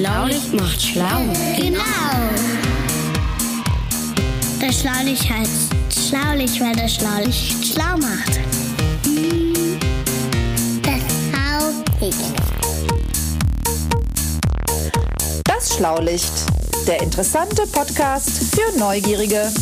Schlaulicht 0.00 0.54
macht 0.54 0.80
schlau. 0.80 1.20
Genau. 1.58 1.82
Das 4.58 4.80
Schlaulicht 4.80 5.30
heißt 5.30 6.08
Schlaulicht, 6.08 6.58
weil 6.58 6.74
das 6.74 6.94
Schlaulicht 6.94 7.66
schlau 7.66 7.98
macht. 7.98 8.40
Das 10.82 11.02
Schlaulicht. 11.28 12.32
Das 15.44 15.76
Schlaulicht, 15.76 16.32
der 16.86 17.02
interessante 17.02 17.66
Podcast 17.66 18.30
für 18.54 18.78
Neugierige. 18.78 19.52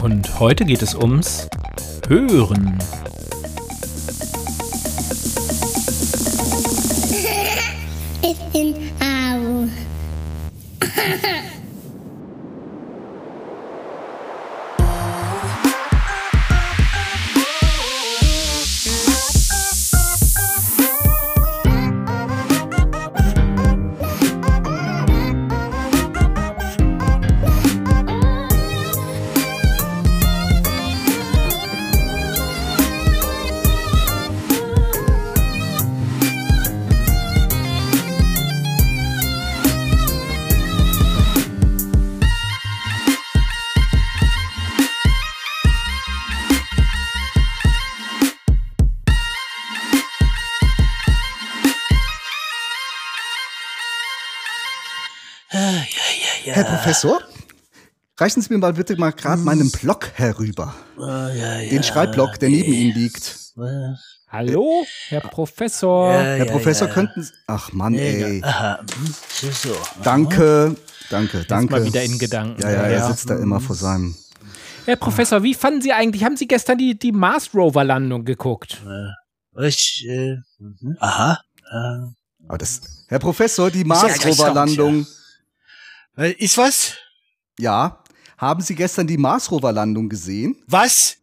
Und 0.00 0.38
heute 0.38 0.64
geht 0.64 0.82
es 0.82 0.94
ums 0.94 1.48
Hören. 2.06 2.78
Professor, 56.88 57.20
reichen 58.16 58.40
Sie 58.40 58.50
mir 58.50 58.58
mal 58.58 58.72
bitte 58.72 58.96
mal 58.96 59.10
gerade 59.10 59.42
meinen 59.42 59.70
Block 59.70 60.08
herüber. 60.14 60.74
Den 60.96 61.82
Schreibblock, 61.82 62.38
der 62.38 62.48
neben 62.48 62.72
Ihnen 62.72 62.94
liegt. 62.94 63.36
Hallo, 64.30 64.86
Herr 65.08 65.20
Professor. 65.20 66.14
Herr 66.14 66.46
Professor, 66.46 66.88
könnten 66.88 67.24
Sie... 67.24 67.32
Ach 67.46 67.70
Mann, 67.74 67.92
ey. 67.94 68.42
Aha, 68.42 68.78
hm, 68.78 69.52
so. 69.52 69.76
Danke, 70.02 70.76
danke, 71.10 71.44
danke. 71.44 71.72
mal 71.72 71.84
wieder 71.84 72.02
in 72.02 72.18
Gedanken. 72.18 72.62
Ja, 72.62 72.70
ja, 72.70 72.82
er 72.84 73.08
sitzt 73.08 73.28
da 73.28 73.36
immer 73.36 73.60
vor 73.60 73.76
seinem... 73.76 74.14
Herr 74.86 74.96
Professor, 74.96 75.42
wie 75.42 75.52
fanden 75.52 75.82
Sie 75.82 75.92
eigentlich, 75.92 76.24
haben 76.24 76.38
Sie 76.38 76.48
gestern 76.48 76.78
die, 76.78 76.98
die 76.98 77.12
Mars 77.12 77.50
Rover 77.54 77.84
Landung 77.84 78.24
geguckt? 78.24 78.82
Ich, 79.60 80.06
äh, 80.08 80.36
mhm. 80.58 80.96
aha. 81.00 81.38
Äh, 81.70 82.46
Aber 82.48 82.56
das, 82.56 82.80
Herr 83.08 83.18
Professor, 83.18 83.70
die 83.70 83.80
ja 83.80 83.86
Mars-Rover-Landung. 83.86 85.02
äh, 85.02 85.17
ist 86.26 86.58
was? 86.58 86.94
Ja, 87.58 88.02
haben 88.36 88.60
Sie 88.60 88.74
gestern 88.74 89.06
die 89.06 89.18
Mars-Rover-Landung 89.18 90.08
gesehen? 90.08 90.56
Was? 90.66 91.16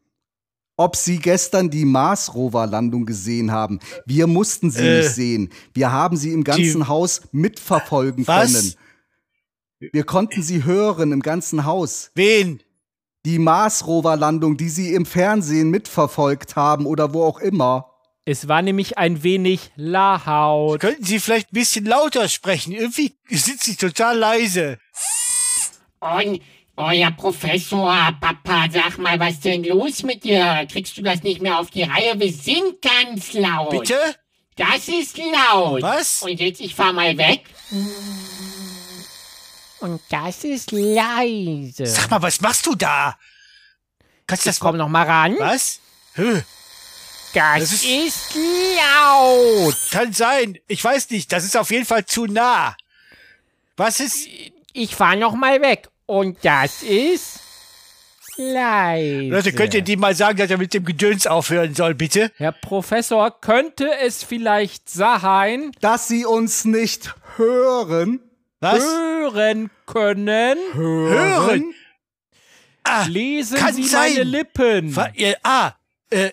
Ob 0.78 0.96
Sie 0.98 1.20
gestern 1.20 1.70
die 1.70 1.86
Mars-Rover-Landung 1.86 3.06
gesehen 3.06 3.52
haben? 3.52 3.80
Wir 4.06 4.28
mussten 4.28 4.70
sie 4.72 4.86
Äh, 4.86 4.98
nicht 5.00 5.12
sehen. 5.12 5.50
Wir 5.74 5.92
haben 5.92 6.18
sie 6.18 6.34
im 6.34 6.44
ganzen 6.44 6.88
Haus 6.90 7.22
mitverfolgen 7.32 8.28
Was? 8.28 8.54
können. 8.54 8.74
Wir 9.94 10.04
konnten 10.04 10.42
sie 10.42 10.64
hören 10.66 11.12
im 11.14 11.22
ganzen 11.22 11.66
Haus. 11.66 12.12
Wen? 12.16 12.62
Die 13.26 13.40
Mars-Rover-Landung, 13.40 14.56
die 14.58 14.70
Sie 14.70 14.94
im 14.94 15.06
Fernsehen 15.06 15.70
mitverfolgt 15.72 16.56
haben 16.56 16.86
oder 16.86 17.14
wo 17.14 17.24
auch 17.24 17.40
immer. 17.40 17.92
Es 18.26 18.48
war 18.48 18.62
nämlich 18.62 18.98
ein 18.98 19.24
wenig 19.24 19.72
laut. 19.76 20.80
Könnten 20.80 21.04
Sie 21.06 21.20
vielleicht 21.20 21.52
ein 21.52 21.56
bisschen 21.56 21.86
lauter 21.86 22.28
sprechen? 22.28 22.72
Irgendwie 22.74 23.16
sind 23.30 23.62
Sie 23.62 23.76
total 23.76 24.18
leise. 24.18 24.78
Und, 26.00 26.42
euer 26.78 27.12
Professor, 27.12 28.12
Papa, 28.20 28.68
sag 28.72 28.98
mal, 28.98 29.18
was 29.20 29.40
denn 29.40 29.64
los 29.64 30.04
mit 30.04 30.24
dir? 30.26 30.68
Kriegst 30.70 30.98
du 30.98 31.02
das 31.02 31.24
nicht 31.24 31.42
mehr 31.42 31.58
auf 31.60 31.70
die 31.70 31.84
Reihe? 31.84 32.20
Wir 32.20 32.32
sind 32.34 32.82
ganz 32.82 33.32
laut. 33.34 33.70
Bitte? 33.72 33.98
Das 34.58 34.88
ist 34.88 35.18
laut. 35.18 35.82
Was? 35.82 36.22
Und 36.22 36.40
jetzt, 36.40 36.60
ich 36.62 36.76
fahr 36.76 36.92
mal 36.94 37.18
weg. 37.18 37.44
Und 39.80 40.02
das 40.10 40.44
ist 40.44 40.72
leise. 40.72 41.86
Sag 41.86 42.10
mal, 42.10 42.22
was 42.22 42.42
machst 42.42 42.66
du 42.66 42.76
da? 42.76 43.18
Kannst 44.28 44.46
du 44.46 44.50
das 44.50 44.60
Komm 44.60 44.78
noch 44.78 44.90
mal 44.90 45.06
ran. 45.06 45.36
Was? 45.40 45.80
Hö, 46.16 46.42
Das, 47.34 47.60
das 47.60 47.72
ist- 47.74 47.86
ist, 47.86 48.36
laut. 48.36 49.76
kann 49.92 50.14
sein. 50.14 50.58
Ich 50.68 50.84
weiß 50.84 51.10
nicht. 51.12 51.32
Das 51.32 51.44
ist 51.44 51.56
auf 51.58 51.70
jeden 51.72 51.86
Fall 51.86 52.06
zu 52.06 52.26
nah. 52.26 52.76
Was 53.78 54.00
ist... 54.00 54.28
Ich 54.78 54.94
fahr 54.94 55.16
noch 55.16 55.36
mal 55.36 55.62
weg. 55.62 55.88
Und 56.06 56.38
das 56.44 56.84
ist 56.84 57.40
leise. 58.36 59.30
Leute, 59.30 59.54
könnt 59.54 59.74
ihr 59.74 59.82
die 59.82 59.96
mal 59.96 60.14
sagen, 60.14 60.38
dass 60.38 60.52
er 60.52 60.58
mit 60.58 60.74
dem 60.74 60.84
Gedöns 60.84 61.26
aufhören 61.28 61.74
soll, 61.74 61.96
bitte? 61.96 62.30
Herr 62.36 62.52
Professor, 62.52 63.40
könnte 63.40 63.90
es 64.04 64.22
vielleicht 64.24 64.90
sein, 64.90 65.72
Dass 65.80 66.10
Sie 66.10 66.26
uns 66.26 66.66
nicht 66.66 67.16
hören. 67.38 68.20
Was? 68.60 68.84
hören 68.84 69.70
können? 69.86 70.58
Hören? 70.74 71.74
Ah, 72.84 73.06
Lesen 73.08 73.58
kann 73.58 73.74
Sie 73.74 73.86
sein. 73.86 74.12
meine 74.12 74.24
Lippen? 74.26 74.96
äh, 75.16 75.36
ah, 75.44 75.72
äh. 76.10 76.32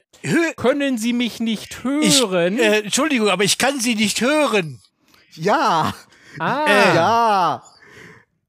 Können 0.56 0.98
Sie 0.98 1.12
mich 1.12 1.38
nicht 1.38 1.78
Ich, 2.00 2.20
hören? 2.20 2.58
äh, 2.58 2.80
Entschuldigung, 2.80 3.28
aber 3.28 3.44
ich 3.44 3.58
kann 3.58 3.78
Sie 3.78 3.94
nicht 3.94 4.20
hören. 4.20 4.80
Ja, 5.34 5.94
ah, 6.40 6.64
äh, 6.66 6.94
ja. 6.96 7.62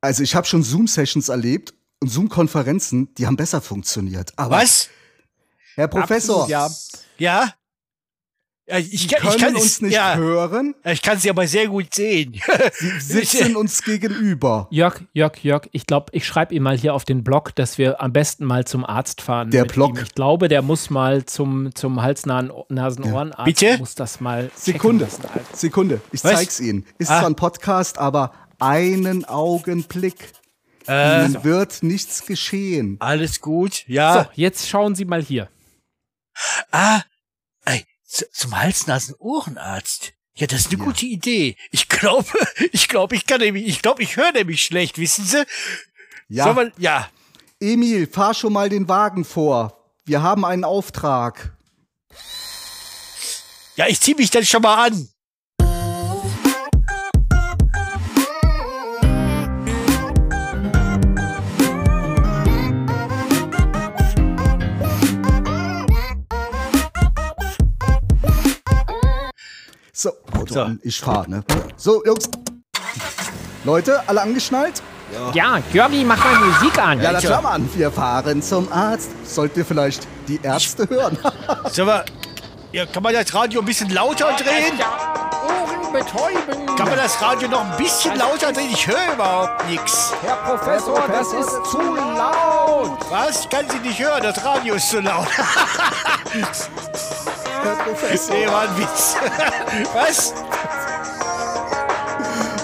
Also 0.03 0.21
ich 0.21 0.35
habe 0.35 0.45
schon 0.45 0.63
Zoom-Sessions 0.63 1.29
erlebt 1.29 1.73
und 2.01 2.09
Zoom-Konferenzen, 2.09 3.13
die 3.15 3.25
haben 3.25 3.37
besser 3.37 3.61
funktioniert. 3.61 4.33
Aber 4.35 4.57
Was? 4.57 4.89
Herr 5.75 5.87
Professor, 5.87 6.41
absolut, 6.43 6.49
ja. 6.49 7.43
Ja? 7.45 7.53
ja 8.67 8.77
ich, 8.79 8.99
Sie 9.03 9.07
kann, 9.07 9.21
können 9.21 9.33
ich 9.35 9.41
kann 9.41 9.55
uns 9.55 9.65
es- 9.65 9.81
nicht 9.81 9.93
ja, 9.93 10.15
hören, 10.17 10.75
Ich 10.83 11.01
kann 11.01 11.17
Sie 11.19 11.29
aber 11.29 11.47
sehr 11.47 11.67
gut 11.69 11.95
sehen. 11.95 12.37
sitzen 12.99 13.55
uns 13.55 13.81
gegenüber. 13.81 14.67
Jörg, 14.71 14.99
Jörg, 15.13 15.37
Jörg, 15.41 15.67
ich 15.71 15.87
glaube, 15.87 16.07
ich 16.11 16.27
schreibe 16.27 16.53
ihm 16.53 16.63
mal 16.63 16.77
hier 16.77 16.93
auf 16.93 17.05
den 17.05 17.23
Blog, 17.23 17.55
dass 17.55 17.77
wir 17.77 18.01
am 18.01 18.11
besten 18.11 18.43
mal 18.43 18.65
zum 18.65 18.83
Arzt 18.85 19.21
fahren. 19.21 19.51
Der 19.51 19.63
Blog. 19.65 19.97
Ihm. 19.97 20.03
Ich 20.03 20.13
glaube, 20.15 20.49
der 20.49 20.61
muss 20.61 20.89
mal 20.89 21.25
zum, 21.25 21.73
zum 21.75 22.01
Hals-Nasen-Ohrenarzt. 22.01 23.45
Bitte? 23.45 23.77
Muss 23.77 23.95
das 23.95 24.19
mal 24.19 24.51
Sekunde, 24.55 25.05
lassen, 25.05 25.23
Alter. 25.33 25.55
Sekunde, 25.55 26.01
ich 26.11 26.23
Was? 26.25 26.33
zeig's 26.33 26.59
Ihnen. 26.59 26.85
Ist 26.97 27.09
Ah. 27.09 27.19
zwar 27.21 27.29
ein 27.29 27.35
Podcast, 27.35 27.97
aber 27.97 28.33
einen 28.63 29.25
Augenblick. 29.25 30.31
äh, 30.87 31.25
Ihnen 31.25 31.43
wird 31.43 31.83
nichts 31.83 32.25
geschehen. 32.25 32.97
alles 32.99 33.39
gut, 33.41 33.83
ja. 33.87 34.23
So, 34.25 34.29
jetzt 34.35 34.67
schauen 34.67 34.95
Sie 34.95 35.05
mal 35.05 35.21
hier. 35.21 35.49
Ah, 36.71 37.01
ey, 37.65 37.85
zum 38.05 38.57
Hals-Nasen-Ohrenarzt. 38.59 40.13
Ja, 40.35 40.47
das 40.47 40.61
ist 40.61 40.71
eine 40.71 40.79
Ja. 40.79 40.85
gute 40.85 41.05
Idee. 41.05 41.55
Ich 41.71 41.87
glaube, 41.89 42.27
ich 42.71 42.87
glaube, 42.89 43.15
ich 43.15 43.25
kann 43.27 43.39
nämlich, 43.39 43.67
ich 43.67 43.81
glaube, 43.81 44.01
ich 44.01 44.17
höre 44.17 44.31
nämlich 44.31 44.63
schlecht, 44.63 44.97
wissen 44.97 45.25
Sie? 45.25 45.45
Ja, 46.27 46.45
Soll 46.45 46.53
man, 46.55 46.73
ja. 46.77 47.09
Emil, 47.59 48.07
fahr 48.07 48.33
schon 48.33 48.51
mal 48.53 48.67
den 48.69 48.87
Wagen 48.89 49.23
vor. 49.25 49.79
Wir 50.05 50.21
haben 50.23 50.43
einen 50.43 50.63
Auftrag. 50.65 51.55
Ja, 53.75 53.87
ich 53.87 54.01
zieh 54.01 54.15
mich 54.15 54.31
dann 54.31 54.45
schon 54.45 54.61
mal 54.63 54.87
an. 54.87 55.07
So, 70.53 70.61
an, 70.61 70.79
ich 70.83 70.99
fahr, 70.99 71.27
ne? 71.27 71.43
So, 71.77 72.03
Jungs. 72.05 72.29
Leute, 73.63 74.07
alle 74.07 74.21
angeschnallt? 74.21 74.83
Ja, 75.33 75.59
Jörgi, 75.71 76.03
mach 76.03 76.23
mal 76.23 76.35
Musik 76.45 76.77
an. 76.77 77.01
Ja, 77.01 77.11
na 77.11 77.19
klar, 77.19 77.41
Mann. 77.41 77.67
Wir 77.75 77.91
fahren 77.91 78.39
zum 78.41 78.71
Arzt. 78.71 79.09
Sollten 79.25 79.55
wir 79.55 79.65
vielleicht 79.65 80.07
die 80.27 80.39
Ärzte 80.43 80.87
hören? 80.87 81.17
Sag 81.71 81.85
mal, 81.87 82.05
ja, 82.71 82.85
kann 82.85 83.01
man 83.01 83.13
das 83.13 83.33
Radio 83.33 83.61
ein 83.61 83.65
bisschen 83.65 83.89
lauter 83.89 84.31
drehen? 84.33 84.79
Ohren 84.79 85.91
betäuben. 85.91 86.75
Kann 86.75 86.87
man 86.87 86.97
das 86.97 87.19
Radio 87.19 87.47
noch 87.47 87.71
ein 87.71 87.77
bisschen 87.77 88.15
lauter 88.15 88.51
drehen? 88.53 88.69
Ich 88.71 88.87
höre 88.87 89.13
überhaupt 89.13 89.67
nichts. 89.67 90.13
Herr 90.23 90.35
Professor, 90.35 91.03
das 91.07 91.33
ist 91.33 91.71
zu 91.71 91.81
laut. 91.95 92.99
Was? 93.09 93.41
Ich 93.41 93.49
kann 93.49 93.65
Sie 93.69 93.79
nicht 93.79 93.99
hören, 93.99 94.21
das 94.21 94.43
Radio 94.45 94.75
ist 94.75 94.89
zu 94.89 94.99
laut. 94.99 95.27
Herr 97.63 97.75
Professor. 97.75 98.35
Nee, 98.35 98.47
war 98.47 98.61
ein 98.61 98.77
Witz. 98.77 99.15
Was? 99.93 100.33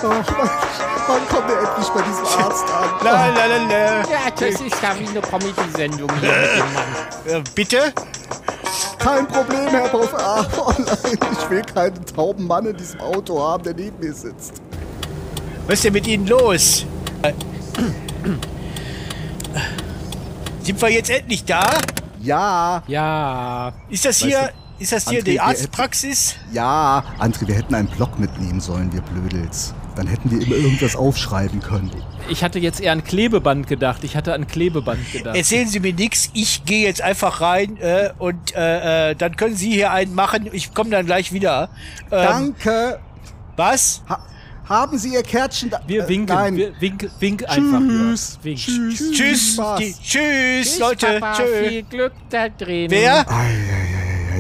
wann 0.02 1.28
kommt 1.28 1.50
er 1.50 1.60
endlich 1.68 1.90
bei 1.90 2.02
diesem 2.02 2.26
Arzt 2.26 2.66
an? 2.72 2.90
La, 3.04 3.28
la, 3.28 3.46
la, 3.46 3.58
la. 3.58 3.98
Ja, 4.10 4.32
das 4.34 4.62
ist 4.62 4.82
ja 4.82 4.98
wie 4.98 5.08
eine 5.08 5.22
Comedy-Sendung 5.22 6.10
hier 6.20 6.32
mit 6.32 7.28
dem 7.28 7.34
Mann. 7.34 7.44
Bitte? 7.56 7.94
Kein 9.00 9.28
Problem, 9.28 9.68
Herr 9.70 9.90
Professor. 9.90 10.20
Ah, 10.20 10.46
oh 10.58 10.74
nein, 10.78 11.18
ich 11.32 11.50
will 11.50 11.62
keinen 11.62 12.06
tauben 12.06 12.48
Mann 12.48 12.66
in 12.66 12.78
diesem 12.78 13.00
Auto 13.02 13.42
haben, 13.42 13.64
der 13.64 13.74
neben 13.74 13.98
mir 14.00 14.14
sitzt. 14.14 14.62
Was 15.66 15.76
ist 15.76 15.84
denn 15.86 15.94
mit 15.94 16.08
Ihnen 16.08 16.28
los? 16.28 16.86
Sind 20.64 20.82
wir 20.82 20.90
jetzt 20.90 21.10
endlich 21.10 21.46
da? 21.46 21.66
Ja, 22.22 22.84
Ja, 22.88 23.72
Ist 23.90 24.04
das 24.06 24.22
Weißt 24.22 24.30
hier, 24.30 24.52
ist 24.80 24.92
das 24.92 25.10
hier 25.10 25.20
André, 25.20 25.24
die 25.24 25.40
Arztpraxis? 25.40 26.36
ja. 26.54 27.04
André, 27.20 27.48
wir 27.48 27.56
hätten 27.56 27.76
einen 27.76 27.88
Block 27.90 28.18
mitnehmen 28.20 28.60
sollen, 28.60 28.92
wir 28.94 29.02
Blödels. 29.02 29.74
Dann 29.96 30.08
hätten 30.08 30.32
wir 30.32 30.46
immer 30.46 30.56
irgendwas 30.56 30.96
aufschreiben 30.96 31.60
können. 31.62 31.92
ich 32.30 32.44
hatte 32.44 32.58
jetzt 32.60 32.80
eher 32.80 32.94
an 32.94 33.04
Klebeband 33.04 33.68
gedacht. 33.68 34.04
Ich 34.06 34.16
hatte 34.16 34.34
an 34.34 34.48
Klebeband 34.48 35.12
gedacht. 35.12 35.36
Erzählen 35.36 35.68
Sie 35.68 35.82
mir 35.82 35.94
nichts. 35.94 36.30
Ich 36.34 36.64
gehe 36.64 36.86
jetzt 36.86 37.02
einfach 37.02 37.42
rein 37.42 37.76
äh, 37.78 38.12
und 38.18 38.56
äh, 38.56 39.12
äh, 39.12 39.16
dann 39.16 39.36
können 39.36 39.56
Sie 39.56 39.72
hier 39.72 39.92
einen 39.92 40.16
machen. 40.16 40.48
Ich 40.54 40.74
komme 40.74 40.90
dann 40.90 41.06
gleich 41.06 41.34
wieder. 41.34 41.70
Ähm, 42.12 42.56
Danke. 42.56 43.00
Was? 43.58 44.02
Ha 44.08 44.26
haben 44.70 45.00
Sie 45.00 45.14
Ihr 45.14 45.24
Kärtchen 45.24 45.72
da? 45.72 45.82
wir 45.88 46.06
äh, 46.06 46.08
winken, 46.08 46.36
nein. 46.36 46.56
wir 46.56 46.80
wink, 46.80 47.10
wink 47.20 47.50
einfach. 47.50 47.80
Tschüss. 47.82 48.38
Ja. 48.38 48.44
Wink. 48.46 48.58
Tschüss. 48.60 49.12
Tschüss. 49.12 49.58
Die, 49.80 49.96
tschüss, 50.02 50.80
Leute. 50.80 51.20
Papa, 51.20 51.34
Tschüss. 51.34 51.68
viel 51.68 51.84
Glück 51.84 52.14
da 52.30 52.48
drin. 52.50 52.92
Wer? 52.92 53.26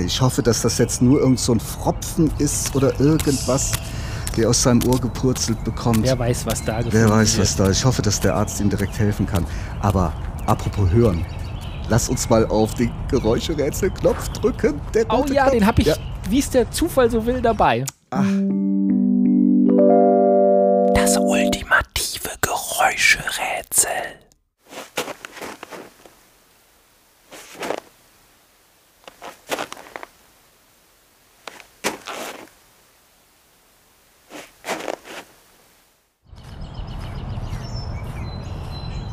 Ich 0.05 0.21
hoffe, 0.21 0.41
dass 0.43 0.61
das 0.61 0.77
jetzt 0.77 1.01
nur 1.01 1.19
irgend 1.19 1.39
so 1.39 1.53
ein 1.53 1.59
Fropfen 1.59 2.31
ist 2.39 2.75
oder 2.75 2.99
irgendwas, 2.99 3.71
der 4.37 4.49
aus 4.49 4.61
seinem 4.63 4.83
Ohr 4.87 4.99
gepurzelt 4.99 5.63
bekommt. 5.63 6.03
Wer 6.03 6.17
weiß, 6.19 6.45
was 6.45 6.63
da 6.63 6.77
gefunden 6.77 6.97
Wer 6.97 7.09
weiß, 7.09 7.33
wird. 7.37 7.41
was 7.47 7.55
da 7.55 7.65
ist. 7.67 7.77
Ich 7.79 7.85
hoffe, 7.85 8.01
dass 8.01 8.19
der 8.19 8.35
Arzt 8.35 8.59
ihm 8.59 8.69
direkt 8.69 8.97
helfen 8.99 9.25
kann. 9.25 9.45
Aber 9.81 10.13
apropos 10.45 10.89
hören. 10.91 11.25
Lass 11.89 12.07
uns 12.09 12.29
mal 12.29 12.45
auf 12.45 12.75
den 12.75 12.91
Geräuscherätselknopf 13.09 14.29
drücken. 14.29 14.79
Der 14.93 15.05
Oh 15.09 15.25
ja, 15.31 15.43
Knopf. 15.43 15.51
den 15.53 15.65
habe 15.65 15.81
ich, 15.81 15.87
Ja. 15.87 15.95
wie 16.29 16.39
es 16.39 16.49
der 16.49 16.69
Zufall 16.69 17.09
so 17.09 17.25
will, 17.25 17.41
dabei. 17.41 17.83
Das 20.93 21.17
ultimative 21.17 22.29
Geräuscherätsel. 22.41 23.89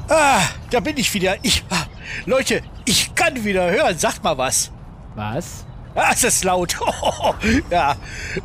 Ah, 0.09 0.43
da 0.71 0.81
bin 0.81 0.97
ich 0.97 1.13
wieder. 1.15 1.37
Ich, 1.43 1.65
ah, 1.71 1.85
Leute, 2.27 2.63
ich 2.85 3.15
kann 3.15 3.45
wieder 3.45 3.71
hören. 3.71 3.99
Sagt 3.99 4.23
mal 4.23 4.39
was. 4.39 4.71
Was? 5.15 5.67
Ah, 5.95 6.13
ist 6.13 6.25
das 6.25 6.45
laut. 6.45 6.77
ja. 7.71 7.97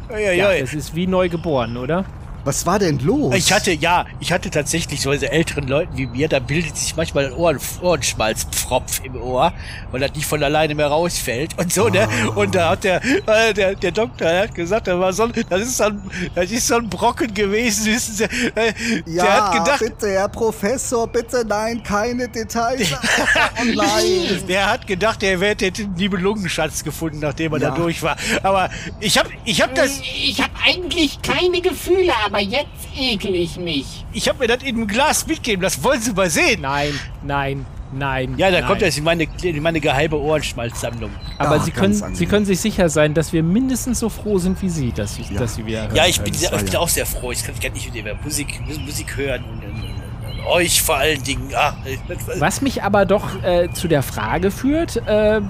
Ja, 0.10 0.50
ui. 0.50 0.60
es 0.60 0.74
ist 0.74 0.96
wie 0.96 1.08
neu 1.08 1.30
geboren, 1.30 1.78
oder? 1.78 2.06
Was 2.44 2.66
war 2.66 2.80
denn 2.80 3.00
los? 3.00 3.36
Ich 3.36 3.52
hatte, 3.54 3.72
ja, 3.72 4.06
ich 4.20 4.32
hatte 4.32 4.50
tatsächlich 4.50 5.02
so 5.02 5.12
diese 5.12 5.32
älteren 5.32 5.68
Leuten 5.68 5.96
wie 5.98 6.08
mir, 6.08 6.28
da 6.28 6.40
bildet 6.40 6.76
sich 6.78 6.96
manchmal 6.96 7.28
ein 7.28 7.34
Ohren, 7.34 7.60
Ohrenschmalzpfropf 7.82 9.02
im 9.04 9.16
Ohr, 9.22 9.54
weil 9.92 10.00
das 10.02 10.14
nicht 10.16 10.26
von 10.26 10.44
alleine 10.44 10.76
mehr 10.76 10.88
rausfällt 10.88 11.58
und 11.58 11.72
so, 11.72 11.88
ne? 11.90 12.08
Ah. 12.08 12.28
Und 12.36 12.56
da 12.56 12.70
hat 12.72 12.84
der, 12.84 13.02
äh, 13.04 13.54
der, 13.54 13.76
der 13.76 13.92
Doktor 13.92 14.26
der 14.28 14.44
hat 14.44 14.56
gesagt, 14.56 14.88
das, 14.88 15.00
war 15.00 15.14
so, 15.14 15.24
ein- 15.24 15.34
das, 15.50 15.62
ist 15.62 15.78
so 15.78 15.84
ein, 15.86 16.02
das 16.36 16.52
ist 16.52 16.68
so 16.68 16.76
ein 16.76 16.90
Brocken 16.90 17.34
gewesen, 17.34 17.86
wissen 17.88 18.16
Sie. 18.16 18.24
Äh, 18.24 18.74
ja, 19.06 19.24
der 19.24 19.34
hat 19.46 19.52
gedacht, 19.54 19.80
bitte, 19.80 20.12
Herr 20.12 20.30
Professor, 20.30 21.08
bitte 21.08 21.46
nein, 21.48 21.82
keine 21.84 22.28
Details. 22.28 22.92
oh 23.60 23.64
nein. 23.76 24.44
Der 24.48 24.70
hat 24.72 24.88
gedacht, 24.88 25.22
er 25.24 25.40
hätte 25.40 25.72
den 25.72 25.94
Nibelungenschatz 25.94 26.84
gefunden, 26.84 27.20
nachdem 27.20 27.54
er 27.54 27.60
Ja. 27.60 27.70
da 27.70 27.76
durch 27.76 28.02
war. 28.02 28.16
Aber 28.44 28.70
ich 29.00 29.18
hab, 29.18 29.28
ich 29.46 29.62
hab 29.62 29.74
das, 29.76 30.00
Ich 30.02 30.42
habe 30.42 30.52
eigentlich 30.66 31.22
keine 31.22 31.62
Gefühle, 31.62 32.14
aber 32.26 32.31
jetzt 32.40 32.88
ekel 32.98 33.36
ich 33.36 33.58
mich. 33.58 34.06
ich 34.14 34.28
hab 34.30 34.40
mir 34.40 34.48
das 34.48 34.64
in 34.64 34.76
einem 34.78 34.88
Glas 34.88 35.28
mitgeben 35.28 35.62
lassen. 35.64 35.84
Wollen 35.84 36.02
Sie 36.02 36.14
mal 36.14 36.30
sehen? 36.30 36.62
Nein, 36.62 36.94
nein, 37.24 37.66
nein. 37.92 38.36
Ja, 38.38 38.50
da 38.52 38.60
nein. 38.60 38.68
kommt 38.68 38.82
das 38.82 38.98
in 38.98 39.04
meine, 39.04 39.28
in 39.44 39.62
meine 39.64 39.80
geheime 39.80 40.16
Ohrenschmalzsammlung. 40.18 41.12
Aber 41.38 41.58
Ach, 41.60 41.64
Sie, 41.64 41.72
können, 41.72 41.94
Sie 42.16 42.26
können 42.26 42.46
sich 42.46 42.60
sicher 42.60 42.90
sein, 42.90 43.14
dass 43.14 43.34
wir 43.34 43.44
mindestens 43.44 44.00
so 44.00 44.10
froh 44.10 44.38
sind 44.40 44.62
wie 44.62 44.70
Sie, 44.70 44.92
dass, 44.92 45.16
Sie- 45.16 45.34
dass 45.36 45.56
Sie 45.56 45.66
wieder 45.66 45.84
hören. 45.84 45.96
Ja, 45.96 46.06
ich 46.08 46.22
bin, 46.22 46.32
das 46.34 46.42
sehr, 46.42 46.54
ich 46.54 46.64
bin 46.64 46.74
ja- 46.74 46.80
auch 46.80 46.88
sehr 46.90 47.06
froh. 47.06 47.32
Ich 47.32 47.44
kann, 47.44 47.54
ich 47.56 47.62
kann 47.62 47.74
nicht 47.74 47.94
mit 47.94 48.06
dem 48.06 48.18
Musik, 48.24 48.62
Musik 48.86 49.16
hören 49.18 49.44
und, 49.44 49.64
und, 49.64 49.84
und, 49.84 50.40
und 50.40 50.48
euch 50.48 50.82
vor 50.82 50.98
allen 50.98 51.22
Dingen. 51.24 51.50
Ah, 51.56 51.76
Was 52.40 52.62
mich 52.62 52.84
aber 52.84 53.06
doch 53.06 53.44
äh, 53.44 53.70
zu 53.74 53.88
der 53.88 54.04
Frage 54.04 54.52
führt, 54.52 54.98
äh, 55.08 55.42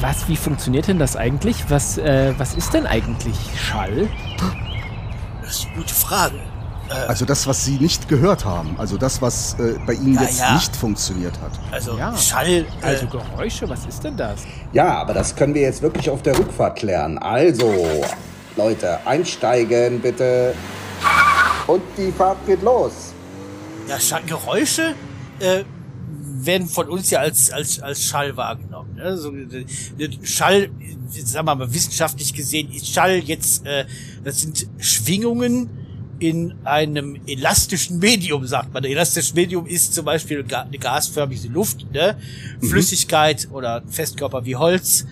was, 0.00 0.28
wie 0.28 0.36
funktioniert 0.36 0.88
denn 0.88 0.98
das 0.98 1.14
eigentlich? 1.16 1.56
Was, 1.68 1.96
äh, 1.96 2.34
was 2.38 2.54
ist 2.54 2.74
denn 2.74 2.86
eigentlich 2.86 3.36
Schall? 3.56 4.08
Das 5.46 5.60
ist 5.60 5.66
eine 5.66 5.76
gute 5.76 5.94
Frage. 5.94 6.34
Also 7.08 7.24
das, 7.24 7.46
was 7.48 7.64
Sie 7.64 7.78
nicht 7.78 8.08
gehört 8.08 8.44
haben. 8.44 8.76
Also 8.78 8.96
das, 8.96 9.20
was 9.20 9.54
äh, 9.58 9.74
bei 9.86 9.94
Ihnen 9.94 10.14
Ja, 10.14 10.22
jetzt 10.22 10.38
ja. 10.40 10.54
nicht 10.54 10.76
funktioniert 10.76 11.34
hat. 11.40 11.50
Also 11.72 11.96
Ja. 11.98 12.16
Schall. 12.16 12.48
Äh, 12.48 12.64
Also 12.82 13.06
Geräusche, 13.08 13.68
was 13.68 13.84
ist 13.86 14.04
denn 14.04 14.16
das? 14.16 14.42
Ja, 14.72 14.98
aber 14.98 15.12
das 15.14 15.34
können 15.34 15.52
wir 15.54 15.62
jetzt 15.62 15.82
wirklich 15.82 16.08
auf 16.08 16.22
der 16.22 16.38
Rückfahrt 16.38 16.78
klären. 16.78 17.18
Also, 17.18 17.72
Leute, 18.56 18.98
einsteigen 19.04 20.00
bitte. 20.00 20.54
Und 21.66 21.82
die 21.98 22.12
Fahrt 22.12 22.38
geht 22.46 22.62
los. 22.62 22.92
ja, 23.88 23.96
Geräusche 24.24 24.94
äh, 25.40 25.64
werden 26.46 26.68
von 26.68 26.88
uns 26.88 27.10
ja 27.10 27.20
als, 27.20 27.50
als, 27.50 27.80
als 27.80 28.02
Schall 28.04 28.36
wahrgenommen. 28.36 28.94
Ne? 28.96 29.16
So, 29.16 29.32
Schall, 30.22 30.70
sagen 31.10 31.46
wir 31.46 31.54
mal 31.54 31.74
wissenschaftlich 31.74 32.32
gesehen, 32.32 32.70
ist 32.72 32.88
Schall 32.88 33.18
jetzt, 33.18 33.66
äh, 33.66 33.84
das 34.24 34.40
sind 34.40 34.66
Schwingungen 34.78 35.68
in 36.18 36.54
einem 36.64 37.20
elastischen 37.26 37.98
Medium, 37.98 38.46
sagt 38.46 38.72
man. 38.72 38.82
Ein 38.82 38.90
elastisches 38.92 39.34
Medium 39.34 39.66
ist 39.66 39.92
zum 39.92 40.06
Beispiel 40.06 40.42
eine 40.50 40.78
gasförmige 40.78 41.48
Luft, 41.48 41.92
ne? 41.92 42.16
Flüssigkeit 42.62 43.46
oder 43.52 43.82
Festkörper 43.86 44.46
wie 44.46 44.56
Holz, 44.56 45.06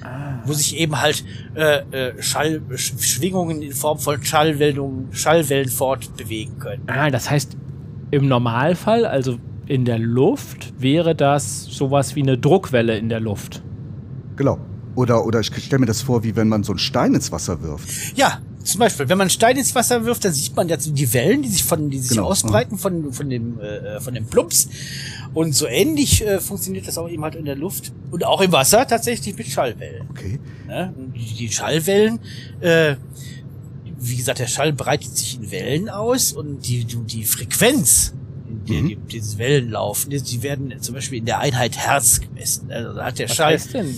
wo 0.46 0.54
sich 0.54 0.76
eben 0.78 0.98
halt 0.98 1.22
äh, 1.54 1.80
äh, 1.90 2.22
Schall, 2.22 2.62
Sch- 2.70 2.98
Schwingungen 3.02 3.60
in 3.60 3.72
Form 3.72 3.98
von 3.98 4.24
Schallwellen, 4.24 5.08
Schallwellen 5.12 5.68
fortbewegen 5.68 6.58
können. 6.58 6.84
Ah, 6.86 7.10
das 7.10 7.28
heißt, 7.28 7.54
im 8.10 8.26
Normalfall, 8.26 9.04
also 9.04 9.38
in 9.66 9.84
der 9.84 9.98
Luft, 9.98 10.74
wäre 10.78 11.14
das 11.14 11.64
sowas 11.64 12.14
wie 12.16 12.22
eine 12.22 12.38
Druckwelle 12.38 12.96
in 12.98 13.08
der 13.08 13.20
Luft. 13.20 13.62
Genau. 14.36 14.58
Oder, 14.94 15.24
oder 15.26 15.40
ich 15.40 15.46
stelle 15.46 15.80
mir 15.80 15.86
das 15.86 16.02
vor, 16.02 16.22
wie 16.22 16.36
wenn 16.36 16.48
man 16.48 16.62
so 16.62 16.72
einen 16.72 16.78
Stein 16.78 17.14
ins 17.14 17.32
Wasser 17.32 17.62
wirft. 17.62 17.88
Ja, 18.16 18.40
zum 18.62 18.78
Beispiel, 18.78 19.08
wenn 19.08 19.18
man 19.18 19.28
Stein 19.28 19.56
ins 19.56 19.74
Wasser 19.74 20.04
wirft, 20.04 20.24
dann 20.24 20.32
sieht 20.32 20.54
man 20.56 20.68
jetzt 20.68 20.90
die 20.96 21.12
Wellen, 21.12 21.42
die 21.42 21.48
sich 21.48 21.64
von, 21.64 21.90
die 21.90 21.98
sich 21.98 22.10
Genau, 22.10 22.28
ausbreiten 22.28 22.78
von, 22.78 23.12
von 23.12 23.28
dem, 23.28 23.60
äh, 23.60 24.00
von 24.00 24.14
dem 24.14 24.26
Plumps. 24.26 24.68
Und 25.34 25.54
so 25.54 25.66
ähnlich 25.66 26.24
äh, 26.24 26.40
funktioniert 26.40 26.86
das 26.86 26.96
auch 26.96 27.08
eben 27.08 27.22
halt 27.24 27.34
in 27.34 27.44
der 27.44 27.56
Luft 27.56 27.92
und 28.10 28.24
auch 28.24 28.40
im 28.40 28.52
Wasser 28.52 28.86
tatsächlich 28.86 29.36
mit 29.36 29.48
Schallwellen. 29.48 30.06
Okay. 30.10 30.38
Ne? 30.66 30.94
Und 30.96 31.12
Die, 31.14 31.34
die 31.34 31.52
Schallwellen, 31.52 32.20
äh, 32.60 32.94
wie 33.98 34.16
gesagt, 34.16 34.38
der 34.38 34.46
Schall 34.46 34.72
breitet 34.72 35.16
sich 35.16 35.36
in 35.40 35.50
Wellen 35.50 35.88
aus 35.88 36.32
und 36.32 36.66
die, 36.66 36.84
die, 36.84 36.96
die 36.98 37.24
Frequenz, 37.24 38.14
der 38.68 38.82
Mhm. 38.82 38.88
die, 38.88 38.96
diese 38.96 39.38
Wellen 39.38 39.70
laufen, 39.70 40.10
die, 40.10 40.22
die 40.22 40.42
werden 40.42 40.72
zum 40.80 40.94
Beispiel 40.94 41.18
in 41.18 41.24
der 41.24 41.38
Einheit 41.40 41.76
Hertz 41.76 42.20
gemessen. 42.20 42.70
Also 42.70 42.94
da 42.94 43.06
hat 43.06 43.18
der 43.18 43.28
Was 43.28 43.36
Schall, 43.36 43.52
heißt 43.54 43.74
denn? 43.74 43.94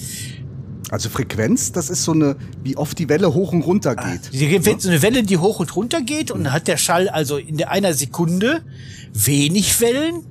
Also 0.90 1.08
Frequenz, 1.08 1.72
das 1.72 1.90
ist 1.90 2.04
so 2.04 2.12
eine, 2.12 2.36
wie 2.62 2.76
oft 2.76 2.96
die 2.98 3.08
Welle 3.08 3.34
hoch 3.34 3.52
und 3.52 3.62
runter 3.62 3.96
geht. 3.96 4.32
Die 4.32 4.46
gibt 4.46 4.80
so 4.80 4.88
eine 4.88 5.02
Welle, 5.02 5.24
die 5.24 5.38
hoch 5.38 5.58
und 5.58 5.74
runter 5.74 6.00
geht 6.00 6.30
und 6.30 6.44
dann 6.44 6.52
hat 6.52 6.68
der 6.68 6.76
Schall 6.76 7.08
also 7.08 7.38
in 7.38 7.56
der 7.56 7.70
einer 7.72 7.92
Sekunde 7.92 8.62
wenig 9.12 9.80
Wellen, 9.80 10.22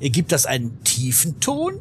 ergibt 0.00 0.32
das 0.32 0.46
einen 0.46 0.82
tiefen 0.82 1.38
Ton 1.38 1.74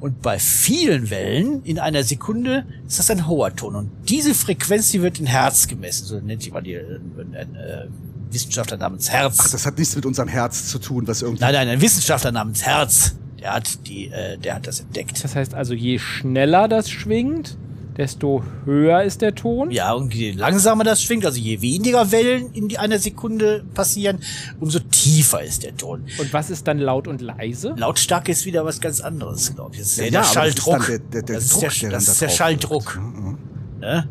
und 0.00 0.22
bei 0.22 0.38
vielen 0.38 1.10
Wellen 1.10 1.62
in 1.64 1.78
einer 1.78 2.02
Sekunde 2.02 2.64
ist 2.86 2.98
das 2.98 3.10
ein 3.10 3.26
hoher 3.26 3.54
Ton 3.54 3.74
und 3.74 3.90
diese 4.08 4.34
Frequenz, 4.34 4.90
die 4.92 5.02
wird 5.02 5.20
in 5.20 5.26
Hertz 5.26 5.66
gemessen, 5.66 6.06
so 6.06 6.20
nennt 6.20 6.44
jemand 6.44 6.66
die, 6.66 6.74
äh, 6.74 6.98
äh, 7.34 7.88
Wissenschaftler 8.34 8.76
namens 8.76 9.08
Herz. 9.10 9.38
Ach, 9.40 9.50
das 9.50 9.64
hat 9.66 9.78
nichts 9.78 9.94
mit 9.96 10.04
unserem 10.04 10.28
Herz 10.28 10.68
zu 10.68 10.78
tun, 10.78 11.06
was 11.08 11.22
irgendwie. 11.22 11.42
nein, 11.42 11.54
nein, 11.54 11.68
ein 11.68 11.80
Wissenschaftler 11.80 12.32
namens 12.32 12.62
Herz, 12.62 13.14
der 13.40 13.54
hat 13.54 13.86
die, 13.86 14.08
äh, 14.08 14.36
der 14.38 14.56
hat 14.56 14.66
das 14.66 14.80
entdeckt. 14.80 15.22
Das 15.24 15.34
heißt 15.34 15.54
also, 15.54 15.72
je 15.74 15.98
schneller 15.98 16.68
das 16.68 16.90
schwingt, 16.90 17.56
desto 17.96 18.42
höher 18.64 19.04
ist 19.04 19.20
der 19.22 19.36
Ton. 19.36 19.70
Ja, 19.70 19.92
und 19.92 20.12
je 20.12 20.32
langsamer 20.32 20.82
das 20.82 21.00
schwingt, 21.00 21.24
also 21.24 21.38
je 21.38 21.60
weniger 21.60 22.10
Wellen 22.10 22.52
in 22.52 22.66
die- 22.66 22.76
einer 22.78 22.98
Sekunde 22.98 23.64
passieren, 23.72 24.18
umso 24.58 24.80
tiefer 24.80 25.42
ist 25.44 25.62
der 25.62 25.76
Ton. 25.76 26.04
Und 26.18 26.32
was 26.32 26.50
ist 26.50 26.66
dann 26.66 26.78
laut 26.80 27.06
und 27.06 27.20
leise? 27.20 27.72
Lautstärke 27.76 28.32
ist 28.32 28.46
wieder 28.46 28.64
was 28.64 28.80
ganz 28.80 29.00
anderes, 29.00 29.54
glaube 29.54 29.74
ich. 29.74 29.80
Das 29.82 29.90
ist 29.90 29.98
Ja, 29.98 30.04
ja, 30.06 30.06
ja, 30.06 30.10
der 30.10 30.20
das 30.22 30.28
ist 30.28 30.34
Schalldruck. 30.34 30.78
dann 30.78 30.86
der- 30.88 30.98
der- 30.98 31.22
der 31.22 31.34
das 31.36 31.44
ist 31.44 31.52
Druck, 31.52 31.60
der, 31.60 31.70
der 31.70 31.90
das 31.90 32.04
dann 32.06 32.12
ist 32.14 32.20
da 32.20 32.26
der 32.26 32.28
drauf 32.28 32.36
Schalldruck. 32.36 32.94
wirkt. 32.96 33.16
Mhm, 33.16 33.38
Ne? 33.80 34.08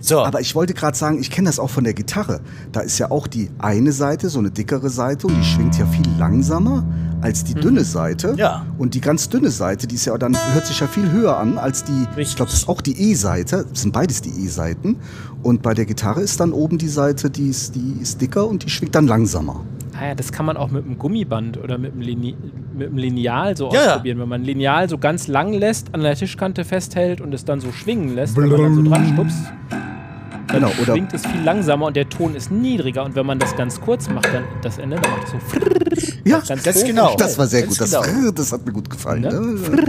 So. 0.00 0.20
Aber 0.24 0.40
ich 0.40 0.54
wollte 0.54 0.74
gerade 0.74 0.96
sagen, 0.96 1.18
ich 1.20 1.30
kenne 1.30 1.46
das 1.48 1.58
auch 1.58 1.70
von 1.70 1.84
der 1.84 1.94
Gitarre. 1.94 2.40
Da 2.72 2.80
ist 2.80 2.98
ja 2.98 3.10
auch 3.10 3.26
die 3.26 3.50
eine 3.58 3.92
Seite, 3.92 4.28
so 4.28 4.38
eine 4.38 4.50
dickere 4.50 4.90
Seite, 4.90 5.26
und 5.26 5.36
die 5.36 5.44
schwingt 5.44 5.78
ja 5.78 5.86
viel 5.86 6.06
langsamer 6.18 6.84
als 7.20 7.44
die 7.44 7.54
dünne 7.54 7.84
Seite. 7.84 8.32
Mhm. 8.32 8.38
Ja. 8.38 8.66
Und 8.78 8.94
die 8.94 9.00
ganz 9.00 9.28
dünne 9.28 9.50
Seite, 9.50 9.86
die 9.86 9.96
ist 9.96 10.06
ja 10.06 10.16
dann 10.16 10.36
hört 10.54 10.66
sich 10.66 10.80
ja 10.80 10.86
viel 10.86 11.10
höher 11.10 11.36
an 11.36 11.58
als 11.58 11.84
die. 11.84 11.92
Richtig. 12.16 12.28
Ich 12.28 12.36
glaube, 12.36 12.50
das 12.50 12.60
ist 12.60 12.68
auch 12.68 12.80
die 12.80 13.10
E-Seite. 13.10 13.66
Das 13.70 13.82
sind 13.82 13.92
beides 13.92 14.22
die 14.22 14.30
E-Seiten. 14.30 14.96
Und 15.42 15.62
bei 15.62 15.74
der 15.74 15.86
Gitarre 15.86 16.20
ist 16.20 16.40
dann 16.40 16.52
oben 16.52 16.78
die 16.78 16.88
Seite, 16.88 17.30
die 17.30 17.48
ist, 17.48 17.74
die 17.74 17.96
ist 18.00 18.20
dicker 18.20 18.46
und 18.46 18.64
die 18.64 18.70
schwingt 18.70 18.94
dann 18.94 19.06
langsamer. 19.06 19.60
Ah 19.98 20.08
ja, 20.08 20.14
das 20.14 20.32
kann 20.32 20.46
man 20.46 20.56
auch 20.56 20.70
mit 20.70 20.84
einem 20.84 20.98
Gummiband 20.98 21.58
oder 21.58 21.76
mit 21.76 21.92
einem, 21.92 22.00
Lini 22.00 22.34
mit 22.74 22.88
einem 22.88 22.96
Lineal 22.96 23.54
so 23.56 23.68
Ja, 23.70 23.74
ja. 23.74 23.86
ausprobieren. 23.88 24.18
Wenn 24.18 24.28
man 24.28 24.40
ein 24.40 24.44
Lineal 24.44 24.88
so 24.88 24.96
ganz 24.96 25.28
lang 25.28 25.52
lässt, 25.52 25.94
an 25.94 26.00
der 26.00 26.14
Tischkante 26.14 26.64
festhält 26.64 27.20
und 27.20 27.34
es 27.34 27.44
dann 27.44 27.60
so 27.60 27.70
schwingen 27.72 28.14
lässt, 28.14 28.36
wenn 28.36 28.48
man 28.48 28.62
dann 28.62 28.74
so 28.76 28.82
dran 28.82 29.12
stupst, 29.12 29.38
dann 30.52 30.60
Genau, 30.62 30.72
oder- 30.82 30.92
schwingt 30.94 31.12
es 31.14 31.26
viel 31.26 31.40
langsamer 31.42 31.86
und 31.86 31.96
der 31.96 32.08
Ton 32.08 32.34
ist 32.34 32.50
niedriger. 32.50 33.04
Und 33.04 33.14
wenn 33.14 33.26
man 33.26 33.38
das 33.38 33.56
ganz 33.56 33.80
kurz 33.80 34.08
macht, 34.08 34.26
dann 34.32 34.44
das 34.62 34.78
Ende, 34.78 34.96
dann 35.00 35.10
macht 35.12 35.24
es 35.24 35.30
so 35.30 35.38
Ja, 36.24 36.40
ganz 36.40 36.64
hoch 36.66 36.86
genau. 36.86 37.14
das 37.16 37.38
war 37.38 37.46
sehr 37.46 37.62
Ganz 37.62 37.78
gut. 37.78 37.92
Das, 37.92 38.06
genau. 38.12 38.30
das 38.30 38.52
hat 38.52 38.66
mir 38.66 38.72
gut 38.72 38.90
gefallen. 38.90 39.22
Ne? 39.22 39.30
Ne? 39.32 39.84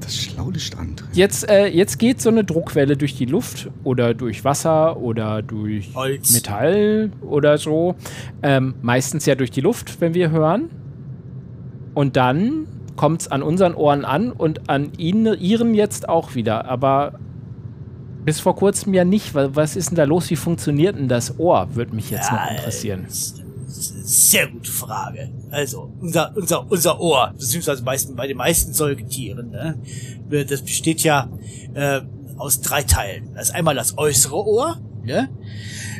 Das 0.00 0.14
Schlaulicht 0.16 0.76
André. 0.76 1.04
Jetzt, 1.14 1.48
äh, 1.48 1.66
jetzt 1.66 1.98
geht 1.98 2.20
so 2.20 2.28
eine 2.28 2.44
Druckwelle 2.44 2.96
durch 2.96 3.14
die 3.16 3.24
Luft 3.24 3.70
oder 3.82 4.12
durch 4.14 4.44
Wasser 4.44 4.98
oder 4.98 5.42
durch 5.42 5.94
Holz. 5.94 6.32
Metall 6.34 7.10
oder 7.22 7.56
so. 7.58 7.94
Ähm, 8.42 8.74
meistens 8.82 9.24
ja 9.26 9.34
durch 9.34 9.50
die 9.50 9.62
Luft, 9.62 10.00
wenn 10.00 10.12
wir 10.14 10.30
hören. 10.30 10.70
Und 11.94 12.16
dann 12.16 12.66
kommt 12.96 13.22
es 13.22 13.28
an 13.28 13.42
unseren 13.42 13.74
Ohren 13.74 14.04
an 14.04 14.30
und 14.32 14.68
an 14.68 14.92
ihnen, 14.98 15.38
ihren 15.40 15.74
jetzt 15.74 16.08
auch 16.08 16.34
wieder. 16.34 16.66
Aber 16.66 17.14
bis 18.24 18.40
vor 18.40 18.56
kurzem 18.56 18.94
ja 18.94 19.04
nicht. 19.04 19.34
Wa- 19.34 19.50
Was 19.52 19.76
ist 19.76 19.90
denn 19.90 19.96
da 19.96 20.04
los? 20.04 20.30
Wie 20.30 20.36
funktioniert 20.36 20.96
denn 20.96 21.08
das 21.08 21.38
Ohr? 21.38 21.68
Würde 21.74 21.94
mich 21.94 22.10
jetzt 22.10 22.30
noch 22.32 22.50
interessieren. 22.50 23.00
Eine 23.00 23.10
Sehr 23.68 24.46
gute 24.48 24.70
Frage. 24.70 25.30
Also, 25.50 25.92
unser, 26.00 26.32
unser, 26.36 26.70
unser 26.70 27.00
Ohr, 27.00 27.32
beziehungsweise 27.38 27.82
meisten, 27.82 28.14
bei 28.16 28.26
den 28.26 28.36
meisten 28.36 28.72
Säugetieren, 28.72 29.50
ne, 29.50 29.78
das 30.46 30.62
besteht 30.62 31.02
ja 31.02 31.28
äh, 31.74 32.00
aus 32.36 32.60
drei 32.60 32.82
Teilen. 32.82 33.30
Das 33.34 33.48
ist 33.50 33.54
einmal 33.54 33.74
das 33.74 33.96
äußere 33.98 34.36
Ohr, 34.46 34.76
ne? 35.04 35.28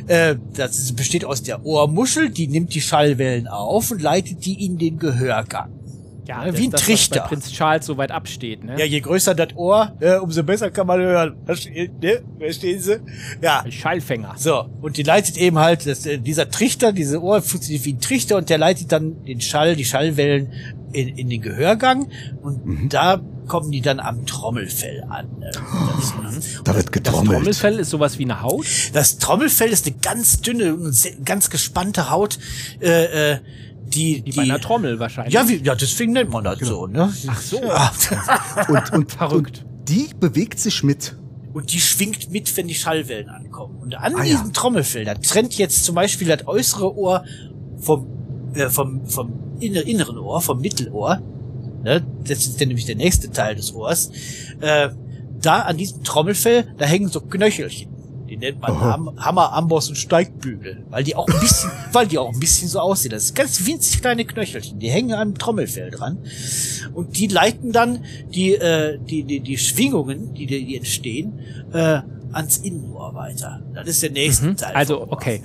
Äh, 0.07 0.35
das 0.53 0.93
besteht 0.93 1.25
aus 1.25 1.41
der 1.43 1.65
Ohrmuschel, 1.65 2.29
die 2.29 2.47
nimmt 2.47 2.73
die 2.75 2.81
Schallwellen 2.81 3.47
auf 3.47 3.91
und 3.91 4.01
leitet 4.01 4.45
die 4.45 4.65
in 4.65 4.77
den 4.77 4.99
Gehörgang. 4.99 5.71
Ja, 6.27 6.45
wie 6.45 6.49
das, 6.51 6.59
ein 6.59 6.71
das, 6.71 6.81
was 6.81 6.85
Trichter. 6.85 7.19
bei 7.21 7.27
Prinz 7.27 7.51
Charles 7.51 7.85
so 7.85 7.97
weit 7.97 8.11
absteht. 8.11 8.63
Ne? 8.63 8.77
Ja, 8.79 8.85
je 8.85 8.99
größer 8.99 9.35
das 9.35 9.55
Ohr, 9.55 9.93
äh, 9.99 10.15
umso 10.17 10.43
besser 10.43 10.71
kann 10.71 10.87
man 10.87 10.99
hören. 10.99 11.35
Verstehen, 11.45 11.91
ne? 12.01 12.21
Verstehen 12.39 12.79
Sie? 12.79 12.99
Ja. 13.41 13.63
Schallfänger. 13.69 14.33
So, 14.37 14.65
und 14.81 14.97
die 14.97 15.03
leitet 15.03 15.37
eben 15.37 15.59
halt, 15.59 15.85
das, 15.85 16.05
äh, 16.05 16.17
dieser 16.17 16.49
Trichter, 16.49 16.91
diese 16.93 17.21
Ohr 17.21 17.41
funktioniert 17.41 17.85
wie 17.85 17.93
ein 17.93 17.99
Trichter 17.99 18.37
und 18.37 18.49
der 18.49 18.57
leitet 18.57 18.91
dann 18.91 19.23
den 19.23 19.41
Schall, 19.41 19.75
die 19.75 19.85
Schallwellen 19.85 20.51
in, 20.93 21.09
in 21.17 21.29
den 21.29 21.41
Gehörgang 21.41 22.07
und 22.41 22.89
da 22.93 23.21
kommen 23.47 23.71
die 23.71 23.81
dann 23.81 23.99
am 23.99 24.25
Trommelfell 24.25 25.03
an. 25.09 25.27
ne? 25.39 25.51
Das, 25.51 26.13
Da 26.63 26.75
wird 26.75 26.85
Das 26.87 26.91
getrommelt. 26.91 27.37
Trommelfell 27.37 27.79
ist 27.79 27.89
sowas 27.91 28.17
wie 28.17 28.23
eine 28.23 28.41
Haut. 28.41 28.65
das 28.93 29.17
Trommelfell 29.19 29.69
ist 29.69 29.85
eine 29.85 29.95
ganz 30.01 30.41
dünne, 30.41 30.75
ganz 31.23 31.49
gespannte 31.51 32.09
Haut, 32.09 32.39
äh, 32.81 33.33
äh, 33.33 33.37
die, 33.85 34.23
Wie 34.25 34.31
bei 34.31 34.41
einer 34.43 34.59
Trommel 34.59 34.99
wahrscheinlich. 34.99 35.33
Ja, 35.33 35.47
wie, 35.47 35.57
ja, 35.63 35.75
deswegen 35.75 36.13
nennt 36.13 36.29
man 36.31 36.43
das 36.43 36.59
so, 36.59 36.87
ne? 36.87 37.13
Ach 37.27 37.41
so. 37.41 37.61
Ja. 37.63 37.91
Und, 38.67 38.93
und, 38.93 39.11
Verrückt. 39.11 39.65
Und 39.67 39.89
die 39.89 40.09
bewegt 40.19 40.59
sich 40.59 40.83
mit. 40.83 41.15
und 41.53 41.71
die 41.71 41.79
schwingt 41.79 42.31
mit, 42.31 42.55
wenn 42.57 42.67
die 42.67 42.73
Schallwellen 42.75 43.29
ankommen. 43.29 43.77
Und 43.81 43.95
an 43.95 44.15
Ah, 44.15 44.23
diesem 44.23 44.47
ja. 44.47 44.51
Trommelfell, 44.53 45.05
da 45.05 45.13
trennt 45.15 45.57
jetzt 45.57 45.85
zum 45.85 45.95
Beispiel 45.95 46.27
das 46.27 46.47
äußere 46.47 46.95
Ohr 46.97 47.23
vom, 47.77 48.07
äh, 48.55 48.69
vom, 48.69 49.05
vom 49.05 49.31
inner, 49.59 49.83
inneren 49.85 50.17
Ohr, 50.17 50.41
vom 50.41 50.59
Mittelohr. 50.59 51.21
Ne? 51.83 52.03
Das 52.27 52.39
ist 52.39 52.59
dann 52.59 52.67
nämlich 52.69 52.85
der 52.85 52.95
nächste 52.95 53.29
Teil 53.31 53.55
des 53.55 53.73
Ohrs. 53.73 54.09
Äh, 54.59 54.89
da 55.39 55.59
an 55.61 55.77
diesem 55.77 56.03
Trommelfell, 56.03 56.73
da 56.77 56.85
hängen 56.85 57.09
so 57.09 57.21
Knöchelchen. 57.21 57.94
Die 58.35 58.39
nennt 58.45 58.59
man 58.61 58.77
Ham 58.81 59.11
Hammer, 59.17 59.53
Amboss 59.53 59.87
und 59.87 59.95
Steigbügel, 59.95 60.83
weil 60.89 61.05
die 61.05 61.15
auch 61.15 61.25
ein 61.27 61.39
bisschen, 61.39 61.71
weil 61.93 62.05
die 62.05 62.17
auch 62.17 62.33
ein 62.33 62.39
bisschen 62.39 62.67
so 62.67 62.79
aussehen. 62.79 63.11
Das 63.11 63.27
sind 63.27 63.35
ganz 63.37 63.65
winzig 63.65 64.01
kleine 64.01 64.25
Knöchelchen, 64.25 64.77
die 64.77 64.89
hängen 64.89 65.13
am 65.13 65.35
Trommelfell 65.35 65.89
dran 65.89 66.17
und 66.93 67.17
die 67.17 67.27
leiten 67.27 67.71
dann 67.71 68.03
die 68.33 68.55
äh, 68.55 68.99
die 68.99 69.23
die 69.23 69.39
die 69.39 69.57
Schwingungen, 69.57 70.33
die 70.33 70.47
die 70.47 70.75
entstehen, 70.75 71.39
äh, 71.71 72.01
ans 72.33 72.57
Innenohr 72.57 73.13
weiter. 73.15 73.61
Das 73.73 73.87
ist 73.87 74.03
der 74.03 74.11
nächste 74.11 74.47
Mhm. 74.47 74.57
Teil. 74.57 74.75
Also, 74.75 75.01
okay. 75.09 75.41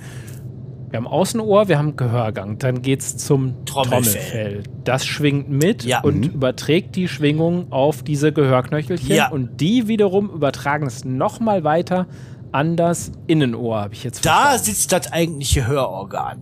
Wir 0.89 0.97
haben 0.97 1.07
Außenohr, 1.07 1.69
wir 1.69 1.77
haben 1.77 1.95
Gehörgang. 1.95 2.57
Dann 2.57 2.81
geht's 2.81 3.15
zum 3.15 3.63
Trommelfell. 3.63 4.01
Trommelfell. 4.03 4.63
Das 4.83 5.05
schwingt 5.05 5.49
mit 5.49 5.85
Ja. 5.85 6.01
und 6.01 6.17
Mhm. 6.17 6.23
überträgt 6.33 6.97
die 6.97 7.07
Schwingung 7.07 7.71
auf 7.71 8.03
diese 8.03 8.33
Gehörknöchelchen. 8.33 9.15
Ja. 9.15 9.29
Und 9.29 9.61
die 9.61 9.87
wiederum 9.87 10.29
übertragen 10.29 10.85
es 10.85 11.05
nochmal 11.05 11.63
weiter 11.63 12.07
an 12.51 12.75
das 12.77 13.11
Innenohr, 13.27 13.81
habe 13.81 13.93
ich 13.93 14.03
jetzt 14.03 14.25
Da 14.25 14.41
verstanden. 14.49 14.65
sitzt 14.65 14.91
das 14.91 15.11
eigentliche 15.11 15.67
Hörorgan. 15.67 16.41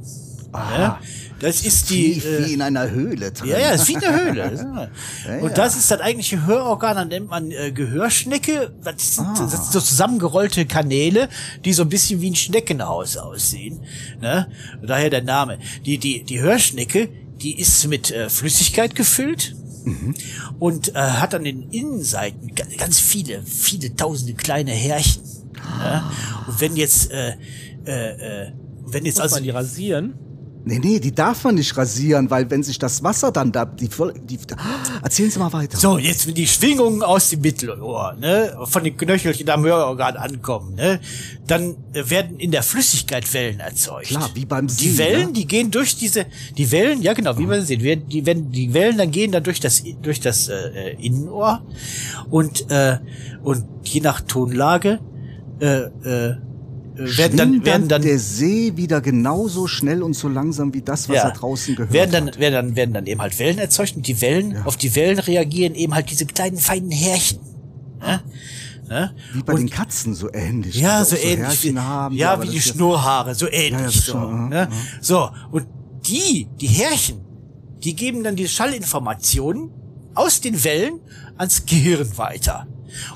Ne? 0.52 0.96
Das 1.40 1.62
ist 1.62 1.92
die 1.92 2.14
Tief 2.14 2.26
äh, 2.26 2.46
wie 2.48 2.54
in 2.54 2.62
einer 2.64 2.90
Höhle 2.90 3.32
drin. 3.32 3.50
Ja, 3.52 3.60
ja, 3.60 3.70
ist 3.70 3.88
wie 3.88 3.96
eine 3.98 4.20
Höhle. 4.24 4.52
Ja. 5.26 5.34
Ja, 5.36 5.42
Und 5.42 5.50
ja. 5.50 5.56
das 5.56 5.78
ist 5.78 5.92
das 5.92 6.02
eigentliche 6.02 6.46
Hörorgan, 6.48 6.96
dann 6.96 7.08
nennt 7.10 7.30
man 7.30 7.52
äh, 7.52 7.72
Gehörschnecke. 7.72 8.74
Das 8.84 9.16
sind, 9.18 9.28
Ah. 9.28 9.36
das 9.38 9.52
sind 9.52 9.66
so 9.72 9.80
zusammengerollte 9.80 10.66
Kanäle, 10.66 11.30
die 11.66 11.72
so 11.74 11.84
ein 11.84 11.90
bisschen 11.90 12.20
wie 12.22 12.32
ein 12.32 12.36
Schneckenhaus 12.36 13.16
aussehen. 13.18 13.82
Ne? 14.22 14.48
Daher 14.82 15.12
der 15.12 15.22
Name. 15.24 15.60
Die, 15.86 16.00
die, 16.00 16.24
die 16.24 16.40
Hörschnecke, 16.42 17.10
die 17.42 17.60
ist 17.60 17.88
mit 17.88 18.10
äh, 18.10 18.28
Flüssigkeit 18.30 18.96
gefüllt. 18.96 19.56
Mhm. 19.86 20.16
Und 20.58 20.90
äh, 20.96 21.00
hat 21.00 21.34
an 21.36 21.44
den 21.46 21.70
Innenseiten 21.70 22.54
ga- 22.56 22.66
ganz 22.78 23.00
viele, 23.00 23.44
viele 23.44 23.96
tausende 23.96 24.34
kleine 24.34 24.72
Härchen. 24.72 25.22
Ne? 25.78 26.04
Und 26.48 26.62
wenn 26.62 26.76
jetzt, 26.76 27.12
äh, 27.12 27.34
äh, 27.86 28.46
äh, 28.48 28.52
wenn 28.88 29.06
jetzt 29.06 29.16
Muss 29.18 29.22
also 29.24 29.36
man 29.36 29.44
die 29.44 29.50
rasieren. 29.52 30.14
Nee, 30.66 30.80
nee, 30.80 31.00
die 31.00 31.16
darf 31.16 31.46
man 31.46 31.56
nicht 31.56 31.76
rasieren, 31.78 32.30
weil 32.30 32.52
wenn 32.52 32.64
sich 32.64 32.78
das 32.78 33.02
Wasser 33.02 33.32
dann 33.32 33.52
da, 33.54 33.64
die, 33.66 33.88
voll- 33.88 34.14
die 34.26 34.38
erzählen 35.02 35.32
Sie 35.32 35.40
mal 35.40 35.52
weiter. 35.54 35.78
So, 35.78 35.98
jetzt 35.98 36.28
wenn 36.28 36.34
die 36.36 36.46
Schwingungen 36.46 37.02
aus 37.02 37.30
dem 37.30 37.40
Mittelohr, 37.42 38.14
ne, 38.20 38.56
von 38.66 38.84
den 38.84 38.96
Knöchelchen 38.98 39.50
am 39.50 39.64
Hörorgan 39.64 40.18
ankommen, 40.18 40.76
ne, 40.76 41.00
dann 41.48 41.78
äh, 41.94 42.08
werden 42.10 42.38
in 42.40 42.52
der 42.52 42.62
Flüssigkeit 42.62 43.34
Wellen 43.34 43.62
erzeugt. 43.62 44.08
Klar, 44.08 44.30
wie 44.34 44.46
beim 44.46 44.68
Die 44.68 44.74
See, 44.74 44.98
Wellen, 44.98 45.28
ne? 45.28 45.34
die 45.34 45.48
gehen 45.48 45.72
durch 45.72 45.96
diese, 45.96 46.26
die 46.58 46.70
Wellen, 46.72 47.02
ja 47.02 47.14
genau, 47.14 47.38
wie 47.38 47.46
man 47.48 47.66
sehen, 47.66 47.82
werden, 47.82 48.10
die, 48.10 48.26
wenn 48.26 48.52
die 48.52 48.74
Wellen 48.74 48.98
dann 48.98 49.12
gehen 49.12 49.32
dann 49.32 49.44
durch 49.44 49.62
das, 49.62 49.82
durch 50.02 50.20
das 50.20 50.50
äh, 50.50 50.56
äh, 50.92 50.96
Innenohr 51.06 51.64
und 52.30 52.70
äh, 52.70 52.98
und 53.44 53.64
je 53.86 54.02
nach 54.02 54.20
Tonlage 54.22 55.00
äh, 55.60 55.84
äh, 55.84 56.36
werden 56.96 57.38
dann 57.38 57.66
werden 57.66 57.88
dann 57.88 58.02
der 58.02 58.20
See 58.20 58.74
wieder 58.76 59.00
genauso 59.02 59.68
schnell 59.68 60.04
und 60.04 60.14
so 60.14 60.28
langsam 60.28 60.74
wie 60.74 60.82
das, 60.82 61.08
was 61.08 61.18
er 61.18 61.32
draußen 61.32 61.76
gehört 61.76 61.94
werden 61.94 62.12
dann, 62.12 62.28
hat. 62.28 62.40
werden 62.40 62.54
dann, 62.54 62.76
werden 62.76 62.94
dann 62.94 63.06
eben 63.06 63.22
halt 63.22 63.38
Wellen 63.40 63.58
erzeugt 63.58 63.96
und 63.96 64.08
die 64.08 64.20
Wellen, 64.22 64.58
auf 64.66 64.76
die 64.76 64.94
Wellen 64.96 65.20
reagieren 65.20 65.76
eben 65.76 65.96
halt 65.96 66.10
diese 66.10 66.26
kleinen 66.26 66.58
feinen 66.58 66.92
Härchen. 66.92 67.40
Ne? 68.02 68.22
Ne? 68.90 69.14
Wie 69.34 69.44
bei 69.44 69.54
und- 69.54 69.60
den 69.62 69.70
Katzen 69.70 70.16
so 70.16 70.34
ähnlich. 70.34 70.76
Ja, 70.76 71.02
auch 71.02 71.06
so 71.06 71.16
ähnlich. 71.16 71.64
Wie, 71.64 71.78
haben, 71.78 72.16
ja, 72.16 72.42
wie 72.42 72.48
die 72.48 72.56
ja- 72.56 72.62
Schnurrhaare, 72.62 73.36
so 73.36 73.48
ähnlich. 73.48 73.72
Ja, 73.74 73.80
ja, 73.82 73.92
so, 73.92 74.12
schon, 74.12 74.50
ne? 74.50 74.68
so, 75.00 75.30
und 75.52 75.68
die, 76.08 76.48
die 76.60 76.68
Härchen, 76.68 77.22
die 77.84 77.96
geben 77.96 78.24
dann 78.24 78.36
die 78.36 78.48
Schallinformationen 78.48 79.70
aus 80.16 80.42
den 80.42 80.62
Wellen 80.64 81.00
ans 81.38 81.66
Gehirn 81.66 82.18
weiter 82.18 82.68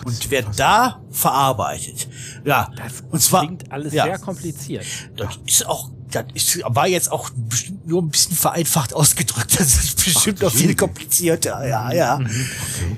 und 0.05 0.31
werden 0.31 0.53
da 0.55 1.01
verarbeitet. 1.11 2.07
Ja, 2.45 2.69
und 3.11 3.21
zwar 3.21 3.45
Klingt 3.45 3.71
alles 3.71 3.93
ja, 3.93 4.05
sehr 4.05 4.19
kompliziert. 4.19 4.85
das 5.15 5.37
ist 5.45 5.67
auch, 5.67 5.89
das 6.11 6.25
ist, 6.33 6.61
war 6.65 6.87
jetzt 6.87 7.11
auch 7.11 7.29
bestimmt 7.31 7.87
nur 7.87 8.01
ein 8.01 8.09
bisschen 8.09 8.35
vereinfacht 8.35 8.93
ausgedrückt. 8.93 9.59
Das 9.59 9.75
ist 9.75 10.03
bestimmt 10.03 10.41
noch 10.41 10.51
viel 10.51 10.75
komplizierter. 10.75 11.65
Ja, 11.67 11.91
ja. 11.91 12.19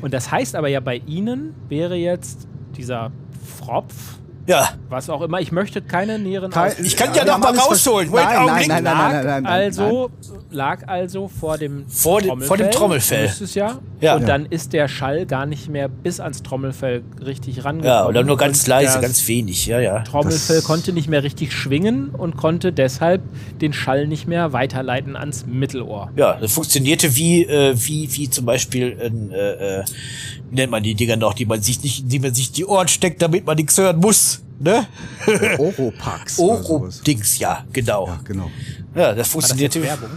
Und 0.01 0.13
das 0.13 0.31
heißt 0.31 0.55
aber 0.55 0.67
ja, 0.67 0.79
bei 0.79 0.97
Ihnen 1.05 1.53
wäre 1.69 1.95
jetzt 1.95 2.47
dieser 2.75 3.11
Fropf 3.57 3.93
Ja, 4.47 4.69
Was 4.89 5.09
auch 5.09 5.21
immer. 5.21 5.39
Ich 5.41 5.51
möchte 5.51 5.81
keine 5.81 6.19
näheren 6.19 6.51
Kein- 6.51 6.67
Ausführungen. 6.67 6.85
ich 6.87 6.95
kann 6.97 7.13
ja 7.15 7.25
wir 7.25 7.31
noch 7.31 7.39
mal 7.39 7.57
rausholen. 7.57 8.11
Wait, 8.11 8.23
Nein, 8.25 8.37
Augenblick. 8.37 8.67
nein, 8.67 8.83
nein, 8.83 8.97
nein, 8.97 9.11
nein, 9.13 9.25
nein, 9.25 9.43
nein, 9.43 9.51
also 9.51 10.11
lag 10.51 10.87
also 10.87 11.27
vor 11.27 11.57
dem 11.57 11.85
Vor 11.87 12.21
dem- 12.21 12.41
vor 12.41 12.55
dem 12.57 12.69
Trommelfell. 12.69 13.23
Müsste 13.23 13.43
es 13.45 13.55
ja. 13.55 13.79
Ja. 14.01 14.15
Und 14.15 14.21
Ja. 14.21 14.27
dann 14.27 14.45
ist 14.45 14.73
der 14.73 14.87
Schall 14.87 15.25
gar 15.25 15.45
nicht 15.47 15.67
mehr 15.69 15.87
bis 15.89 16.19
ans 16.19 16.43
Trommelfell 16.43 17.03
richtig 17.25 17.65
rangekommen. 17.65 17.85
ja, 17.87 18.05
oder 18.07 18.23
nur 18.23 18.37
ganz 18.37 18.67
leise, 18.67 18.99
ganz 18.99 19.27
wenig. 19.27 19.65
Ja, 19.65 19.79
ja. 19.79 20.01
Trommelfell 20.03 20.57
Das- 20.57 20.65
konnte 20.65 20.93
nicht 20.93 21.09
mehr 21.09 21.23
richtig 21.23 21.51
schwingen 21.51 22.09
und 22.09 22.37
konnte 22.37 22.71
deshalb 22.71 23.23
den 23.61 23.73
Schall 23.73 24.05
nicht 24.07 24.27
mehr 24.27 24.53
weiterleiten 24.53 25.15
ans 25.15 25.45
Mittelohr. 25.47 26.11
Ja, 26.15 26.37
das 26.39 26.51
funktionierte 26.53 27.15
wie, 27.15 27.43
äh, 27.45 27.73
wie, 27.75 28.07
wie 28.15 28.29
zum 28.29 28.45
Beispiel 28.45 28.95
ein, 29.03 29.31
äh, 29.31 29.79
äh, 29.79 29.83
nennt 30.51 30.71
man 30.71 30.83
die 30.83 30.93
Dinger 30.93 31.15
noch, 31.17 31.33
die 31.33 31.45
man 31.47 31.61
sich 31.61 31.81
nicht, 31.81 32.11
die 32.11 32.19
man 32.19 32.33
sich 32.33 32.51
die 32.51 32.65
Ohren 32.65 32.87
steckt, 32.87 33.21
damit 33.21 33.45
man 33.45 33.55
nichts 33.57 33.77
hören 33.77 33.97
muss. 33.97 34.34
Ne? 34.59 34.87
Oropax. 35.57 36.39
Oro-Dings, 36.39 37.39
ja, 37.39 37.65
genau. 37.73 38.07
Ja, 38.07 38.19
genau. 38.23 38.51
Ja, 38.95 39.13
das 39.13 39.33
War 39.35 39.41
das 39.41 39.57
Werbung? 39.57 40.09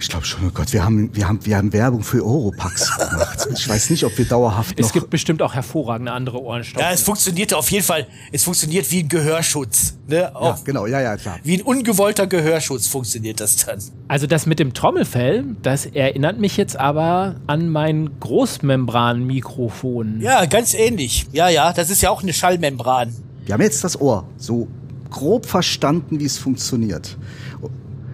Ich 0.00 0.08
glaube 0.08 0.26
schon, 0.26 0.46
oh 0.46 0.50
Gott, 0.52 0.72
wir 0.72 0.84
haben, 0.84 1.14
wir, 1.14 1.28
haben, 1.28 1.44
wir 1.46 1.56
haben 1.56 1.72
Werbung 1.72 2.02
für 2.02 2.24
Oropax 2.24 2.98
gemacht. 2.98 3.48
Ich 3.54 3.68
weiß 3.68 3.90
nicht, 3.90 4.04
ob 4.04 4.16
wir 4.18 4.24
dauerhaft 4.24 4.78
noch... 4.78 4.86
Es 4.86 4.92
gibt 4.92 5.10
bestimmt 5.10 5.40
auch 5.40 5.54
hervorragende 5.54 6.12
andere 6.12 6.42
Ohrenstopfen. 6.42 6.86
ja, 6.86 6.92
es 6.92 7.02
funktionierte 7.02 7.56
auf 7.56 7.70
jeden 7.70 7.84
Fall. 7.84 8.06
Es 8.32 8.44
funktioniert 8.44 8.90
wie 8.90 9.02
ein 9.02 9.08
Gehörschutz. 9.08 9.96
Ne? 10.06 10.30
ja, 10.34 10.58
genau, 10.64 10.86
ja, 10.86 11.00
ja, 11.00 11.16
klar. 11.16 11.38
Wie 11.42 11.56
ein 11.56 11.62
ungewollter 11.62 12.26
Gehörschutz 12.26 12.88
funktioniert 12.88 13.40
das 13.40 13.56
dann. 13.56 13.78
Also 14.08 14.26
das 14.26 14.46
mit 14.46 14.58
dem 14.58 14.74
Trommelfell, 14.74 15.44
das 15.62 15.86
erinnert 15.86 16.38
mich 16.38 16.56
jetzt 16.56 16.76
aber 16.76 17.36
an 17.46 17.68
mein 17.68 18.10
Großmembran-Mikrofon. 18.20 20.20
Ja, 20.20 20.44
ganz 20.46 20.74
ähnlich. 20.74 21.26
Ja, 21.32 21.48
ja, 21.48 21.72
das 21.72 21.90
ist 21.90 22.02
ja 22.02 22.10
auch 22.10 22.22
eine 22.22 22.32
Schallmembran. 22.32 23.14
Wir 23.44 23.54
haben 23.54 23.62
jetzt 23.62 23.84
das 23.84 24.00
Ohr 24.00 24.26
so 24.36 24.68
grob 25.10 25.46
verstanden, 25.46 26.18
wie 26.18 26.24
es 26.24 26.38
funktioniert. 26.38 27.16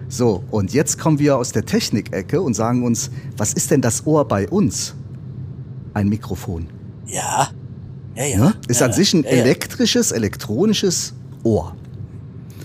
So, 0.09 0.43
und 0.51 0.73
jetzt 0.73 0.99
kommen 0.99 1.19
wir 1.19 1.37
aus 1.37 1.53
der 1.53 1.65
Technikecke 1.65 2.41
und 2.41 2.53
sagen 2.53 2.83
uns, 2.83 3.09
was 3.37 3.53
ist 3.53 3.71
denn 3.71 3.81
das 3.81 4.05
Ohr 4.05 4.27
bei 4.27 4.47
uns? 4.49 4.93
Ein 5.93 6.09
Mikrofon. 6.09 6.67
Ja. 7.07 7.49
Ja, 8.15 8.25
ja. 8.25 8.37
Ne? 8.37 8.53
Ist 8.67 8.81
ja, 8.81 8.87
an 8.87 8.93
sich 8.93 9.13
ein 9.13 9.23
ja, 9.23 9.29
ja. 9.29 9.37
elektrisches, 9.37 10.11
elektronisches 10.11 11.13
Ohr. 11.43 11.75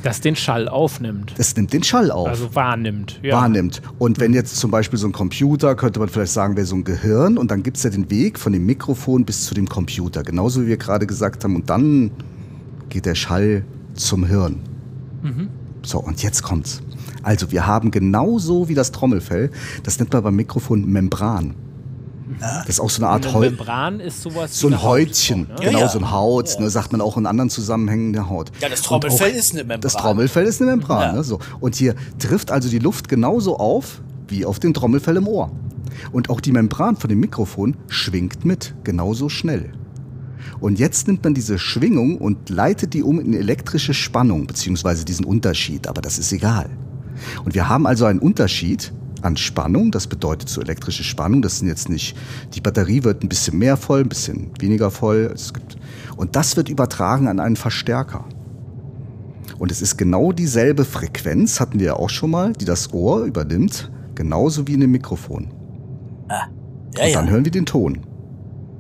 Das 0.03 0.21
den 0.21 0.37
Schall 0.37 0.69
aufnimmt. 0.69 1.35
Das 1.37 1.57
nimmt 1.57 1.73
den 1.73 1.83
Schall 1.83 2.11
auf. 2.11 2.29
Also 2.29 2.55
wahrnimmt. 2.55 3.21
Ja. 3.23 3.37
wahrnimmt. 3.37 3.81
Und 3.99 4.21
wenn 4.21 4.35
jetzt 4.35 4.57
zum 4.57 4.71
Beispiel 4.71 4.99
so 4.99 5.07
ein 5.07 5.13
Computer, 5.13 5.75
könnte 5.75 5.99
man 5.99 6.09
vielleicht 6.09 6.33
sagen, 6.33 6.57
wäre 6.57 6.67
so 6.67 6.77
ein 6.77 6.85
Gehirn 6.85 7.39
und 7.39 7.51
dann 7.51 7.63
gibt 7.63 7.77
es 7.77 7.85
ja 7.85 7.91
den 7.91 8.11
Weg 8.11 8.39
von 8.39 8.53
dem 8.53 8.67
Mikrofon 8.67 9.25
bis 9.25 9.47
zu 9.47 9.55
dem 9.55 9.69
Computer. 9.69 10.23
Genauso 10.23 10.63
wie 10.63 10.67
wir 10.67 10.77
gerade 10.77 11.07
gesagt 11.07 11.43
haben. 11.45 11.57
Und 11.57 11.71
dann 11.71 12.11
geht 12.97 13.05
der 13.05 13.15
Schall 13.15 13.63
zum 13.93 14.25
Hirn. 14.25 14.61
So, 15.83 15.99
und 15.99 16.23
jetzt 16.23 16.43
kommt's. 16.43 16.81
Also 17.23 17.53
wir 17.53 17.67
haben 17.67 17.91
genauso 17.91 18.71
wie 18.71 18.75
das 18.75 18.91
Trommelfell, 18.91 19.51
das 19.83 19.99
nennt 19.99 20.15
man 20.15 20.23
beim 20.23 20.35
Mikrofon 20.35 20.87
Membran. 20.87 21.55
Das 22.41 22.71
ist 22.71 22.81
auch 22.81 22.89
so 22.89 23.03
eine 23.03 23.13
Art 23.13 23.35
Heu 23.35 23.41
Membran 23.41 24.01
ist 24.01 24.23
sowas 24.23 24.59
so 24.59 24.69
ein 24.69 24.83
Haut 24.83 24.85
Häutchen, 24.85 25.45
auch, 25.45 25.61
ne? 25.61 25.67
genau 25.67 25.79
Ja, 25.81 25.85
ja. 25.85 25.89
so 25.91 25.99
ein 25.99 26.11
Haut, 26.11 26.59
ne, 26.59 26.71
sagt 26.71 26.93
man 26.93 27.03
auch 27.03 27.19
in 27.19 27.27
anderen 27.27 27.51
Zusammenhängen 27.51 28.15
der 28.15 28.31
Haut. 28.31 28.51
Ja, 28.63 28.71
das 28.71 28.81
Trommelfell 28.81 29.33
ist 29.33 29.53
eine 29.53 29.65
Membran. 29.65 29.81
Das 29.83 29.93
Trommelfell 29.93 30.47
ist 30.47 30.63
eine 30.63 30.71
Membran, 30.71 31.17
ne, 31.17 31.23
so. 31.23 31.39
Und 31.61 31.75
hier 31.75 31.97
trifft 32.19 32.51
also 32.51 32.71
die 32.71 32.79
Luft 32.79 33.11
genauso 33.11 33.59
auf 33.59 34.01
wie 34.29 34.47
auf 34.47 34.59
dem 34.59 34.73
Trommelfell 34.73 35.19
im 35.19 35.29
Ohr. 35.29 35.53
Und 36.13 36.31
auch 36.31 36.41
die 36.41 36.53
Membran 36.53 36.97
von 36.97 37.11
dem 37.11 37.21
Mikrofon 37.21 37.77
schwingt 37.89 38.47
mit, 38.47 38.75
genauso 38.85 39.29
schnell. 39.29 39.73
Und 40.61 40.79
jetzt 40.79 41.07
nimmt 41.07 41.25
man 41.25 41.35
diese 41.35 41.59
Schwingung 41.59 42.19
und 42.19 42.49
leitet 42.51 42.95
die 42.95 43.03
um 43.03 43.21
in 43.21 43.35
elektrische 43.35 43.95
Spannung, 43.95 44.47
beziehungsweise 44.47 45.05
diesen 45.05 45.25
Unterschied, 45.25 45.87
aber 45.89 46.01
das 46.01 46.19
ist 46.19 46.33
egal. 46.33 46.69
Und 47.45 47.55
wir 47.55 47.69
haben 47.69 47.87
also 47.87 48.05
einen 48.05 48.19
Unterschied 48.19 48.93
an 49.23 49.37
Spannung, 49.37 49.91
das 49.91 50.07
bedeutet 50.07 50.49
so 50.49 50.61
elektrische 50.61 51.05
Spannung, 51.05 51.43
das 51.43 51.59
sind 51.59 51.69
jetzt 51.69 51.89
nicht, 51.89 52.17
die 52.55 52.61
Batterie 52.61 53.03
wird 53.05 53.23
ein 53.23 53.29
bisschen 53.29 53.59
mehr 53.59 53.77
voll, 53.77 54.01
ein 54.01 54.09
bisschen 54.09 54.51
weniger 54.61 54.91
voll. 54.91 55.31
Es 55.35 55.53
gibt, 55.53 55.77
und 56.17 56.37
das 56.37 56.57
wird 56.57 56.69
übertragen 56.69 57.29
an 57.29 57.41
einen 57.41 57.57
Verstärker. 57.57 58.25
Und 59.59 59.73
es 59.73 59.81
ist 59.81 59.97
genau 59.97 60.33
dieselbe 60.33 60.85
Frequenz, 60.85 61.61
hatten 61.61 61.79
wir 61.79 61.87
ja 61.87 61.95
auch 61.95 62.11
schon 62.11 62.31
mal, 62.31 62.53
die 62.53 62.65
das 62.65 62.93
Ohr 62.93 63.25
übernimmt, 63.25 63.91
genauso 64.15 64.67
wie 64.69 64.75
in 64.75 64.81
dem 64.81 64.91
Mikrofon. 64.91 65.49
Ja, 66.29 66.49
Und 67.07 67.15
dann 67.15 67.27
ja. 67.27 67.33
hören 67.33 67.45
wir 67.45 67.53
den 67.53 67.67
Ton. 67.67 68.01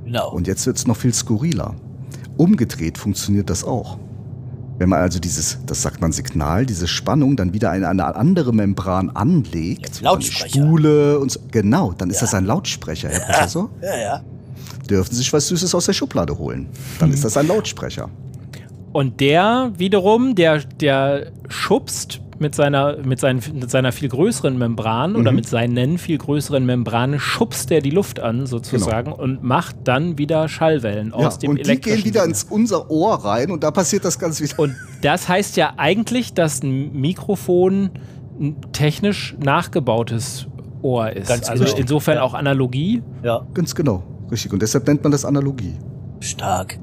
Genau. 0.06 0.30
Und 0.30 0.46
jetzt 0.46 0.64
wird 0.66 0.76
es 0.76 0.86
noch 0.86 0.96
viel 0.96 1.12
skurriler. 1.12 1.74
Umgedreht 2.36 2.96
funktioniert 2.96 3.50
das 3.50 3.64
auch. 3.64 3.98
Wenn 4.78 4.88
man 4.88 5.00
also 5.00 5.18
dieses, 5.18 5.58
das 5.66 5.82
sagt 5.82 6.00
man 6.00 6.12
Signal, 6.12 6.64
diese 6.64 6.86
Spannung 6.86 7.34
dann 7.36 7.52
wieder 7.52 7.74
in 7.74 7.84
eine 7.84 8.14
andere 8.14 8.52
Membran 8.52 9.10
anlegt, 9.10 9.96
Ja, 9.96 10.10
eine 10.10 10.20
Lautsprecher. 10.20 10.62
Spule 10.62 11.18
und 11.18 11.32
so, 11.32 11.40
genau, 11.50 11.92
dann 11.92 12.10
ist 12.10 12.22
das 12.22 12.34
ein 12.34 12.44
Lautsprecher, 12.44 13.08
Herr 13.08 13.20
Professor. 13.20 13.68
ja, 13.82 13.96
ja. 13.96 14.22
Dürfen 14.88 15.10
Sie 15.10 15.18
sich 15.18 15.32
was 15.32 15.48
Süßes 15.48 15.74
aus 15.74 15.86
der 15.86 15.92
Schublade 15.92 16.38
holen. 16.38 16.68
Dann 17.00 17.12
ist 17.12 17.24
das 17.24 17.36
ein 17.36 17.48
Lautsprecher. 17.48 18.08
Und 18.92 19.18
der 19.20 19.72
wiederum, 19.76 20.36
der, 20.36 20.60
der 20.60 21.32
schubst 21.48 22.20
mit 22.38 22.54
seiner, 22.54 22.96
mit, 22.98 23.20
seinen, 23.20 23.40
mit 23.54 23.70
seiner 23.70 23.92
viel 23.92 24.08
größeren 24.08 24.56
Membran 24.58 25.16
oder 25.16 25.32
mit 25.32 25.48
seinen 25.48 25.98
viel 25.98 26.18
größeren 26.18 26.64
Membranen, 26.64 27.18
schubst 27.18 27.70
er 27.70 27.80
die 27.80 27.90
Luft 27.90 28.20
an 28.20 28.46
sozusagen 28.46 29.12
und 29.12 29.42
macht 29.42 29.76
dann 29.84 30.18
wieder 30.18 30.48
Schallwellen 30.48 31.10
Ja, 31.16 31.26
aus 31.26 31.38
dem 31.38 31.50
und 31.50 31.56
die 31.58 31.62
elektrischen 31.62 32.02
gehen 32.02 32.04
wieder 32.14 32.24
ins 32.24 32.44
unser 32.44 32.90
Ohr 32.90 33.14
rein 33.24 33.50
und 33.50 33.62
da 33.62 33.70
passiert 33.70 34.04
das 34.04 34.18
ganz 34.18 34.40
wieder. 34.40 34.58
Und 34.58 34.74
das 35.02 35.28
heißt 35.28 35.56
ja 35.56 35.74
eigentlich, 35.76 36.34
dass 36.34 36.62
ein 36.62 36.92
Mikrofon 36.92 37.90
ein 38.40 38.56
technisch 38.72 39.34
nachgebautes 39.42 40.46
Ohr 40.82 41.10
ist. 41.10 41.28
Ganz 41.28 41.48
also 41.48 41.64
genau. 41.64 41.76
insofern 41.78 42.16
Ja. 42.16 42.22
auch 42.22 42.34
Analogie. 42.34 43.02
Ja, 43.22 43.46
Ganz 43.54 43.74
genau, 43.74 44.02
richtig. 44.30 44.52
Und 44.52 44.60
deshalb 44.62 44.86
nennt 44.86 45.02
man 45.02 45.12
das 45.12 45.24
Analogie. 45.24 45.74
stark. 46.20 46.78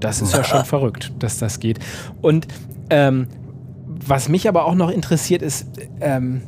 Das 0.00 0.20
ist 0.20 0.32
ja 0.32 0.42
schon 0.42 0.64
verrückt, 0.64 1.12
dass 1.20 1.38
das 1.38 1.60
geht. 1.60 1.78
Und 2.20 2.46
ähm, 2.90 3.26
was 4.06 4.28
mich 4.28 4.48
aber 4.48 4.64
auch 4.64 4.74
noch 4.74 4.90
interessiert 4.90 5.42
ist, 5.42 5.66
ähm, 6.00 6.42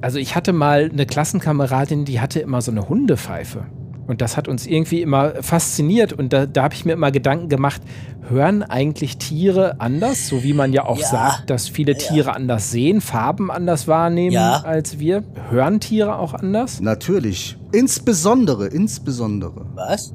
also 0.00 0.18
ich 0.18 0.36
hatte 0.36 0.52
mal 0.52 0.90
eine 0.92 1.06
Klassenkameradin, 1.06 2.04
die 2.04 2.20
hatte 2.20 2.40
immer 2.40 2.60
so 2.62 2.70
eine 2.70 2.88
Hundepfeife. 2.88 3.64
Und 4.06 4.20
das 4.20 4.36
hat 4.36 4.46
uns 4.46 4.66
irgendwie 4.68 5.02
immer 5.02 5.42
fasziniert. 5.42 6.12
Und 6.12 6.32
da, 6.32 6.46
da 6.46 6.62
habe 6.62 6.74
ich 6.74 6.84
mir 6.84 6.92
immer 6.92 7.10
Gedanken 7.10 7.48
gemacht, 7.48 7.82
hören 8.28 8.62
eigentlich 8.62 9.18
Tiere 9.18 9.80
anders? 9.80 10.28
So 10.28 10.44
wie 10.44 10.52
man 10.52 10.72
ja 10.72 10.84
auch 10.84 11.00
Ja. 11.00 11.06
sagt, 11.08 11.50
dass 11.50 11.68
viele 11.68 11.96
Tiere 11.96 12.32
anders 12.36 12.70
sehen, 12.70 13.00
Farben 13.00 13.50
anders 13.50 13.88
wahrnehmen 13.88 14.30
Ja. 14.32 14.60
als 14.64 15.00
wir. 15.00 15.24
Hören 15.50 15.80
Tiere 15.80 16.18
auch 16.20 16.34
anders? 16.34 16.80
Natürlich. 16.80 17.56
Insbesondere, 17.72 18.68
insbesondere 18.68 19.66
Was? 19.74 20.14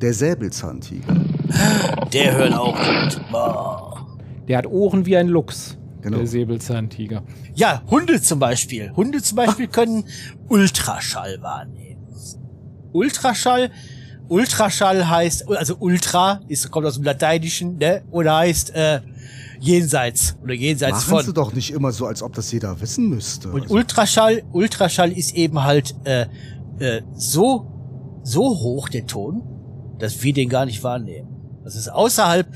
der 0.00 0.12
Säbelzahntiger. 0.14 1.14
Der 2.12 2.36
hört 2.36 2.54
auch 2.54 2.76
gut. 2.76 3.20
Boah. 3.32 4.06
Der 4.46 4.58
hat 4.58 4.66
Ohren 4.66 5.06
wie 5.06 5.16
ein 5.16 5.26
Luchs. 5.28 5.76
Genau. 6.04 6.18
Der 6.18 6.26
Säbelzahntiger. 6.26 7.22
Ja, 7.54 7.82
Hunde 7.90 8.20
zum 8.20 8.38
Beispiel. 8.38 8.92
Hunde 8.94 9.22
zum 9.22 9.36
Beispiel 9.36 9.68
können 9.68 10.04
Ultraschall 10.48 11.40
wahrnehmen. 11.40 12.06
Ultraschall, 12.92 13.70
Ultraschall 14.28 15.08
heißt, 15.08 15.48
also 15.48 15.76
Ultra 15.80 16.40
ist, 16.46 16.70
kommt 16.70 16.86
aus 16.86 16.96
dem 16.96 17.04
Lateinischen, 17.04 17.78
ne? 17.78 18.02
Oder 18.10 18.36
heißt 18.36 18.74
äh, 18.74 19.00
jenseits 19.60 20.36
oder 20.42 20.52
jenseits 20.52 21.08
Machen 21.08 21.20
Sie 21.20 21.24
von. 21.24 21.34
doch 21.34 21.54
nicht 21.54 21.70
immer 21.70 21.90
so, 21.90 22.04
als 22.04 22.22
ob 22.22 22.34
das 22.34 22.52
jeder 22.52 22.78
wissen 22.82 23.08
müsste. 23.08 23.48
Und 23.50 23.62
Also, 23.62 23.74
Ultraschall, 23.74 24.42
Ultraschall 24.52 25.10
ist 25.10 25.34
eben 25.34 25.64
halt 25.64 25.94
äh, 26.04 26.26
äh, 26.80 27.00
so 27.14 27.70
so 28.22 28.42
hoch 28.60 28.90
der 28.90 29.06
Ton, 29.06 29.42
dass 29.98 30.22
wir 30.22 30.34
den 30.34 30.50
gar 30.50 30.66
nicht 30.66 30.82
wahrnehmen. 30.82 31.28
Das 31.64 31.76
ist 31.76 31.88
außerhalb 31.88 32.46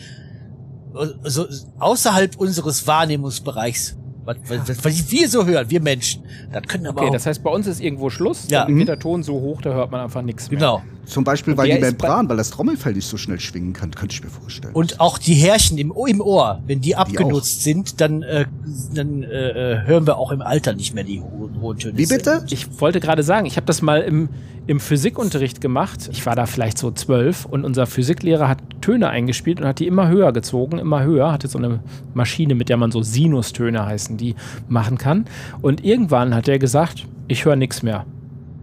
also 0.95 1.47
außerhalb 1.79 2.37
unseres 2.37 2.87
Wahrnehmungsbereichs. 2.87 3.97
Was, 4.25 4.37
was, 4.47 4.85
was 4.85 5.11
wir 5.11 5.27
so 5.27 5.47
hören, 5.47 5.71
wir 5.71 5.81
Menschen. 5.81 6.23
Das 6.53 6.63
können 6.65 6.87
aber 6.87 7.01
Okay, 7.01 7.09
auch, 7.09 7.13
das 7.15 7.25
heißt, 7.25 7.43
bei 7.43 7.49
uns 7.51 7.67
ist 7.67 7.81
irgendwo 7.81 8.11
Schluss. 8.11 8.47
Ja. 8.51 8.67
Dann 8.67 8.77
geht 8.77 8.89
der 8.89 8.99
Ton 8.99 9.23
so 9.23 9.41
hoch, 9.41 9.63
da 9.63 9.71
hört 9.73 9.91
man 9.91 10.03
einfach 10.03 10.21
nichts 10.21 10.51
mehr. 10.51 10.59
genau. 10.59 10.83
Zum 11.07 11.25
Beispiel, 11.25 11.57
weil 11.57 11.71
die 11.71 11.79
Membran, 11.79 12.29
weil 12.29 12.37
das 12.37 12.51
Trommelfell 12.51 12.93
nicht 12.93 13.07
so 13.07 13.17
schnell 13.17 13.41
schwingen 13.41 13.73
kann, 13.73 13.93
könnte 13.93 14.13
ich 14.15 14.23
mir 14.23 14.29
vorstellen. 14.29 14.75
Und 14.75 15.01
auch 15.01 15.17
die 15.17 15.33
Härchen 15.33 15.79
im, 15.79 15.95
im 16.07 16.21
Ohr, 16.21 16.63
wenn 16.67 16.83
die 16.83 16.95
abgenutzt 16.95 17.63
sind, 17.63 18.03
dann, 18.03 18.23
äh, 18.23 18.45
dann 18.93 19.23
äh, 19.23 19.29
äh, 19.77 19.87
hören 19.87 20.07
wir 20.07 20.19
auch 20.19 20.31
im 20.31 20.43
Alter 20.43 20.75
nicht 20.75 20.95
mehr 20.95 21.05
die 21.05 21.23
hohen, 21.23 21.63
hohen 21.63 21.79
Töne. 21.79 21.97
Wie 21.97 22.05
bitte? 22.05 22.45
Ich 22.51 22.79
wollte 22.83 23.01
gerade 23.01 23.23
sagen, 23.23 23.47
ich 23.47 23.57
habe 23.57 23.65
das 23.65 23.81
mal 23.81 24.03
im, 24.03 24.29
im 24.69 24.79
Physikunterricht 24.81 25.61
gemacht. 25.63 26.09
Ich 26.13 26.25
war 26.27 26.37
da 26.37 26.45
vielleicht 26.47 26.77
so 26.79 26.91
zwölf 26.91 27.47
und 27.47 27.65
unser 27.65 27.87
Physiklehrer 27.87 28.49
hat 28.49 28.59
Töne 28.83 29.09
eingespielt 29.09 29.61
und 29.61 29.67
hat 29.67 29.79
die 29.81 29.87
immer 29.87 30.09
höher 30.09 30.31
gezogen, 30.33 30.79
immer 30.79 31.03
höher. 31.03 31.33
Hatte 31.33 31.49
so 31.49 31.59
eine 31.59 31.81
Maschine, 32.15 32.55
mit 32.55 32.69
der 32.69 32.77
man 32.77 32.91
so 32.93 33.03
Sinustöne 33.03 33.85
heißen, 33.87 34.19
die 34.19 34.35
machen 34.69 34.99
kann. 34.99 35.25
Und 35.63 35.85
irgendwann 35.85 36.35
hat 36.35 36.49
er 36.49 36.59
gesagt, 36.59 37.07
ich 37.29 37.47
höre 37.47 37.57
nichts 37.57 37.83
mehr. 37.83 38.05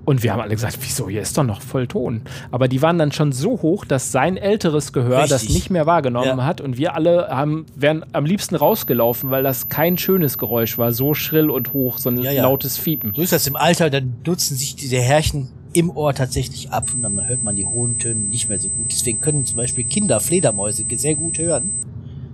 Und 0.06 0.22
wir 0.22 0.32
haben 0.32 0.39
alle 0.41 0.54
gesagt, 0.54 0.78
wieso, 0.82 1.10
hier 1.10 1.24
ist 1.24 1.36
doch 1.36 1.44
noch 1.44 1.62
voll 1.62 1.88
Ton. 1.88 2.22
Aber 2.52 2.68
die 2.68 2.84
waren 2.84 3.00
dann 3.00 3.12
schon 3.12 3.32
so 3.32 3.63
hoch, 3.63 3.84
dass 3.86 4.12
sein 4.12 4.38
älteres 4.38 4.94
Gehör 4.94 5.22
das 5.26 5.41
Richtig. 5.41 5.56
nicht 5.56 5.70
mehr 5.72 5.88
wahrgenommen 5.88 6.38
Ja. 6.38 6.46
hat. 6.46 6.62
Und 6.62 6.78
wir 6.78 6.94
alle 6.94 7.30
haben, 7.32 7.65
wären 7.76 8.06
am 8.13 8.26
liebsten 8.26 8.54
rausgelaufen, 8.56 9.32
weil 9.32 9.41
das 9.41 9.70
kein 9.70 9.98
schönes 9.98 10.38
Geräusch 10.38 10.78
war. 10.78 10.91
So 10.91 11.15
schrill 11.15 11.50
und 11.50 11.74
hoch, 11.74 11.98
so 11.98 12.12
ein 12.12 12.20
Ja, 12.22 12.30
ja. 12.30 12.44
lautes 12.44 12.78
Fiepen. 12.78 13.13
So 13.15 13.24
ist 13.24 13.32
das 13.34 13.48
im 13.48 13.56
Alter, 13.56 13.89
dann 13.89 14.18
nutzen 14.28 14.56
sich 14.56 14.76
diese 14.76 14.98
Härchen 14.98 15.50
im 15.75 15.89
Ohr 15.89 16.13
tatsächlich 16.13 16.71
ab 16.71 16.89
und 16.93 17.01
dann 17.01 17.27
hört 17.27 17.43
man 17.43 17.55
die 17.55 17.65
hohen 17.65 17.97
Töne 17.97 18.21
nicht 18.21 18.47
mehr 18.49 18.59
so 18.59 18.69
gut. 18.69 18.88
Deswegen 18.91 19.19
können 19.19 19.45
zum 19.45 19.57
Beispiel 19.57 19.83
Kinder 19.83 20.19
Fledermäuse 20.19 20.85
sehr 20.95 21.15
gut 21.15 21.38
hören 21.38 21.71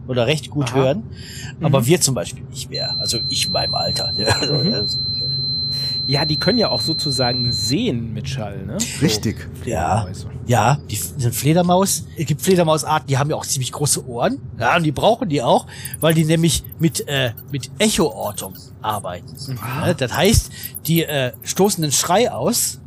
oder 0.07 0.27
recht 0.27 0.49
gut 0.51 0.69
Aha. 0.71 0.75
hören, 0.75 1.03
Mhm. 1.59 1.65
aber 1.65 1.85
wir 1.85 1.99
zum 2.01 2.13
Beispiel 2.15 2.43
nicht 2.51 2.69
mehr. 2.69 2.95
Also 2.99 3.19
ich 3.29 3.47
in 3.47 3.51
meinem 3.53 3.73
Alter. 3.73 4.11
Ja, 4.17 4.27
also, 4.39 4.53
Mhm. 4.53 4.73
also, 4.73 4.97
Ja, 6.07 6.25
die 6.25 6.35
können 6.35 6.57
ja 6.57 6.69
auch 6.69 6.81
sozusagen 6.81 7.53
sehen 7.53 8.13
mit 8.13 8.27
Schall, 8.27 8.65
ne? 8.65 8.77
So 8.79 9.05
Richtig. 9.05 9.47
Ja, 9.65 10.01
Fledermäuse. 10.01 10.27
ja, 10.45 10.79
die 10.89 10.99
eine 11.21 11.31
Fledermaus. 11.31 12.03
Es 12.17 12.25
gibt 12.25 12.41
Fledermausarten, 12.41 13.07
die 13.07 13.17
haben 13.17 13.29
ja 13.29 13.35
auch 13.37 13.45
ziemlich 13.45 13.71
große 13.71 14.05
Ohren. 14.07 14.39
Ja, 14.59 14.75
und 14.75 14.83
die 14.83 14.91
brauchen 14.91 15.29
die 15.29 15.41
auch, 15.41 15.67
weil 16.01 16.13
die 16.13 16.25
nämlich 16.25 16.63
mit 16.79 17.07
äh, 17.07 17.31
mit 17.51 17.69
Echoortung 17.79 18.55
arbeiten. 18.81 19.29
Ja, 19.47 19.93
das 19.93 20.11
heißt, 20.13 20.49
die 20.87 21.03
äh, 21.03 21.31
stoßen 21.43 21.83
einen 21.83 21.93
Schrei 21.93 22.31
aus. 22.31 22.79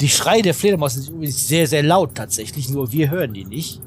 Die 0.00 0.08
Schreie 0.08 0.42
der 0.42 0.54
Fledermaus 0.54 0.94
sind 0.94 1.08
übrigens 1.08 1.48
sehr 1.48 1.66
sehr 1.66 1.82
laut 1.82 2.14
tatsächlich, 2.14 2.68
nur 2.68 2.92
wir 2.92 3.10
hören 3.10 3.32
die 3.34 3.44
nicht. 3.44 3.80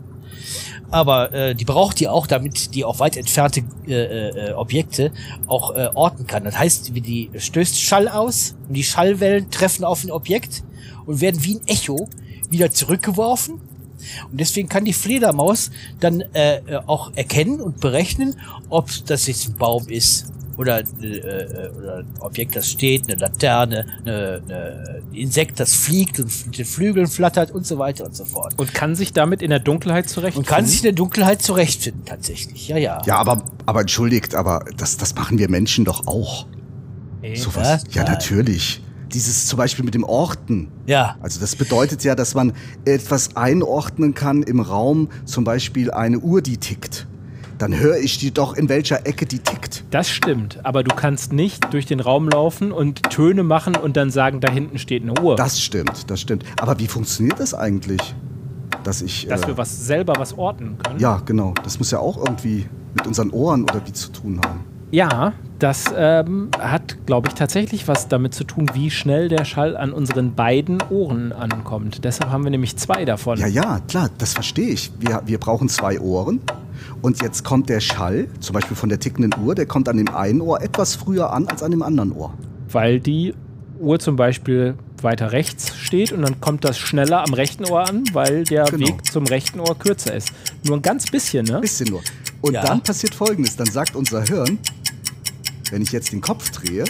Aber 0.92 1.34
äh, 1.34 1.56
die 1.56 1.66
braucht 1.66 2.00
die 2.00 2.08
auch, 2.08 2.28
damit 2.28 2.76
die 2.76 2.86
auch 2.86 3.00
weit 3.00 3.18
entfernte 3.18 3.64
äh, 3.88 4.30
äh, 4.30 4.54
Objekte 4.54 5.12
auch 5.48 5.76
äh, 5.76 5.90
orten 5.94 6.28
kann. 6.28 6.44
Das 6.44 6.58
heißt, 6.58 6.92
die 6.94 7.32
stößt 7.36 7.80
Schall 7.80 8.08
aus 8.08 8.56
und 8.68 8.76
die 8.76 8.84
Schallwellen 8.84 9.50
treffen 9.50 9.84
auf 9.84 10.04
ein 10.04 10.12
Objekt 10.12 10.64
und 11.06 11.22
werden 11.22 11.44
wie 11.44 11.56
ein 11.56 11.68
Echo 11.68 12.08
wieder 12.50 12.72
zurückgeworfen. 12.72 13.56
Und 14.32 14.40
deswegen 14.40 14.70
kann 14.70 14.86
die 14.86 14.94
Fledermaus 14.94 15.72
dann 16.00 16.22
äh, 16.34 16.58
äh, 16.58 16.82
auch 16.86 17.12
erkennen 17.16 17.60
und 17.60 17.80
berechnen, 17.80 18.40
ob 18.70 18.90
das 19.08 19.28
jetzt 19.28 19.48
ein 19.48 19.56
Baum 19.56 19.88
ist 19.90 20.28
oder, 20.58 20.80
äh, 21.02 21.18
äh, 21.18 21.70
oder 21.78 21.98
ein 21.98 22.08
Objekt, 22.20 22.56
das 22.56 22.70
steht, 22.70 23.08
eine 23.10 23.20
Laterne, 23.20 23.86
eine, 24.06 24.42
eine 24.48 25.02
ein 25.12 25.16
Insekt, 25.16 25.60
das 25.60 25.74
fliegt 25.74 26.20
und 26.20 26.46
mit 26.48 26.58
den 26.58 26.66
Flügeln 26.66 27.08
flattert 27.08 27.52
und 27.52 27.66
so 27.66 27.78
weiter 27.78 28.06
und 28.06 28.16
so 28.16 28.26
fort. 28.26 28.54
Und 28.58 28.74
kann 28.74 28.96
sich 28.96 29.14
damit 29.14 29.42
in 29.42 29.50
der 29.50 29.60
Dunkelheit 29.60 30.06
Und 30.06 30.10
zurechtfinden. 30.10 30.50
kann 30.50 30.66
sich 30.66 30.78
in 30.80 30.84
der 30.84 30.92
Dunkelheit 30.94 31.42
zurechtfinden, 31.42 32.06
tatsächlich. 32.06 32.68
Ja, 32.68 32.78
ja. 32.78 33.02
Ja, 33.06 33.18
aber, 33.18 33.44
aber 33.66 33.82
entschuldigt, 33.82 34.36
aber 34.36 34.66
das, 34.78 34.98
das 34.98 35.16
machen 35.16 35.38
wir 35.38 35.50
Menschen 35.50 35.86
doch 35.86 36.08
auch. 36.08 36.46
Nee. 37.22 37.36
Sowas. 37.36 37.84
Ja, 37.92 38.04
Nein. 38.04 38.14
natürlich. 38.14 38.82
Dieses 39.14 39.46
zum 39.48 39.58
Beispiel 39.58 39.86
mit 39.86 39.94
dem 39.94 40.04
Orten. 40.04 40.70
Ja. 40.88 41.16
Also 41.22 41.40
das 41.40 41.56
bedeutet 41.56 42.04
ja, 42.04 42.16
dass 42.16 42.34
man 42.36 42.54
etwas 42.86 43.36
einordnen 43.36 44.14
kann 44.14 44.44
im 44.44 44.60
Raum, 44.60 45.10
zum 45.26 45.44
Beispiel 45.44 45.92
eine 45.92 46.20
Uhr, 46.20 46.42
die 46.42 46.58
tickt. 46.58 47.08
Dann 47.58 47.78
höre 47.78 47.98
ich 47.98 48.18
die 48.18 48.32
doch, 48.32 48.54
in 48.54 48.68
welcher 48.68 49.06
Ecke 49.08 49.26
die 49.26 49.40
tickt. 49.40 49.84
Das 49.92 50.10
stimmt, 50.10 50.60
aber 50.64 50.84
du 50.84 50.94
kannst 50.94 51.32
nicht 51.32 51.74
durch 51.74 51.86
den 51.86 52.00
Raum 52.00 52.28
laufen 52.28 52.72
und 52.72 53.04
Töne 53.10 53.44
machen 53.44 53.76
und 53.76 53.96
dann 53.96 54.10
sagen, 54.12 54.42
da 54.42 54.52
hinten 54.52 54.78
steht 54.78 55.04
eine 55.04 55.20
Uhr. 55.22 55.36
Das 55.36 55.62
stimmt, 55.62 56.10
das 56.10 56.20
stimmt. 56.20 56.44
Aber 56.60 56.80
wie 56.80 56.88
funktioniert 56.88 57.40
das 57.40 57.54
eigentlich? 57.54 58.02
Dass 58.84 59.02
ich. 59.02 59.28
dass 59.28 59.44
äh, 59.44 59.48
wir 59.48 59.58
was 59.58 59.86
selber 59.86 60.14
was 60.18 60.38
orten 60.38 60.78
können. 60.78 61.00
ja, 61.00 61.22
genau. 61.26 61.54
Das 61.64 61.80
muss 61.80 61.92
ja 61.92 62.00
auch 62.00 62.18
irgendwie 62.18 62.66
mit 62.94 63.08
unseren 63.08 63.32
Ohren 63.32 63.64
oder 63.64 63.82
wie 63.86 63.94
zu 63.94 64.12
tun 64.12 64.40
haben. 64.46 64.64
Ja, 64.92 65.34
das 65.60 65.86
ähm, 65.96 66.50
hat, 66.60 67.06
glaube 67.06 67.30
ich, 67.30 67.34
tatsächlich 67.34 67.88
was 67.88 68.08
damit 68.08 68.34
zu 68.34 68.44
tun, 68.44 68.70
wie 68.74 68.92
schnell 68.92 69.30
der 69.30 69.44
Schall 69.44 69.76
an 69.76 69.92
unseren 69.92 70.36
beiden 70.36 70.82
Ohren 70.90 71.34
ankommt. 71.34 72.04
Deshalb 72.04 72.32
haben 72.32 72.44
wir 72.44 72.52
nämlich 72.52 72.78
zwei 72.78 73.04
davon. 73.06 73.40
Ja, 73.40 73.48
ja, 73.48 73.80
klar, 73.88 74.10
das 74.18 74.34
verstehe 74.34 74.70
ich. 74.70 74.92
Wir, 75.00 75.22
wir 75.26 75.40
brauchen 75.40 75.70
zwei 75.70 76.00
Ohren. 76.00 76.42
Und 77.06 77.22
jetzt 77.22 77.44
kommt 77.44 77.70
der 77.70 77.82
Schall, 77.82 78.28
zum 78.40 78.56
Beispiel 78.56 78.76
von 78.76 78.90
der 78.90 79.00
tickenden 79.00 79.32
Uhr, 79.40 79.54
der 79.54 79.68
kommt 79.68 79.88
an 79.88 79.98
dem 79.98 80.08
einen 80.08 80.42
Ohr 80.42 80.60
etwas 80.60 80.96
früher 80.96 81.32
an 81.32 81.48
als 81.48 81.62
an 81.62 81.70
dem 81.70 81.84
anderen 81.84 82.12
Ohr. 82.12 82.34
Weil 82.72 83.00
die 83.00 83.36
Uhr 83.80 84.00
zum 84.00 84.16
Beispiel 84.16 84.74
weiter 85.04 85.32
rechts 85.32 85.76
steht 85.78 86.12
und 86.12 86.24
dann 86.24 86.42
kommt 86.42 86.64
das 86.66 86.80
schneller 86.80 87.22
am 87.24 87.36
rechten 87.36 87.64
Ohr 87.66 87.88
an, 87.88 88.06
weil 88.14 88.44
der 88.46 88.64
Genau. 88.64 88.88
Weg 88.88 89.06
zum 89.06 89.28
rechten 89.28 89.60
Ohr 89.60 89.78
kürzer 89.78 90.16
ist. 90.16 90.32
Nur 90.64 90.78
ein 90.78 90.82
ganz 90.82 91.06
bisschen, 91.06 91.46
ne? 91.46 91.62
Bisschen 91.62 91.90
nur. 91.92 92.02
Und 92.42 92.56
Ja. 92.56 92.64
dann 92.64 92.82
passiert 92.82 93.14
folgendes: 93.14 93.56
Dann 93.56 93.68
sagt 93.70 93.96
unser 93.96 94.24
Hirn, 94.24 94.58
wenn 95.70 95.84
ich 95.84 95.92
jetzt 95.92 96.12
den 96.12 96.22
Kopf 96.22 96.50
drehe, 96.50 96.86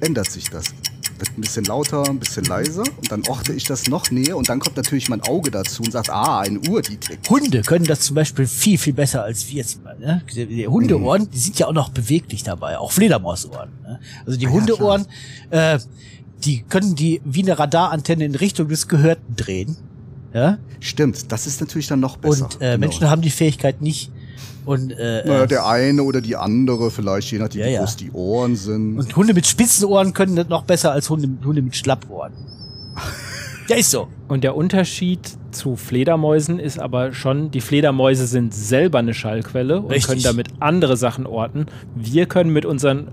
ändert 0.00 0.30
sich 0.30 0.48
das. 0.48 0.72
Wird 1.18 1.38
ein 1.38 1.40
bisschen 1.40 1.64
lauter, 1.64 2.08
ein 2.08 2.18
bisschen 2.18 2.44
leiser 2.44 2.82
und 2.82 3.10
dann 3.12 3.22
orte 3.28 3.52
ich 3.52 3.64
das 3.64 3.86
noch 3.88 4.10
näher 4.10 4.36
und 4.36 4.48
dann 4.48 4.58
kommt 4.58 4.76
natürlich 4.76 5.08
mein 5.08 5.20
Auge 5.22 5.50
dazu 5.50 5.82
und 5.82 5.92
sagt, 5.92 6.10
ah, 6.10 6.40
eine 6.40 6.58
Uhr, 6.68 6.82
die 6.82 6.96
tickt. 6.96 7.30
Hunde 7.30 7.62
können 7.62 7.84
das 7.84 8.00
zum 8.00 8.16
Beispiel 8.16 8.46
viel, 8.46 8.78
viel 8.78 8.92
besser 8.94 9.22
als 9.22 9.48
wir 9.48 9.56
jetzt 9.56 9.82
mal. 9.84 9.96
Ne? 9.98 10.22
Die 10.34 10.66
Hundeohren, 10.66 11.30
die 11.30 11.38
sind 11.38 11.58
ja 11.58 11.66
auch 11.68 11.72
noch 11.72 11.90
beweglich 11.90 12.42
dabei, 12.42 12.78
auch 12.78 12.90
Fledermausohren. 12.92 13.70
Ne? 13.82 14.00
Also 14.26 14.38
die 14.38 14.46
Ah 14.46 14.50
ja, 14.50 14.54
Hundeohren, 14.54 15.06
äh, 15.50 15.78
die 16.44 16.62
können 16.62 16.94
die 16.94 17.20
wie 17.24 17.42
eine 17.42 17.58
Radarantenne 17.58 18.24
in 18.24 18.34
Richtung 18.34 18.68
des 18.68 18.88
Gehörten 18.88 19.36
drehen. 19.36 19.76
Ja? 20.34 20.58
Stimmt, 20.80 21.30
das 21.30 21.46
ist 21.46 21.60
natürlich 21.60 21.86
dann 21.86 22.00
noch 22.00 22.16
besser. 22.16 22.44
Und 22.44 22.56
äh, 22.56 22.58
Genau. 22.58 22.78
Menschen 22.78 23.08
haben 23.08 23.22
die 23.22 23.30
Fähigkeit 23.30 23.80
nicht. 23.80 24.10
Und, 24.64 24.92
äh, 24.92 25.22
Naja, 25.26 25.46
der 25.46 25.66
eine 25.66 26.02
oder 26.02 26.20
die 26.20 26.36
andere, 26.36 26.90
vielleicht 26.90 27.30
je 27.30 27.38
nachdem, 27.38 27.60
Ja, 27.60 27.66
wie 27.66 27.72
ja. 27.72 27.80
groß 27.80 27.96
die 27.96 28.10
Ohren 28.12 28.56
sind. 28.56 28.98
und 28.98 29.16
Hunde 29.16 29.34
mit 29.34 29.46
spitzen 29.46 29.84
Ohren 29.86 30.12
können 30.14 30.36
das 30.36 30.48
noch 30.48 30.64
besser 30.64 30.92
als 30.92 31.10
Hunde, 31.10 31.28
Hunde 31.44 31.62
mit 31.62 31.76
Schlappohren. 31.76 32.32
Ja, 33.66 33.76
ist 33.76 33.90
so. 33.90 34.08
Und 34.28 34.44
der 34.44 34.56
Unterschied 34.56 35.20
zu 35.50 35.76
Fledermäusen 35.76 36.58
ist 36.58 36.78
aber 36.78 37.14
schon, 37.14 37.50
die 37.50 37.62
Fledermäuse 37.62 38.26
sind 38.26 38.52
selber 38.52 38.98
eine 38.98 39.14
Schallquelle 39.14 39.80
und 39.80 39.90
Richtig. 39.90 40.06
können 40.06 40.22
damit 40.22 40.48
andere 40.60 40.98
Sachen 40.98 41.24
orten. 41.24 41.64
Wir 41.94 42.26
können 42.26 42.52
mit 42.52 42.66
unseren, 42.66 43.08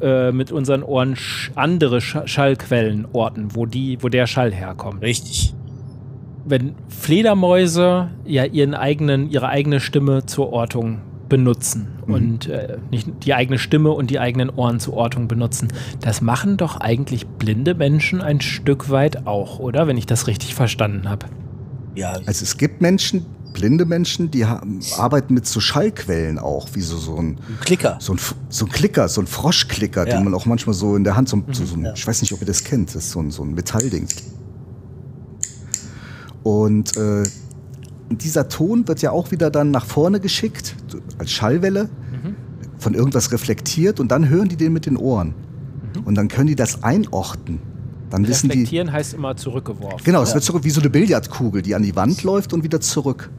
äh, 0.00 0.32
mit 0.32 0.52
unseren 0.52 0.82
Ohren 0.84 1.16
sch 1.16 1.50
andere 1.54 2.00
Sch 2.00 2.16
Schallquellen 2.24 3.06
orten, 3.12 3.54
wo, 3.54 3.66
die, 3.66 3.98
wo 4.00 4.08
der 4.08 4.26
Schall 4.26 4.54
herkommt. 4.54 5.02
Richtig. 5.02 5.52
Wenn 6.50 6.74
Fledermäuse 6.88 8.10
ja 8.24 8.44
ihren 8.44 8.74
eigenen, 8.74 9.30
ihre 9.30 9.48
eigene 9.48 9.78
Stimme 9.80 10.26
zur 10.26 10.52
Ortung 10.52 10.98
benutzen 11.28 11.86
und 12.08 12.48
äh, 12.48 12.78
nicht 12.90 13.08
die 13.24 13.34
eigene 13.34 13.58
Stimme 13.58 13.92
und 13.92 14.10
die 14.10 14.18
eigenen 14.18 14.50
Ohren 14.50 14.80
zur 14.80 14.94
Ortung 14.94 15.28
benutzen, 15.28 15.68
das 16.00 16.20
machen 16.20 16.56
doch 16.56 16.76
eigentlich 16.76 17.26
blinde 17.28 17.74
Menschen 17.76 18.20
ein 18.20 18.40
Stück 18.40 18.90
weit 18.90 19.28
auch, 19.28 19.60
oder? 19.60 19.86
Wenn 19.86 19.96
ich 19.96 20.06
das 20.06 20.26
richtig 20.26 20.56
verstanden 20.56 21.08
habe. 21.08 21.26
Ja, 21.94 22.14
Also 22.26 22.42
es 22.42 22.56
gibt 22.56 22.80
Menschen, 22.80 23.26
blinde 23.52 23.84
Menschen, 23.84 24.32
die 24.32 24.44
haben, 24.46 24.80
arbeiten 24.98 25.34
mit 25.34 25.46
so 25.46 25.60
Schallquellen 25.60 26.40
auch, 26.40 26.68
wie 26.72 26.80
so, 26.80 26.96
so 26.96 27.14
ein 27.16 27.38
ein 27.48 27.58
Klicker. 27.60 27.96
so 28.00 28.14
ein, 28.14 28.18
so 28.48 28.64
ein 28.64 28.68
Klicker, 28.72 29.08
so 29.08 29.20
ein 29.20 29.28
Froschklicker, 29.28 30.08
Ja. 30.08 30.16
den 30.16 30.24
man 30.24 30.34
auch 30.34 30.46
manchmal 30.46 30.74
so 30.74 30.96
in 30.96 31.04
der 31.04 31.14
Hand, 31.16 31.28
so, 31.28 31.40
so, 31.52 31.64
so 31.64 31.76
ein, 31.76 31.84
Ja. 31.84 31.92
ich 31.94 32.04
weiß 32.04 32.22
nicht, 32.22 32.32
ob 32.32 32.40
ihr 32.40 32.46
das 32.46 32.64
kennt, 32.64 32.88
das 32.88 33.04
ist 33.04 33.10
so 33.12 33.20
ein, 33.20 33.30
so 33.30 33.44
ein 33.44 33.54
Metallding. 33.54 34.08
Und 36.42 36.96
äh, 36.96 37.24
dieser 38.10 38.48
Ton 38.48 38.88
wird 38.88 39.02
ja 39.02 39.10
auch 39.10 39.30
wieder 39.30 39.50
dann 39.50 39.70
nach 39.70 39.84
vorne 39.84 40.20
geschickt, 40.20 40.76
als 41.18 41.30
Schallwelle, 41.30 41.88
von 42.80 42.94
irgendwas 42.94 43.30
reflektiert 43.32 44.00
und 44.00 44.10
dann 44.10 44.28
hören 44.28 44.48
die 44.48 44.56
den 44.56 44.72
mit 44.72 44.86
den 44.86 44.96
Ohren. 44.96 45.34
Und 46.04 46.14
dann 46.14 46.28
können 46.28 46.46
die 46.46 46.56
das 46.56 46.82
einordnen. 46.82 47.60
Dann 48.10 48.26
wissen 48.26 48.48
die, 48.48 48.58
Reflektieren 48.58 48.92
heißt 48.92 49.14
immer 49.14 49.36
zurückgeworfen. 49.36 50.00
Genau, 50.02 50.22
es 50.22 50.34
wird 50.34 50.42
zurück 50.42 50.64
wie 50.64 50.70
so 50.70 50.80
eine 50.80 50.90
Billardkugel, 50.90 51.62
die 51.62 51.74
an 51.74 51.82
die 51.82 51.94
Wand 51.94 52.22
läuft 52.22 52.52
und 52.52 52.64
wieder 52.64 52.80
zurück. 52.80 53.30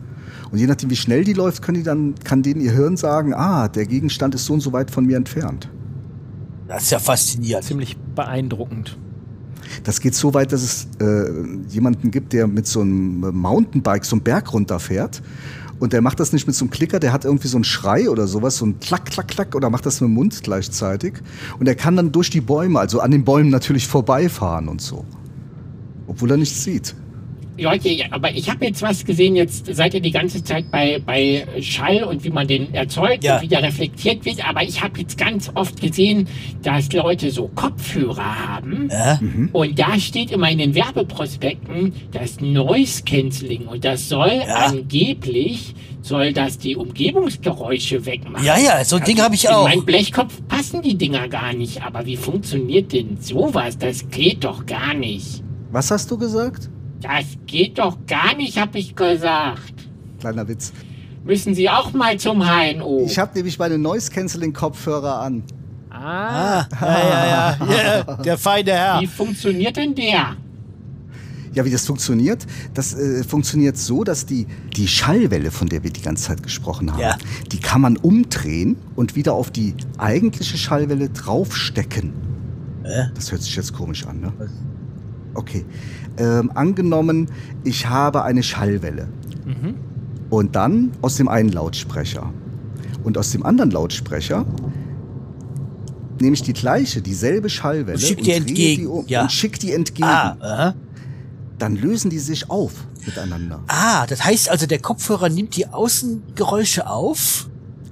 Und 0.52 0.60
je 0.60 0.68
nachdem, 0.68 0.90
wie 0.90 0.96
schnell 0.96 1.24
die 1.24 1.34
läuft, 1.34 1.62
können 1.62 1.78
die 1.78 1.84
dann, 1.84 2.16
kann 2.24 2.44
denen 2.44 2.62
ihr 2.62 2.72
Hirn 2.72 2.98
sagen, 2.98 3.34
ah, 3.34 3.68
der 3.68 3.86
Gegenstand 3.86 4.36
ist 4.36 4.46
so 4.46 4.54
und 4.54 4.62
so 4.62 4.72
weit 4.72 4.92
von 4.92 5.06
mir 5.06 5.18
entfernt. 5.18 5.70
Das 6.68 6.84
ist 6.84 6.92
ja 6.92 7.00
faszinierend. 7.00 7.66
Ziemlich 7.66 7.98
beeindruckend. 8.16 8.98
Das 9.84 10.00
geht 10.00 10.16
so 10.16 10.34
weit, 10.34 10.52
dass 10.52 10.62
es 10.62 10.88
äh, 11.00 11.32
jemanden 11.70 12.12
gibt, 12.12 12.34
der 12.34 12.48
mit 12.48 12.68
so 12.68 12.82
einem 12.82 13.20
Mountainbike 13.20 14.06
so 14.06 14.16
einen 14.16 14.24
Berg 14.24 14.54
runterfährt. 14.54 15.22
Und 15.80 15.94
der 15.94 16.02
macht 16.02 16.20
das 16.20 16.32
nicht 16.32 16.46
mit 16.46 16.56
so 16.56 16.66
einem 16.66 16.70
Klicker, 16.70 17.00
der 17.00 17.12
hat 17.12 17.26
irgendwie 17.26 17.48
so 17.48 17.58
einen 17.58 17.64
Schrei 17.64 18.08
oder 18.08 18.28
sowas, 18.28 18.58
so 18.58 18.68
ein 18.68 18.80
Klack, 18.80 19.06
Klack, 19.06 19.28
Klack, 19.30 19.56
oder 19.56 19.72
macht 19.72 19.88
das 19.88 20.00
mit 20.00 20.10
dem 20.10 20.14
Mund 20.14 20.44
gleichzeitig. 20.44 21.16
Und 21.60 21.68
er 21.68 21.74
kann 21.74 21.96
dann 21.96 22.12
durch 22.12 22.30
die 22.30 22.42
Bäume, 22.42 22.80
also 22.80 23.00
an 23.00 23.10
den 23.10 23.24
Bäumen 23.24 23.50
natürlich 23.50 23.88
vorbeifahren 23.88 24.68
und 24.68 24.80
so. 24.80 25.06
Obwohl 26.06 26.30
er 26.30 26.38
nichts 26.38 26.64
sieht. 26.64 26.94
Leute, 27.62 27.90
aber 28.12 28.32
ich 28.32 28.50
habe 28.50 28.66
jetzt 28.66 28.82
was 28.82 29.06
gesehen, 29.06 29.36
jetzt 29.36 29.74
seid 29.74 29.94
ihr 29.94 30.02
die 30.02 30.12
ganze 30.12 30.44
Zeit 30.44 30.70
bei, 30.72 31.00
bei 31.06 31.46
Schall 31.62 32.04
und 32.04 32.24
wie 32.24 32.30
man 32.30 32.48
den 32.48 32.74
erzeugt 32.74 33.24
Ja. 33.24 33.36
und 33.38 33.44
wie 33.44 33.48
der 33.48 33.64
reflektiert 33.64 34.26
wird, 34.26 34.48
aber 34.48 34.64
ich 34.64 34.82
habe 34.82 35.00
jetzt 35.00 35.18
ganz 35.18 35.50
oft 35.56 35.80
gesehen, 35.80 36.28
dass 36.64 36.92
Leute 36.94 37.32
so 37.32 37.50
Kopfhörer 37.56 38.48
haben 38.48 38.90
Ja? 38.92 39.20
und 39.54 39.78
da 39.80 39.98
steht 40.00 40.32
immer 40.32 40.50
in 40.50 40.58
den 40.58 40.76
Werbeprospekten 40.76 41.94
das 42.12 42.42
Noise 42.42 43.04
Cancelling 43.04 43.68
und 43.68 43.86
das 43.86 44.10
soll 44.10 44.42
Ja. 44.48 44.66
angeblich, 44.68 45.74
soll 46.02 46.34
das 46.34 46.58
die 46.58 46.76
Umgebungsgeräusche 46.76 48.06
wegmachen. 48.06 48.46
Ja, 48.46 48.58
ja, 48.58 48.84
so 48.84 48.96
ein 48.96 49.04
Ding 49.04 49.22
habe 49.22 49.36
ich 49.36 49.46
In 49.46 49.52
auch. 49.52 49.64
meinen 49.68 49.86
Blechkopf 49.86 50.42
passen 50.48 50.82
die 50.82 50.96
Dinger 50.96 51.28
gar 51.28 51.54
nicht, 51.54 51.84
aber 51.84 52.06
wie 52.06 52.18
funktioniert 52.18 52.92
denn 52.94 53.18
sowas? 53.20 53.78
Das 53.78 54.10
geht 54.10 54.44
doch 54.44 54.66
gar 54.66 54.94
nicht. 54.94 55.44
Was 55.72 55.92
hast 55.92 56.10
du 56.12 56.18
gesagt? 56.18 56.70
Das 57.02 57.26
geht 57.48 57.80
doch 57.80 57.98
gar 58.08 58.36
nicht, 58.36 58.60
hab 58.60 58.76
ich 58.76 58.96
gesagt. 58.96 59.74
Kleiner 60.20 60.48
Witz. 60.48 60.72
Müssen 61.24 61.54
Sie 61.56 61.70
auch 61.70 61.94
mal 61.94 62.18
zum 62.18 62.42
HNO. 62.44 63.04
Ich 63.06 63.18
habe 63.20 63.32
nämlich 63.36 63.58
meine 63.60 63.78
Noise-Canceling-Kopfhörer 63.78 65.20
an. 65.22 65.44
Ah, 65.90 66.62
Ah, 66.62 66.68
ja, 66.82 66.98
ja, 67.00 67.58
ja, 67.68 68.06
ja. 68.08 68.16
Der 68.18 68.38
feine 68.38 68.72
Herr. 68.72 69.02
Wie 69.02 69.08
funktioniert 69.08 69.76
denn 69.78 69.94
der? 69.94 70.36
Ja, 71.54 71.66
wie 71.66 71.70
das 71.70 71.86
funktioniert? 71.86 72.48
Das 72.74 72.94
äh, 72.94 73.24
funktioniert 73.26 73.78
so, 73.78 74.04
dass 74.06 74.26
die, 74.26 74.48
die 74.76 74.88
Schallwelle, 74.88 75.52
von 75.52 75.68
der 75.68 75.84
wir 75.84 75.92
die 75.92 76.02
ganze 76.02 76.24
Zeit 76.30 76.42
gesprochen 76.44 76.92
haben, 76.94 77.02
Ja. 77.02 77.18
die 77.52 77.60
kann 77.60 77.82
man 77.82 77.98
umdrehen 77.98 78.78
und 78.96 79.16
wieder 79.16 79.34
auf 79.34 79.52
die 79.52 79.76
eigentliche 79.98 80.58
Schallwelle 80.58 81.10
draufstecken. 81.10 82.14
Äh? 82.84 83.08
Das 83.14 83.32
hört 83.32 83.42
sich 83.44 83.56
jetzt 83.56 83.74
komisch 83.74 84.06
an, 84.08 84.22
ne? 84.22 84.32
Okay. 85.34 85.66
Ähm, 86.18 86.52
angenommen, 86.56 87.30
ich 87.64 87.88
habe 87.88 88.24
eine 88.24 88.44
Schallwelle. 88.44 89.08
Und 90.30 90.56
dann 90.56 90.92
aus 91.02 91.16
dem 91.16 91.28
einen 91.28 91.50
Lautsprecher. 91.50 92.32
Und 93.04 93.18
aus 93.18 93.32
dem 93.32 93.46
anderen 93.46 93.72
Lautsprecher 93.72 94.46
nehme 96.22 96.34
ich 96.36 96.44
die 96.44 96.54
gleiche, 96.54 97.02
dieselbe 97.02 97.50
Schallwelle 97.50 97.98
Und 97.98 98.02
schick 98.02 98.24
die 98.24 98.32
entgegen, 98.32 98.82
die 98.84 98.88
um 98.88 99.06
ja. 99.08 99.24
und 99.24 99.32
schick 99.32 99.60
die 99.60 99.74
entgegen. 99.74 100.08
Ah. 100.08 100.74
Dann 101.58 101.76
lösen 101.76 102.10
die 102.10 102.20
sich 102.20 102.50
auf 102.50 102.74
miteinander. 103.06 103.62
ah, 103.68 104.06
das 104.06 104.24
heißt 104.24 104.50
also, 104.50 104.68
der 104.68 104.80
Kopfhörer 104.80 105.30
nimmt 105.30 105.56
die 105.58 105.68
Außengeräusche 105.68 106.88
auf 106.88 107.50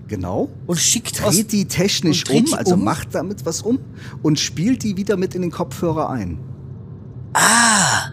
Genau. 0.07 0.49
und 0.65 0.77
schickt 0.79 1.23
aus. 1.23 1.35
Dreht 1.35 1.51
die 1.51 1.65
technisch 1.65 2.23
dreht 2.23 2.39
um, 2.39 2.45
die 2.45 2.53
also 2.55 2.75
um? 2.75 2.83
macht 2.83 3.13
damit 3.13 3.45
was 3.45 3.61
um 3.61 3.79
und 4.23 4.39
spielt 4.39 4.83
die 4.83 4.95
wieder 4.97 5.17
mit 5.17 5.35
in 5.35 5.41
den 5.41 5.51
Kopfhörer 5.51 6.09
ein. 6.09 6.39
Ah, 7.33 8.08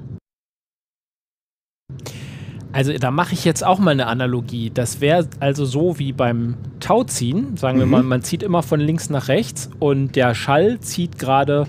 Also 2.76 2.92
da 2.92 3.10
mache 3.10 3.32
ich 3.32 3.46
jetzt 3.46 3.64
auch 3.64 3.78
mal 3.78 3.92
eine 3.92 4.06
Analogie. 4.06 4.70
Das 4.72 5.00
wäre 5.00 5.26
also 5.40 5.64
so 5.64 5.98
wie 5.98 6.12
beim 6.12 6.56
Tauziehen. 6.78 7.56
Sagen 7.56 7.78
wir 7.78 7.86
Mhm. 7.86 7.90
mal, 7.92 8.02
man 8.02 8.22
zieht 8.22 8.42
immer 8.42 8.62
von 8.62 8.80
links 8.80 9.08
nach 9.08 9.28
rechts 9.28 9.70
und 9.78 10.14
der 10.14 10.34
Schall 10.34 10.78
zieht 10.80 11.18
gerade 11.18 11.66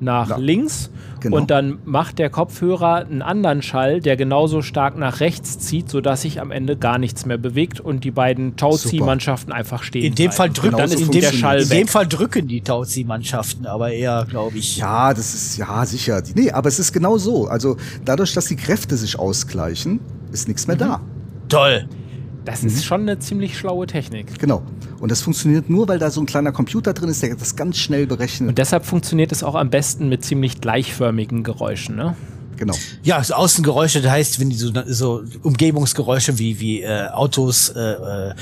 nach 0.00 0.28
Ja, 0.30 0.36
links 0.36 0.90
genau. 1.20 1.36
und 1.38 1.50
dann 1.50 1.78
macht 1.84 2.18
der 2.18 2.30
Kopfhörer 2.30 2.96
einen 2.96 3.22
anderen 3.22 3.62
Schall, 3.62 4.00
der 4.00 4.16
genauso 4.16 4.62
stark 4.62 4.96
nach 4.96 5.20
rechts 5.20 5.58
zieht, 5.58 5.88
sodass 5.90 6.22
sich 6.22 6.40
am 6.40 6.50
Ende 6.50 6.76
gar 6.76 6.98
nichts 6.98 7.24
mehr 7.26 7.38
bewegt 7.38 7.80
und 7.80 8.04
die 8.04 8.10
beiden 8.10 8.56
Tauziehmannschaften 8.56 9.52
einfach 9.52 9.82
stehen. 9.82 10.04
in 10.04 10.14
dem. 10.14 10.32
Fall 10.32 10.50
drücken, 10.50 10.66
Genau 10.76 10.78
dann 10.78 10.88
so 10.88 10.94
ist 10.96 11.00
in, 11.02 11.10
der 11.12 11.20
dem, 11.20 11.24
funktioniert 11.30 11.40
Schall 11.40 11.62
in 11.62 11.70
weg. 11.70 11.78
dem 11.78 11.88
Fall 11.88 12.06
drücken 12.06 12.48
die 12.48 12.60
Tauziehmannschaften, 12.60 13.66
aber 13.66 13.92
eher, 13.92 14.26
glaube 14.28 14.58
ich. 14.58 14.76
Ja, 14.76 15.14
das 15.14 15.34
ist 15.34 15.56
ja 15.56 15.84
sicher. 15.86 16.22
Nee, 16.34 16.50
aber 16.50 16.68
es 16.68 16.78
ist 16.78 16.92
genau 16.92 17.16
so. 17.18 17.46
Also 17.46 17.76
dadurch, 18.04 18.34
dass 18.34 18.46
die 18.46 18.56
Kräfte 18.56 18.96
sich 18.96 19.18
ausgleichen, 19.18 20.00
ist 20.32 20.48
nichts 20.48 20.66
mehr 20.66 20.76
da. 20.76 21.00
Toll. 21.48 21.88
Das 22.46 22.62
ist 22.62 22.84
schon 22.84 23.02
eine 23.02 23.18
ziemlich 23.18 23.58
schlaue 23.58 23.88
Technik. 23.88 24.38
Genau. 24.38 24.62
Und 25.00 25.10
das 25.10 25.20
funktioniert 25.20 25.68
nur, 25.68 25.88
weil 25.88 25.98
da 25.98 26.12
so 26.12 26.20
ein 26.20 26.26
kleiner 26.26 26.52
Computer 26.52 26.94
drin 26.94 27.08
ist, 27.08 27.20
der 27.20 27.34
das 27.34 27.56
ganz 27.56 27.76
schnell 27.76 28.06
berechnet. 28.06 28.48
Und 28.48 28.58
deshalb 28.58 28.86
funktioniert 28.86 29.32
es 29.32 29.42
auch 29.42 29.56
am 29.56 29.68
besten 29.68 30.08
mit 30.08 30.24
ziemlich 30.24 30.60
gleichförmigen 30.60 31.42
Geräuschen. 31.42 31.96
Ne? 31.96 32.16
Genau. 32.56 32.74
Ja, 33.02 33.22
so 33.22 33.34
Außengeräusche, 33.34 34.00
das 34.02 34.10
heißt, 34.10 34.40
wenn 34.40 34.50
die 34.50 34.56
so, 34.56 34.72
so 34.86 35.22
Umgebungsgeräusche 35.42 36.38
wie, 36.38 36.60
wie 36.60 36.82
äh, 36.82 37.08
Autos, 37.08 37.70
äh, 37.70 37.80
äh, 37.80 38.34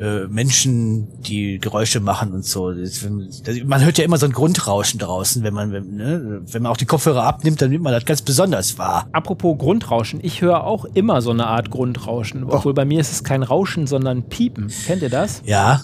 äh, 0.00 0.26
Menschen, 0.28 1.08
die 1.22 1.58
Geräusche 1.58 2.00
machen 2.00 2.32
und 2.32 2.44
so. 2.44 2.72
Das, 2.72 3.04
wenn, 3.04 3.28
das, 3.44 3.56
man 3.64 3.84
hört 3.84 3.98
ja 3.98 4.04
immer 4.04 4.18
so 4.18 4.26
ein 4.26 4.32
Grundrauschen 4.32 4.98
draußen, 4.98 5.42
wenn 5.42 5.54
man, 5.54 5.72
wenn, 5.72 5.96
ne, 5.96 6.42
wenn 6.50 6.62
man 6.62 6.72
auch 6.72 6.76
die 6.76 6.86
Kopfhörer 6.86 7.24
abnimmt, 7.24 7.60
dann 7.62 7.70
nimmt 7.70 7.84
man 7.84 7.92
das 7.92 8.04
ganz 8.04 8.22
besonders 8.22 8.78
wahr. 8.78 9.08
Apropos 9.12 9.58
Grundrauschen, 9.58 10.20
ich 10.22 10.40
höre 10.40 10.64
auch 10.64 10.84
immer 10.94 11.22
so 11.22 11.30
eine 11.30 11.46
Art 11.46 11.70
Grundrauschen. 11.70 12.44
Obwohl 12.44 12.74
bei 12.74 12.84
mir 12.84 13.00
ist 13.00 13.12
es 13.12 13.24
kein 13.24 13.42
Rauschen, 13.42 13.86
sondern 13.86 14.24
Piepen. 14.24 14.70
Kennt 14.86 15.02
ihr 15.02 15.10
das? 15.10 15.42
Ja, 15.44 15.82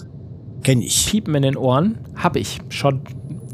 kenne 0.63 0.83
ich. 0.83 1.07
Piepen 1.07 1.35
in 1.35 1.43
den 1.43 1.57
Ohren 1.57 1.97
habe 2.15 2.39
ich 2.39 2.59
schon 2.69 3.01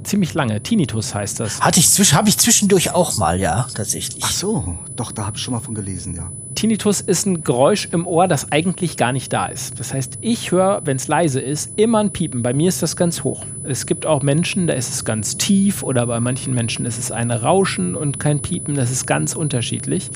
ziemlich 0.06 0.34
lange. 0.34 0.62
Tinnitus 0.62 1.14
heißt 1.14 1.40
das. 1.40 1.62
Hatte 1.62 1.80
ich 1.80 1.90
zwischen, 1.90 2.18
habe 2.18 2.30
ich 2.30 2.38
zwischendurch 2.38 2.92
auch 2.92 3.18
mal, 3.18 3.40
ja, 3.40 3.68
tatsächlich. 3.74 4.24
Ach 4.24 4.32
so, 4.32 4.78
doch, 4.96 5.12
da 5.12 5.26
habe 5.26 5.38
ich 5.38 5.44
schon 5.44 5.54
mal 5.54 5.60
von 5.60 5.76
gelesen, 5.76 6.16
ja. 6.16 6.32
Tinnitus 6.56 7.02
ist 7.02 7.26
ein 7.26 7.44
Geräusch 7.44 7.90
im 7.92 8.08
Ohr, 8.08 8.28
das 8.28 8.52
eigentlich 8.52 8.98
gar 8.98 9.12
nicht 9.12 9.32
da 9.32 9.46
ist. 9.48 9.80
Das 9.80 9.94
heißt, 9.94 10.20
ich 10.22 10.52
höre, 10.52 10.82
wenn 10.86 10.98
es 10.98 11.08
leise 11.08 11.42
ist, 11.42 11.78
immer 11.78 12.00
ein 12.00 12.12
Piepen. 12.12 12.42
Bei 12.42 12.54
mir 12.54 12.70
ist 12.70 12.82
das 12.82 12.96
ganz 12.96 13.24
hoch. 13.24 13.46
Es 13.64 13.86
gibt 13.86 14.06
auch 14.06 14.24
Menschen, 14.24 14.68
da 14.68 14.74
ist 14.74 14.90
es 14.90 15.06
ganz 15.06 15.38
tief 15.38 15.84
oder 15.84 16.08
bei 16.08 16.20
manchen 16.20 16.54
Menschen 16.54 16.86
ist 16.86 16.98
es 16.98 17.12
ein 17.12 17.30
Rauschen 17.30 17.96
und 17.96 18.20
kein 18.20 18.42
Piepen. 18.42 18.76
Das 18.76 18.90
ist 18.90 19.06
ganz 19.06 19.36
unterschiedlich. 19.36 20.10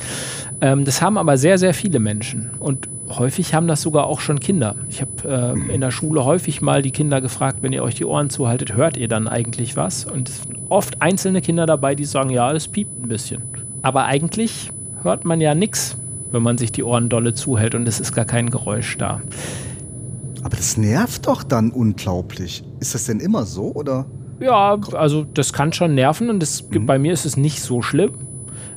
Ähm, 0.61 0.85
das 0.85 1.01
haben 1.01 1.17
aber 1.17 1.37
sehr, 1.37 1.57
sehr 1.57 1.73
viele 1.73 1.99
Menschen. 1.99 2.51
Und 2.59 2.87
häufig 3.09 3.53
haben 3.53 3.67
das 3.67 3.81
sogar 3.81 4.05
auch 4.05 4.21
schon 4.21 4.39
Kinder. 4.39 4.75
Ich 4.89 5.01
habe 5.01 5.57
äh, 5.69 5.73
in 5.73 5.81
der 5.81 5.91
Schule 5.91 6.25
häufig 6.25 6.61
mal 6.61 6.81
die 6.81 6.91
Kinder 6.91 7.21
gefragt, 7.21 7.59
wenn 7.61 7.73
ihr 7.73 7.83
euch 7.83 7.95
die 7.95 8.05
Ohren 8.05 8.29
zuhaltet, 8.29 8.75
hört 8.75 8.97
ihr 8.97 9.07
dann 9.07 9.27
eigentlich 9.27 9.75
was? 9.75 10.05
Und 10.05 10.29
es 10.29 10.43
sind 10.43 10.57
oft 10.69 11.01
einzelne 11.01 11.41
Kinder 11.41 11.65
dabei, 11.65 11.95
die 11.95 12.05
sagen, 12.05 12.29
ja, 12.29 12.51
das 12.53 12.67
piept 12.67 13.03
ein 13.03 13.09
bisschen. 13.09 13.43
Aber 13.81 14.05
eigentlich 14.05 14.71
hört 15.03 15.25
man 15.25 15.41
ja 15.41 15.55
nichts, 15.55 15.98
wenn 16.31 16.43
man 16.43 16.57
sich 16.57 16.71
die 16.71 16.83
Ohren 16.83 17.09
dolle 17.09 17.33
zuhält 17.33 17.75
und 17.75 17.87
es 17.87 17.99
ist 17.99 18.13
gar 18.13 18.25
kein 18.25 18.49
Geräusch 18.49 18.97
da. 18.97 19.21
Aber 20.43 20.55
das 20.55 20.77
nervt 20.77 21.27
doch 21.27 21.43
dann 21.43 21.71
unglaublich. 21.71 22.63
Ist 22.79 22.95
das 22.95 23.05
denn 23.05 23.19
immer 23.19 23.45
so, 23.45 23.73
oder? 23.73 24.05
Ja, 24.39 24.79
also 24.93 25.23
das 25.23 25.51
kann 25.51 25.73
schon 25.73 25.95
nerven 25.95 26.29
und 26.29 26.41
es 26.41 26.69
gibt, 26.69 26.85
bei 26.85 26.97
mir 26.97 27.11
ist 27.11 27.25
es 27.25 27.35
nicht 27.35 27.61
so 27.61 27.81
schlimm. 27.81 28.13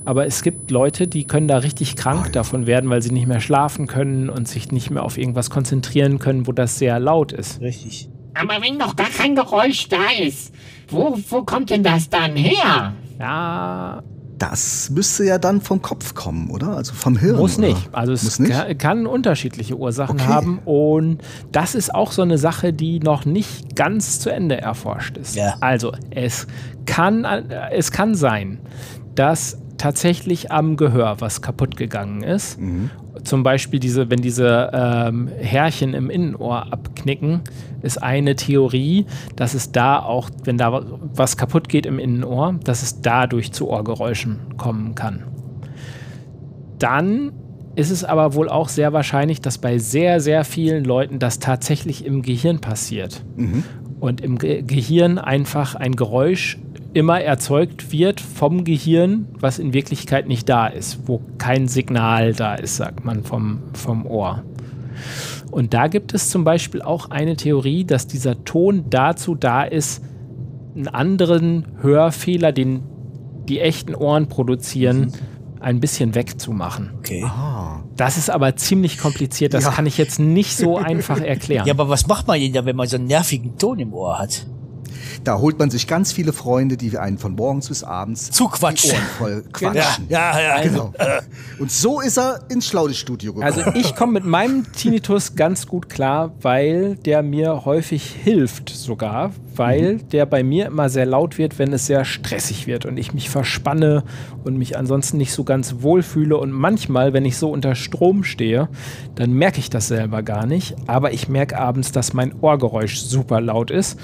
Aber 0.05 0.27
es 0.27 0.43
gibt 0.43 0.73
Leute, 0.73 1.07
die 1.07 1.25
können 1.25 1.47
da 1.47 1.59
richtig 1.59 1.95
krank 1.95 2.33
davon 2.33 2.67
werden, 2.67 2.91
weil 2.91 3.03
sie 3.03 3.13
nicht 3.13 3.29
mehr 3.29 3.41
schlafen 3.41 3.87
können 3.87 4.31
und 4.31 4.49
sich 4.49 4.73
nicht 4.73 4.91
mehr 4.91 5.05
auf 5.05 5.17
irgendwas 5.17 5.49
konzentrieren 5.49 6.19
können, 6.19 6.49
wo 6.49 6.53
das 6.53 6.79
sehr 6.79 6.99
laut 6.99 7.31
ist. 7.31 7.61
Richtig. 7.61 8.09
Aber 8.35 8.61
wenn 8.63 8.79
noch 8.79 8.97
gar 8.97 9.11
kein 9.11 9.37
Geräusch 9.37 9.89
da 9.89 9.99
ist, 10.21 10.53
wo, 10.89 11.17
wo 11.29 11.43
kommt 11.43 11.71
denn 11.71 11.85
das 11.85 12.09
dann 12.11 12.35
her? 12.35 12.95
Ja, 13.21 14.03
Das 14.43 14.91
müsste 14.91 15.25
ja 15.25 15.39
dann 15.39 15.61
vom 15.61 15.83
Kopf 15.83 16.15
kommen, 16.15 16.51
oder? 16.51 16.77
Also 16.77 16.95
vom 16.95 17.17
Hirn. 17.17 17.37
Muss 17.37 17.59
oder? 17.59 17.69
nicht. 17.69 17.89
Also 17.95 18.13
es 18.13 18.41
nicht? 18.41 18.51
Kann, 18.51 18.77
kann 18.79 19.07
unterschiedliche 19.07 19.77
Ursachen 19.77 20.21
Okay. 20.21 20.29
haben 20.29 20.59
und 20.65 21.19
das 21.53 21.77
ist 21.77 21.95
auch 21.95 22.11
so 22.11 22.23
eine 22.23 22.39
Sache, 22.39 22.73
die 22.73 22.99
noch 22.99 23.25
nicht 23.25 23.77
ganz 23.77 24.19
zu 24.19 24.31
Ende 24.31 24.61
erforscht 24.61 25.17
ist. 25.17 25.37
Ja. 25.37 25.55
Also 25.61 25.93
es 26.11 26.49
kann, 26.87 27.25
äh, 27.25 27.71
es 27.71 27.93
kann 27.93 28.17
sein, 28.17 28.59
dass 29.15 29.59
tatsächlich 29.79 30.51
am 30.51 30.77
Gehör 30.77 31.21
was 31.21 31.41
kaputt 31.41 31.77
gegangen 31.77 32.25
ist. 32.25 32.59
Mhm. 32.59 32.91
Zum 33.25 33.43
Beispiel 33.43 33.79
diese, 33.81 34.11
wenn 34.11 34.21
diese 34.21 34.71
ähm, 34.73 35.29
Härchen 35.39 35.95
im 35.95 36.11
Innenohr 36.11 36.73
abknicken, 36.73 37.41
ist 37.83 38.03
eine 38.03 38.37
Theorie, 38.37 39.07
dass 39.37 39.55
es 39.55 39.73
da 39.73 40.01
auch, 40.01 40.31
wenn 40.45 40.59
da 40.59 40.83
was 41.15 41.37
kaputt 41.37 41.69
geht 41.69 41.87
im 41.87 41.99
Innenohr, 41.99 42.57
dass 42.65 42.83
es 42.83 43.01
dadurch 43.01 43.53
zu 43.53 43.69
Ohrgeräuschen 43.69 44.57
kommen 44.57 44.95
kann. 44.95 45.25
Dann 46.79 47.33
ist 47.75 47.91
es 47.91 48.05
aber 48.05 48.35
wohl 48.35 48.49
auch 48.49 48.69
sehr 48.69 48.93
wahrscheinlich, 48.93 49.41
dass 49.41 49.59
bei 49.59 49.79
sehr, 49.79 50.21
sehr 50.21 50.45
vielen 50.45 50.85
Leuten 50.85 51.19
das 51.19 51.39
tatsächlich 51.39 52.05
im 52.05 52.23
Gehirn 52.23 52.61
passiert. 52.61 53.25
Und 54.01 54.21
im 54.21 54.37
Ge 54.37 54.63
Gehirn 54.63 55.19
einfach 55.19 55.75
ein 55.75 55.95
Geräusch 55.95 56.59
immer 56.95 57.21
erzeugt 57.21 57.93
wird 57.93 58.21
vom 58.21 58.65
Gehirn, 58.65 59.27
was 59.39 59.59
in 59.59 59.73
Wirklichkeit 59.73 60.29
nicht 60.29 60.49
da 60.49 60.67
ist, 60.67 61.01
wo 61.07 61.21
kein 61.39 61.69
Signal 61.69 62.33
da 62.35 62.55
ist, 62.55 62.77
sagt 62.77 63.05
man 63.05 63.25
vom, 63.25 63.61
vom 63.73 64.07
Ohr. 64.07 64.43
Und 65.51 65.75
da 65.75 65.87
gibt 65.89 66.15
es 66.15 66.31
zum 66.31 66.45
Beispiel 66.45 66.83
auch 66.83 67.11
eine 67.11 67.37
Theorie, 67.37 67.85
dass 67.85 68.07
dieser 68.07 68.45
Ton 68.45 68.85
dazu 68.91 69.35
da 69.35 69.63
ist, 69.63 70.03
einen 70.75 70.89
anderen 70.89 71.67
Hörfehler, 71.83 72.53
den 72.53 72.83
die 73.49 73.61
echten 73.61 73.95
Ohren 73.95 74.29
produzieren, 74.29 75.13
ein 75.61 75.81
bisschen 75.81 76.15
wegzumachen. 76.15 76.91
Okay. 76.99 77.25
Das 77.97 78.17
ist 78.17 78.31
aber 78.31 78.57
ziemlich 78.57 78.99
kompliziert, 78.99 79.55
das 79.55 79.65
Ja. 79.65 79.71
kann 79.71 79.87
ich 79.87 79.99
jetzt 79.99 80.19
nicht 80.19 80.57
so 80.57 80.77
einfach 80.79 81.21
erklären. 81.21 81.67
Ja, 81.67 81.75
aber 81.75 81.89
was 81.89 82.07
macht 82.07 82.27
man 82.27 82.41
denn 82.41 82.53
da, 82.53 82.65
wenn 82.65 82.77
man 82.77 82.89
so 82.89 82.97
einen 82.97 83.07
nervigen 83.07 83.57
Ton 83.59 83.79
im 83.79 83.93
Ohr 83.93 84.19
hat? 84.19 84.47
Da 85.25 85.39
holt 85.39 85.59
man 85.59 85.71
sich 85.71 85.87
ganz 85.87 86.13
viele 86.13 86.33
Freunde, 86.33 86.77
die 86.77 86.97
einen 86.99 87.19
von 87.19 87.35
morgens 87.35 87.69
bis 87.69 87.85
abends 87.85 88.31
Zuquatschen. 88.31 88.91
die 88.91 88.97
Ohren 88.97 89.07
voll 89.19 89.45
quatschen. 89.53 90.07
Ja, 90.09 90.39
ja, 90.39 90.57
ja. 90.59 90.63
Genau. 90.63 90.93
Und 91.59 91.71
so 91.71 92.01
ist 92.01 92.19
er 92.19 92.41
ins 92.49 92.67
Schlaulichtstudio 92.67 93.35
gekommen. 93.35 93.53
Also 93.53 93.73
ich 93.75 93.95
komme 93.95 94.13
mit 94.13 94.25
meinem 94.25 94.71
Tinnitus 94.73 95.35
ganz 95.35 95.67
gut 95.67 95.89
klar, 95.89 96.33
weil 96.41 96.97
der 96.97 97.23
mir 97.23 97.65
häufig 97.65 98.05
hilft 98.05 98.71
sogar, 98.71 99.33
weil 99.57 99.99
der 99.99 100.27
bei 100.27 100.43
mir 100.43 100.67
immer 100.67 100.89
sehr 100.89 101.07
laut 101.07 101.39
wird, 101.39 101.59
wenn 101.59 101.73
es 101.73 101.87
sehr 101.87 102.05
stressig 102.05 102.67
wird 102.67 102.87
und 102.87 102.97
ich 102.97 103.13
mich 103.15 103.31
verspanne 103.31 104.05
und 104.45 104.57
mich 104.57 104.77
ansonsten 104.77 105.19
nicht 105.19 105.33
so 105.33 105.45
ganz 105.45 105.77
wohl 105.81 106.03
fühle 106.03 106.37
und 106.37 106.51
manchmal, 106.53 107.13
wenn 107.13 107.25
ich 107.25 107.37
so 107.37 107.51
unter 107.51 107.75
Strom 107.75 108.25
stehe, 108.25 108.69
dann 109.15 109.33
merke 109.33 109.59
ich 109.59 109.71
das 109.71 109.89
selber 109.89 110.23
gar 110.23 110.47
nicht, 110.47 110.75
aber 110.87 111.13
ich 111.13 111.29
merke 111.29 111.59
abends, 111.59 111.93
dass 111.93 112.13
mein 112.13 112.35
Ohrgeräusch 112.41 112.99
super 113.01 113.41
laut 113.41 113.71
ist 113.71 113.99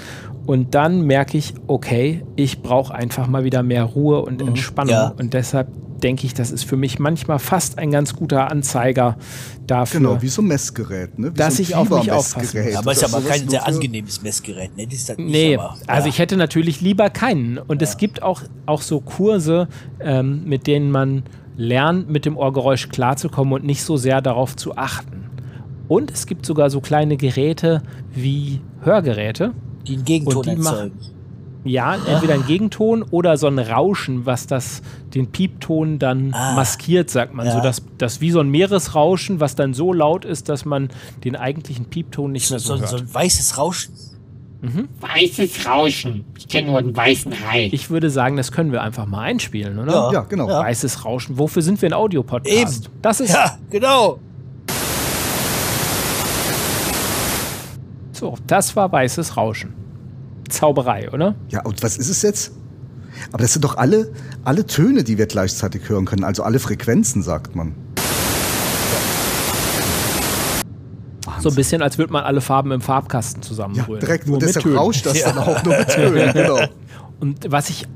und 0.45 0.73
dann 0.75 1.01
merke 1.03 1.37
ich, 1.37 1.53
okay, 1.67 2.23
ich 2.35 2.61
brauche 2.61 2.93
einfach 2.93 3.27
mal 3.27 3.43
wieder 3.43 3.63
mehr 3.63 3.83
Ruhe 3.83 4.21
und 4.21 4.41
Entspannung 4.41 4.93
Ja. 4.93 5.13
und 5.17 5.33
deshalb 5.33 5.67
denke 6.01 6.25
ich, 6.25 6.33
das 6.33 6.49
ist 6.51 6.63
für 6.63 6.77
mich 6.77 6.97
manchmal 6.97 7.39
fast 7.39 7.77
ein 7.77 7.91
ganz 7.91 8.15
guter 8.15 8.49
Anzeiger 8.49 9.17
dafür. 9.67 9.99
genau, 9.99 10.21
wie 10.21 10.29
so 10.29 10.41
ein 10.41 10.47
Messgerät, 10.47 11.19
ne? 11.19 11.31
Wie 11.31 11.37
Dass 11.37 11.57
so 11.57 11.61
ein 11.61 11.63
ich 11.63 11.75
auf 11.75 11.89
mich 11.89 12.09
aufpassen 12.09 12.63
muss. 12.63 12.75
aber 12.77 12.91
ist 12.93 13.03
aber 13.03 13.21
kein 13.21 13.49
sehr 13.49 13.67
angenehmes 13.67 14.21
Messgerät, 14.21 14.77
ne? 14.77 14.87
Das 14.87 15.09
nicht, 15.17 15.19
Nee, 15.29 15.57
aber, 15.57 15.75
also 15.87 16.07
ja. 16.07 16.13
ich 16.13 16.19
hätte 16.19 16.37
natürlich 16.37 16.79
lieber 16.79 17.09
keinen. 17.09 17.57
Und 17.57 17.81
es 17.81 17.97
gibt 17.97 18.23
auch, 18.23 18.43
auch 18.65 18.81
so 18.81 19.01
Kurse, 19.01 19.67
ähm, 19.99 20.45
mit 20.45 20.67
denen 20.67 20.89
man 20.89 21.23
lernt, 21.57 22.09
mit 22.09 22.25
dem 22.25 22.37
Ohrgeräusch 22.37 22.87
klarzukommen 22.87 23.53
und 23.53 23.65
nicht 23.65 23.83
so 23.83 23.97
sehr 23.97 24.21
darauf 24.21 24.55
zu 24.55 24.77
achten. 24.77 25.25
Und 25.89 26.11
es 26.11 26.27
gibt 26.27 26.45
sogar 26.45 26.69
so 26.69 26.79
kleine 26.79 27.17
Geräte 27.17 27.81
wie 28.15 28.61
Hörgeräte. 28.83 29.51
Die 29.89 29.95
einen 29.95 30.05
Gegenton 30.05 30.37
und 30.37 30.45
die 30.47 30.55
machen- 30.55 30.75
erzeugen. 30.77 30.99
Ja, 31.65 31.95
entweder 31.95 32.35
ein 32.35 32.45
Gegenton 32.45 33.03
oder 33.03 33.35
so 33.35 33.47
ein 33.47 33.59
Rauschen, 33.59 34.25
was 34.25 34.47
das, 34.47 34.81
den 35.13 35.27
Piepton 35.27 35.99
dann 35.99 36.33
Ah. 36.33 36.53
maskiert, 36.55 37.09
sagt 37.09 37.33
man. 37.33 37.45
Ja. 37.47 37.51
So 37.51 37.59
dass 37.61 37.83
das 37.97 38.21
wie 38.21 38.31
so 38.31 38.39
ein 38.39 38.47
Meeresrauschen, 38.49 39.41
was 39.41 39.55
dann 39.55 39.73
so 39.73 39.91
laut 39.91 40.23
ist, 40.23 40.47
dass 40.47 40.63
man 40.63 40.87
den 41.25 41.35
eigentlichen 41.35 41.85
Piepton 41.85 42.31
nicht 42.31 42.47
So, 42.47 42.53
mehr 42.53 42.59
so, 42.59 42.75
so, 42.75 42.79
hört. 42.79 42.89
so 42.89 42.95
ein 42.97 43.13
weißes 43.13 43.57
Rauschen. 43.57 43.93
Weißes 45.01 45.65
Rauschen. 45.67 46.25
Ich 46.37 46.47
kenne 46.47 46.67
nur 46.69 46.79
einen 46.79 46.95
weißen 46.95 47.33
Hai. 47.49 47.69
Ich 47.71 47.89
würde 47.89 48.09
sagen, 48.09 48.35
das 48.37 48.51
können 48.53 48.71
wir 48.71 48.81
einfach 48.81 49.05
mal 49.05 49.21
einspielen, 49.21 49.79
oder? 49.79 50.11
Ja, 50.13 50.21
genau. 50.21 50.47
Ja. 50.49 50.59
Weißes 50.61 51.03
Rauschen. 51.05 51.37
Wofür 51.37 51.61
sind 51.61 51.81
wir 51.81 51.89
ein 51.89 51.93
Audiopodcast? 51.93 52.85
Eben. 52.85 52.93
Das 53.01 53.19
ist 53.19 53.33
Ja, 53.33 53.57
genau. 53.69 54.19
so. 58.13 58.35
Das 58.47 58.75
war 58.75 58.91
weißes 58.91 59.37
Rauschen. 59.37 59.73
Zauberei, 60.49 61.09
oder? 61.11 61.35
Ja, 61.49 61.63
und 61.65 61.81
was 61.83 61.97
ist 61.97 62.09
es 62.09 62.21
jetzt? 62.21 62.51
Aber 63.31 63.41
das 63.43 63.53
sind 63.53 63.63
doch 63.65 63.77
alle, 63.77 64.11
alle 64.43 64.65
Töne, 64.65 65.03
die 65.03 65.17
wir 65.17 65.25
gleichzeitig 65.27 65.87
hören 65.89 66.05
können, 66.05 66.23
also 66.23 66.43
alle 66.43 66.59
Frequenzen, 66.59 67.21
sagt 67.23 67.55
man. 67.55 67.73
So 71.39 71.49
ein 71.49 71.55
bisschen, 71.55 71.81
als 71.81 71.97
würde 71.97 72.11
man 72.11 72.23
alle 72.23 72.41
Farben 72.41 72.71
im 72.71 72.81
Farbkasten 72.81 73.41
Ja, 73.41 73.47
zusammenrühren. 73.47 73.99
direkt. 73.99 74.27
Nur 74.27 74.35
und 74.35 74.43
deshalb 74.43 74.63
Tönen. 74.63 74.77
rauscht 74.77 75.05
das 75.05 75.23
dann 75.23 75.37
auch 75.37 75.63
nur 75.63 75.77
mit 75.77 75.87
Tönen, 75.89 76.33
genau. 76.33 76.59
Und 77.19 77.39
was 77.49 77.69
ich 77.69 77.87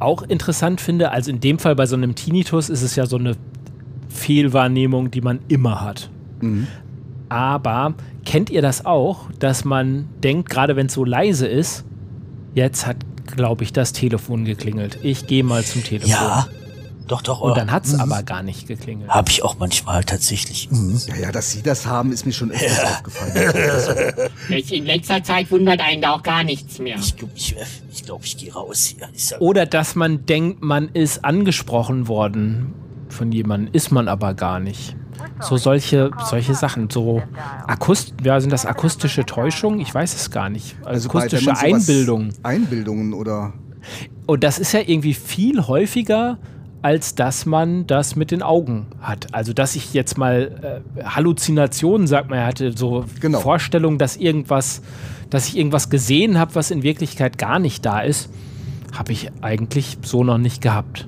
auch 0.00 0.22
interessant 0.22 0.80
finde, 0.80 1.10
also 1.10 1.30
in 1.30 1.40
dem 1.40 1.58
Fall 1.58 1.74
bei 1.76 1.86
so 1.86 1.96
einem 1.96 2.14
Tinnitus 2.14 2.68
ist 2.68 2.82
es 2.82 2.96
ja 2.96 3.06
so 3.06 3.16
eine 3.16 3.36
Fehlwahrnehmung, 4.08 5.10
die 5.10 5.20
man 5.20 5.40
immer 5.48 5.80
hat. 5.82 6.10
Aber 7.28 7.94
kennt 8.24 8.48
ihr 8.50 8.62
das 8.62 8.86
auch, 8.86 9.30
dass 9.38 9.64
man 9.64 10.08
denkt, 10.22 10.48
gerade 10.48 10.74
wenn 10.76 10.86
es 10.86 10.94
so 10.94 11.04
leise 11.04 11.46
ist, 11.46 11.84
jetzt 12.54 12.86
hat, 12.86 12.96
glaube 13.36 13.64
ich, 13.64 13.72
das 13.72 13.92
Telefon 13.92 14.44
geklingelt. 14.44 14.98
Ich 15.02 15.26
gehe 15.26 15.44
mal 15.44 15.64
zum 15.64 15.84
Telefon. 15.84 16.10
Ja. 16.10 16.48
Doch, 17.08 17.22
doch. 17.22 17.40
Und 17.40 17.56
dann 17.56 17.72
hat 17.72 17.86
es 17.86 17.94
Mhm. 17.94 18.00
aber 18.02 18.22
gar 18.22 18.44
nicht 18.44 18.68
geklingelt. 18.68 19.10
Hab 19.10 19.28
ich 19.28 19.42
auch 19.42 19.58
manchmal 19.58 20.04
tatsächlich. 20.04 20.70
Mhm. 20.70 20.96
Ja, 21.08 21.16
ja, 21.16 21.32
dass 21.32 21.50
Sie 21.50 21.60
das 21.60 21.84
haben, 21.84 22.12
ist 22.12 22.24
mir 22.24 22.32
schon 22.32 22.52
öfters 22.52 22.84
aufgefallen. 22.84 24.30
Jetzt 24.48 24.70
in 24.72 24.84
letzter 24.86 25.20
Zeit 25.24 25.50
wundert 25.50 25.80
einen 25.80 26.02
da 26.02 26.12
auch 26.14 26.22
gar 26.22 26.44
nichts 26.44 26.78
mehr. 26.78 26.96
Ich 27.00 27.16
glaube, 27.16 27.32
ich, 27.34 27.56
äh, 27.56 27.64
ich, 27.92 28.04
glaub, 28.04 28.24
ich 28.24 28.36
gehe 28.36 28.52
raus 28.52 28.84
hier. 28.96 29.08
Ja- 29.12 29.38
Oder 29.40 29.66
dass 29.66 29.96
man 29.96 30.24
denkt, 30.26 30.62
man 30.62 30.88
ist 30.90 31.24
angesprochen 31.24 32.06
worden 32.06 32.74
von 33.08 33.32
jemandem, 33.32 33.72
ist 33.74 33.90
man 33.90 34.06
aber 34.06 34.34
gar 34.34 34.60
nicht. 34.60 34.94
So 35.40 35.56
solche, 35.56 36.10
solche 36.28 36.54
Sachen, 36.54 36.88
so 36.90 37.22
Akust 37.66 38.14
ja, 38.22 38.40
sind 38.40 38.52
das 38.52 38.66
akustische 38.66 39.24
Täuschungen? 39.24 39.80
Ich 39.80 39.94
weiß 39.94 40.14
es 40.14 40.30
gar 40.30 40.48
nicht. 40.50 40.76
Also 40.84 41.08
akustische 41.08 41.46
man 41.46 41.56
sowas- 41.56 41.64
Einbildung. 41.88 42.28
Einbildungen 42.42 43.12
oder. 43.14 43.52
Und 44.26 44.44
das 44.44 44.58
ist 44.58 44.72
ja 44.72 44.80
irgendwie 44.86 45.14
viel 45.14 45.66
häufiger, 45.66 46.38
als 46.82 47.14
dass 47.14 47.44
man 47.46 47.86
das 47.86 48.16
mit 48.16 48.30
den 48.30 48.42
Augen 48.42 48.86
hat. 49.00 49.34
Also, 49.34 49.52
dass 49.52 49.76
ich 49.76 49.92
jetzt 49.92 50.16
mal 50.16 50.82
äh, 50.98 51.04
Halluzinationen, 51.04 52.06
sagt 52.06 52.30
man, 52.30 52.38
er 52.38 52.46
hatte 52.46 52.76
so 52.76 53.04
Genau. 53.20 53.40
Vorstellungen, 53.40 53.98
dass 53.98 54.16
irgendwas, 54.16 54.80
dass 55.28 55.48
ich 55.48 55.56
irgendwas 55.58 55.90
gesehen 55.90 56.38
habe, 56.38 56.54
was 56.54 56.70
in 56.70 56.82
Wirklichkeit 56.82 57.36
gar 57.38 57.58
nicht 57.58 57.84
da 57.84 58.00
ist, 58.00 58.30
habe 58.96 59.12
ich 59.12 59.30
eigentlich 59.42 59.98
so 60.02 60.24
noch 60.24 60.38
nicht 60.38 60.62
gehabt. 60.62 61.06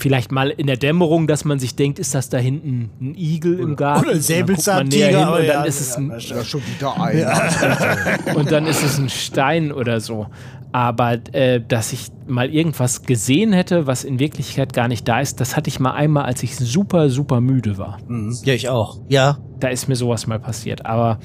Vielleicht 0.00 0.32
mal 0.32 0.50
in 0.50 0.66
der 0.66 0.76
Dämmerung, 0.76 1.26
dass 1.26 1.44
man 1.44 1.58
sich 1.58 1.76
denkt, 1.76 1.98
ist 1.98 2.14
das 2.14 2.28
da 2.30 2.38
hinten 2.38 2.90
ein 3.00 3.14
Igel 3.14 3.60
im 3.60 3.76
Garten? 3.76 4.06
oder 4.06 4.14
ein 4.14 4.20
Säbelzahntiger, 4.20 5.32
und 5.34 5.38
dann 5.40 5.46
ja, 5.46 5.62
ist 5.64 5.80
es 5.80 5.96
ein 5.96 6.10
Ja, 6.18 6.44
schon 6.44 6.62
wieder 6.66 7.00
ein. 8.26 8.36
und 8.36 8.50
dann 8.50 8.66
ist 8.66 8.82
es 8.82 8.98
ein 8.98 9.08
Stein 9.08 9.72
oder 9.72 10.00
so. 10.00 10.26
Aber 10.72 11.18
äh, 11.32 11.60
dass 11.66 11.92
ich 11.92 12.08
mal 12.28 12.48
irgendwas 12.48 13.02
gesehen 13.02 13.52
hätte, 13.52 13.86
was 13.86 14.04
in 14.04 14.18
Wirklichkeit 14.20 14.72
gar 14.72 14.86
nicht 14.88 15.06
da 15.08 15.20
ist, 15.20 15.40
das 15.40 15.56
hatte 15.56 15.68
ich 15.68 15.80
mal 15.80 15.92
einmal, 15.92 16.24
als 16.24 16.42
ich 16.44 16.56
super, 16.56 17.10
super 17.10 17.40
müde 17.40 17.76
war. 17.76 17.98
Mhm. 18.06 18.36
Ja, 18.44 18.54
ich 18.54 18.68
auch. 18.68 19.00
Ja. 19.08 19.38
Da 19.58 19.68
ist 19.68 19.88
mir 19.88 19.96
sowas 19.96 20.26
mal 20.28 20.38
passiert. 20.38 20.86
Aber 20.86 21.18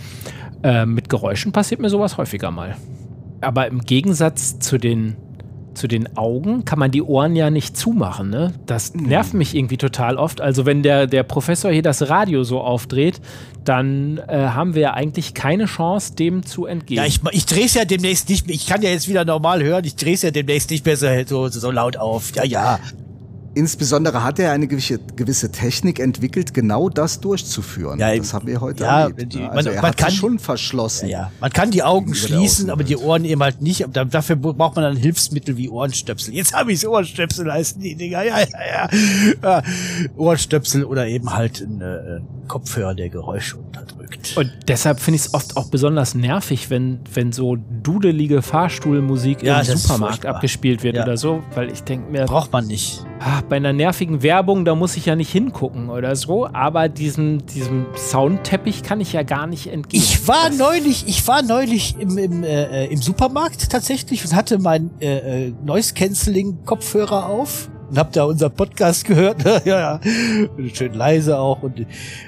äh, 0.63 0.85
mit 0.85 1.09
Geräuschen 1.09 1.51
passiert 1.51 1.79
mir 1.79 1.89
sowas 1.89 2.17
häufiger 2.17 2.49
mal. 2.51 2.75
Aber 3.41 3.67
im 3.67 3.81
Gegensatz 3.81 4.57
zu 4.57 4.79
den, 4.79 5.15
zu 5.75 5.88
den 5.88 6.17
Augen 6.17 6.65
kann 6.65 6.79
man 6.79 6.91
die 6.91 7.01
Ohren 7.01 7.35
ja 7.35 7.49
nicht 7.49 7.77
zumachen. 7.77 8.29
Ne? 8.29 8.53
Das 8.65 8.95
nervt 8.95 9.33
mich 9.33 9.55
irgendwie 9.55 9.77
total 9.77 10.17
oft. 10.17 10.41
Also 10.41 10.65
wenn 10.65 10.83
der, 10.83 11.07
der 11.07 11.23
Professor 11.23 11.71
hier 11.71 11.81
das 11.81 12.09
Radio 12.09 12.43
so 12.43 12.61
aufdreht, 12.61 13.21
dann 13.63 14.19
äh, 14.27 14.38
haben 14.38 14.75
wir 14.75 14.81
ja 14.81 14.93
eigentlich 14.93 15.33
keine 15.33 15.65
Chance, 15.65 16.15
dem 16.15 16.45
zu 16.45 16.65
entgehen. 16.65 16.97
Ja, 16.97 17.05
ich, 17.05 17.19
ich 17.31 17.45
drehe 17.45 17.65
es 17.65 17.73
ja 17.73 17.85
demnächst 17.85 18.29
nicht 18.29 18.47
mehr. 18.47 18.55
Ich 18.55 18.67
kann 18.67 18.81
ja 18.81 18.89
jetzt 18.89 19.07
wieder 19.07 19.25
normal 19.25 19.63
hören. 19.63 19.83
Ich 19.85 19.95
drehe 19.95 20.13
es 20.13 20.21
ja 20.21 20.31
demnächst 20.31 20.69
nicht 20.69 20.85
mehr 20.85 20.97
so, 20.97 21.07
so, 21.25 21.47
so 21.49 21.71
laut 21.71 21.97
auf. 21.97 22.33
Ja, 22.35 22.43
ja. 22.43 22.79
Insbesondere 23.55 24.23
hat 24.23 24.37
er 24.37 24.51
eine 24.51 24.67
gewisse, 24.67 24.99
gewisse 25.15 25.51
Technik 25.51 25.99
entwickelt, 25.99 26.53
genau 26.53 26.89
das 26.89 27.21
durchzuführen. 27.21 27.97
Ja, 27.99 28.15
das 28.15 28.33
haben 28.33 28.45
wir 28.47 28.59
heute 28.61 28.83
ja, 28.83 29.03
erlebt. 29.03 29.33
die- 29.33 29.37
ne? 29.37 29.43
man- 29.47 29.57
Also 29.57 29.69
er 29.69 29.81
man 29.81 29.91
hat 29.91 29.97
kann- 29.97 30.11
schon 30.11 30.39
verschlossen. 30.39 31.07
Ja, 31.07 31.19
ja. 31.21 31.31
Man 31.39 31.51
kann 31.51 31.71
die 31.71 31.81
Augen 31.81 32.13
schließen, 32.13 32.69
aber 32.69 32.83
die. 32.83 32.97
Ohren 32.97 33.25
eben 33.25 33.41
halt 33.41 33.61
nicht. 33.61 33.85
Dafür 33.93 34.35
braucht 34.35 34.75
man 34.75 34.83
dann 34.83 34.97
Hilfsmittel 34.97 35.57
wie 35.57 35.69
Ohrenstöpsel. 35.69 36.33
Jetzt 36.33 36.53
habe 36.53 36.71
ich 36.73 36.85
Ohrenstöpsel 36.87 37.51
heißen 37.51 37.81
die 37.81 37.95
Dinger. 37.95 38.23
Ja, 38.23 38.39
ja, 38.39 38.89
ja. 39.41 39.63
Ohrstöpsel 40.17 40.83
oder 40.85 41.07
eben 41.07 41.33
halt 41.33 41.61
ein 41.61 41.81
äh, 41.81 42.19
Kopfhörer, 42.47 42.93
der 42.95 43.09
Geräusche 43.09 43.57
unterdrückt. 43.57 44.04
Und 44.35 44.51
deshalb 44.67 44.99
finde 44.99 45.15
ich 45.17 45.25
es 45.25 45.33
oft 45.33 45.57
auch 45.57 45.67
besonders 45.69 46.15
nervig, 46.15 46.69
wenn, 46.69 46.99
wenn 47.13 47.31
so 47.31 47.55
dudelige 47.83 48.41
Fahrstuhlmusik 48.41 49.43
Ja, 49.43 49.59
im 49.61 49.67
das 49.67 49.83
Supermarkt 49.83 50.25
abgespielt 50.25 50.83
wird 50.83 50.95
Ja. 50.95 51.03
oder 51.03 51.17
so, 51.17 51.43
weil 51.53 51.71
ich 51.71 51.83
denke 51.83 52.11
mir, 52.11 52.25
Braucht 52.25 52.51
man 52.51 52.67
nicht. 52.67 53.03
ah, 53.19 53.41
bei 53.47 53.55
einer 53.57 53.73
nervigen 53.73 54.21
Werbung, 54.23 54.65
da 54.65 54.75
muss 54.75 54.95
ich 54.97 55.05
ja 55.05 55.15
nicht 55.15 55.31
hingucken 55.31 55.89
oder 55.89 56.15
so, 56.15 56.47
aber 56.51 56.89
diesem, 56.89 57.45
diesem 57.47 57.85
Soundteppich 57.95 58.83
kann 58.83 58.99
ich 59.01 59.13
ja 59.13 59.23
gar 59.23 59.47
nicht 59.47 59.67
entgehen. 59.67 60.01
Ich 60.01 60.27
war 60.27 60.49
neulich, 60.49 61.05
ich 61.07 61.27
war 61.27 61.41
neulich 61.41 61.95
im, 61.99 62.17
im, 62.17 62.43
äh, 62.43 62.85
im 62.87 63.01
Supermarkt 63.01 63.69
tatsächlich 63.69 64.23
und 64.25 64.35
hatte 64.35 64.59
mein 64.59 64.91
äh, 64.99 65.47
äh, 65.47 65.53
Noise 65.63 65.93
Cancelling 65.93 66.63
Kopfhörer 66.65 67.27
auf 67.27 67.69
und 67.89 67.97
hab 67.97 68.11
da 68.13 68.23
unser 68.25 68.49
Podcast 68.49 69.05
gehört. 69.05 69.43
ja, 69.65 69.99
ja. 69.99 69.99
Schön 70.73 70.93
leise 70.93 71.37
auch 71.37 71.61
und, 71.63 71.85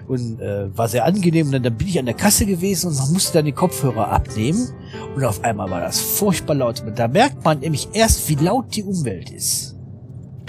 und 0.07 0.39
äh, 0.41 0.75
war 0.77 0.87
sehr 0.87 1.05
angenehm. 1.05 1.47
Und 1.47 1.53
dann, 1.53 1.63
dann 1.63 1.77
bin 1.77 1.87
ich 1.87 1.99
an 1.99 2.05
der 2.05 2.15
Kasse 2.15 2.45
gewesen 2.45 2.87
und 2.87 3.13
musste 3.13 3.33
dann 3.33 3.45
die 3.45 3.51
Kopfhörer 3.51 4.09
abnehmen. 4.09 4.69
Und 5.15 5.23
auf 5.23 5.43
einmal 5.43 5.69
war 5.69 5.81
das 5.81 5.99
furchtbar 5.99 6.55
laut. 6.55 6.81
Und 6.85 6.97
da 6.97 7.07
merkt 7.07 7.43
man 7.43 7.59
nämlich 7.59 7.89
erst, 7.93 8.27
wie 8.29 8.35
laut 8.35 8.75
die 8.75 8.83
Umwelt 8.83 9.31
ist. 9.31 9.75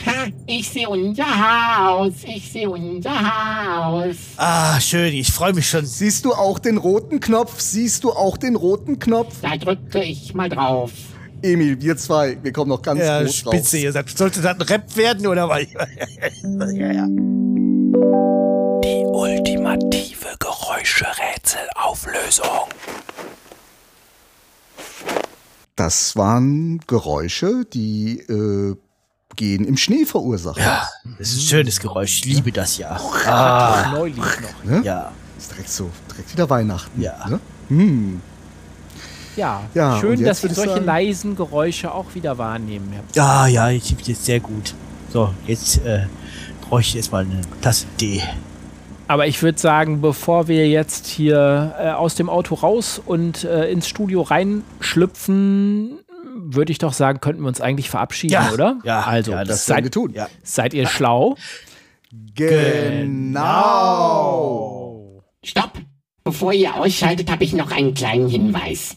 Ha, 0.07 0.29
ich 0.47 0.69
sehe 0.69 0.89
unser 0.89 1.25
Haus, 1.25 2.13
ich 2.25 2.53
sehe 2.53 2.71
unser 2.71 3.11
Haus. 3.11 4.17
Ah, 4.37 4.81
schön, 4.81 5.13
ich 5.13 5.33
freue 5.33 5.53
mich 5.53 5.69
schon. 5.69 5.85
Siehst 5.85 6.25
du 6.25 6.33
auch 6.33 6.61
den 6.61 6.79
roten 6.79 7.19
Knopf? 7.19 7.61
Siehst 7.61 8.05
du 8.05 8.13
auch 8.13 8.37
den 8.37 8.55
roten 8.55 9.01
Knopf? 9.01 9.35
Da 9.43 9.57
drückte 9.57 9.99
ich 9.99 10.35
mal 10.35 10.49
drauf. 10.49 10.93
Emil, 11.43 11.81
wir 11.81 11.97
zwei, 11.97 12.37
wir 12.43 12.53
kommen 12.53 12.71
noch 12.71 12.83
ganz 12.83 13.01
Ja, 13.01 13.23
groß 13.23 13.35
spitze, 13.35 13.57
raus. 13.57 13.75
ihr 13.75 13.93
sagt, 13.93 14.17
sollte 14.19 14.41
das 14.41 14.55
ein 14.57 14.63
Rap 14.63 14.97
werden 14.97 15.27
oder 15.27 15.49
was? 15.49 15.63
ja, 16.73 16.93
ja. 16.99 17.07
Die 18.85 19.05
ultimative 19.07 20.29
Geräuscherätselauflösung. 20.39 22.69
Das 25.77 26.17
waren 26.17 26.81
Geräusche, 26.89 27.65
die 27.73 28.19
äh, 28.19 28.75
gehen 29.37 29.65
im 29.65 29.77
Schnee 29.77 30.05
verursachen. 30.07 30.61
Ja, 30.63 30.89
das 31.19 31.29
ist 31.29 31.37
ein 31.37 31.41
schönes 31.43 31.79
Geräusch. 31.79 32.19
Ich 32.19 32.25
liebe 32.25 32.51
das 32.51 32.79
ja. 32.79 32.99
Ah. 33.27 33.93
Neulich 33.93 34.17
noch. 34.19 34.65
Ne? 34.65 34.83
Ja, 34.85 35.13
Ist 35.39 35.53
direkt 35.53 35.71
so, 35.71 35.89
direkt 36.11 36.33
wieder 36.33 36.51
Weihnachten. 36.51 37.01
Ja. 37.01 37.29
Ne? 37.29 37.39
Hm. 37.69 38.21
Ja, 39.39 39.63
Ja, 39.75 39.99
schön, 40.01 40.19
jetzt 40.21 40.29
dass 40.29 40.45
ich 40.45 40.53
solche 40.57 40.73
sagen- 40.75 40.85
leisen 40.85 41.37
Geräusche 41.37 41.95
auch 41.95 42.15
wieder 42.15 42.37
wahrnehmen. 42.39 42.91
Herr 42.93 43.03
ja, 43.15 43.47
ja, 43.47 43.71
ich 43.71 43.89
liebe 43.91 44.03
das 44.07 44.25
sehr 44.27 44.41
gut. 44.41 44.75
So, 45.11 45.33
jetzt 45.47 45.85
äh, 45.87 46.07
brauche 46.69 46.81
ich 46.83 46.95
erstmal 46.97 47.23
eine 47.25 47.41
Tasse 47.63 47.87
Tee. 47.97 48.21
Aber 49.07 49.27
ich 49.27 49.43
würde 49.43 49.59
sagen, 49.59 50.03
bevor 50.03 50.49
wir 50.49 50.69
jetzt 50.69 51.07
hier 51.07 51.75
äh, 51.81 51.89
aus 51.93 52.15
dem 52.15 52.29
Auto 52.29 52.55
raus 52.57 53.01
und 53.05 53.45
äh, 53.45 53.71
ins 53.71 53.89
Studio 53.89 54.21
reinschlüpfen, 54.21 56.01
würde 56.37 56.73
ich 56.73 56.79
doch 56.79 56.93
sagen, 56.93 57.21
könnten 57.21 57.41
wir 57.43 57.49
uns 57.49 57.61
eigentlich 57.63 57.89
verabschieden, 57.89 58.33
Ja, 58.35 58.51
oder? 58.53 58.79
ja, 58.85 59.01
also, 59.03 59.33
ja, 59.33 59.45
Das 59.45 59.67
werden 59.69 59.79
wir 59.79 59.85
seid, 59.87 59.95
tun. 59.95 60.13
Ja. 60.15 60.29
seid 60.43 60.75
ihr 60.75 60.87
schlau? 60.87 61.37
Genau. 63.49 65.23
Stopp! 65.45 65.73
Bevor 66.25 66.53
ihr 66.53 66.75
ausschaltet, 66.75 67.31
habe 67.31 67.45
ich 67.45 67.53
noch 67.55 67.71
einen 67.71 67.95
kleinen 67.95 68.29
Hinweis. 68.29 68.97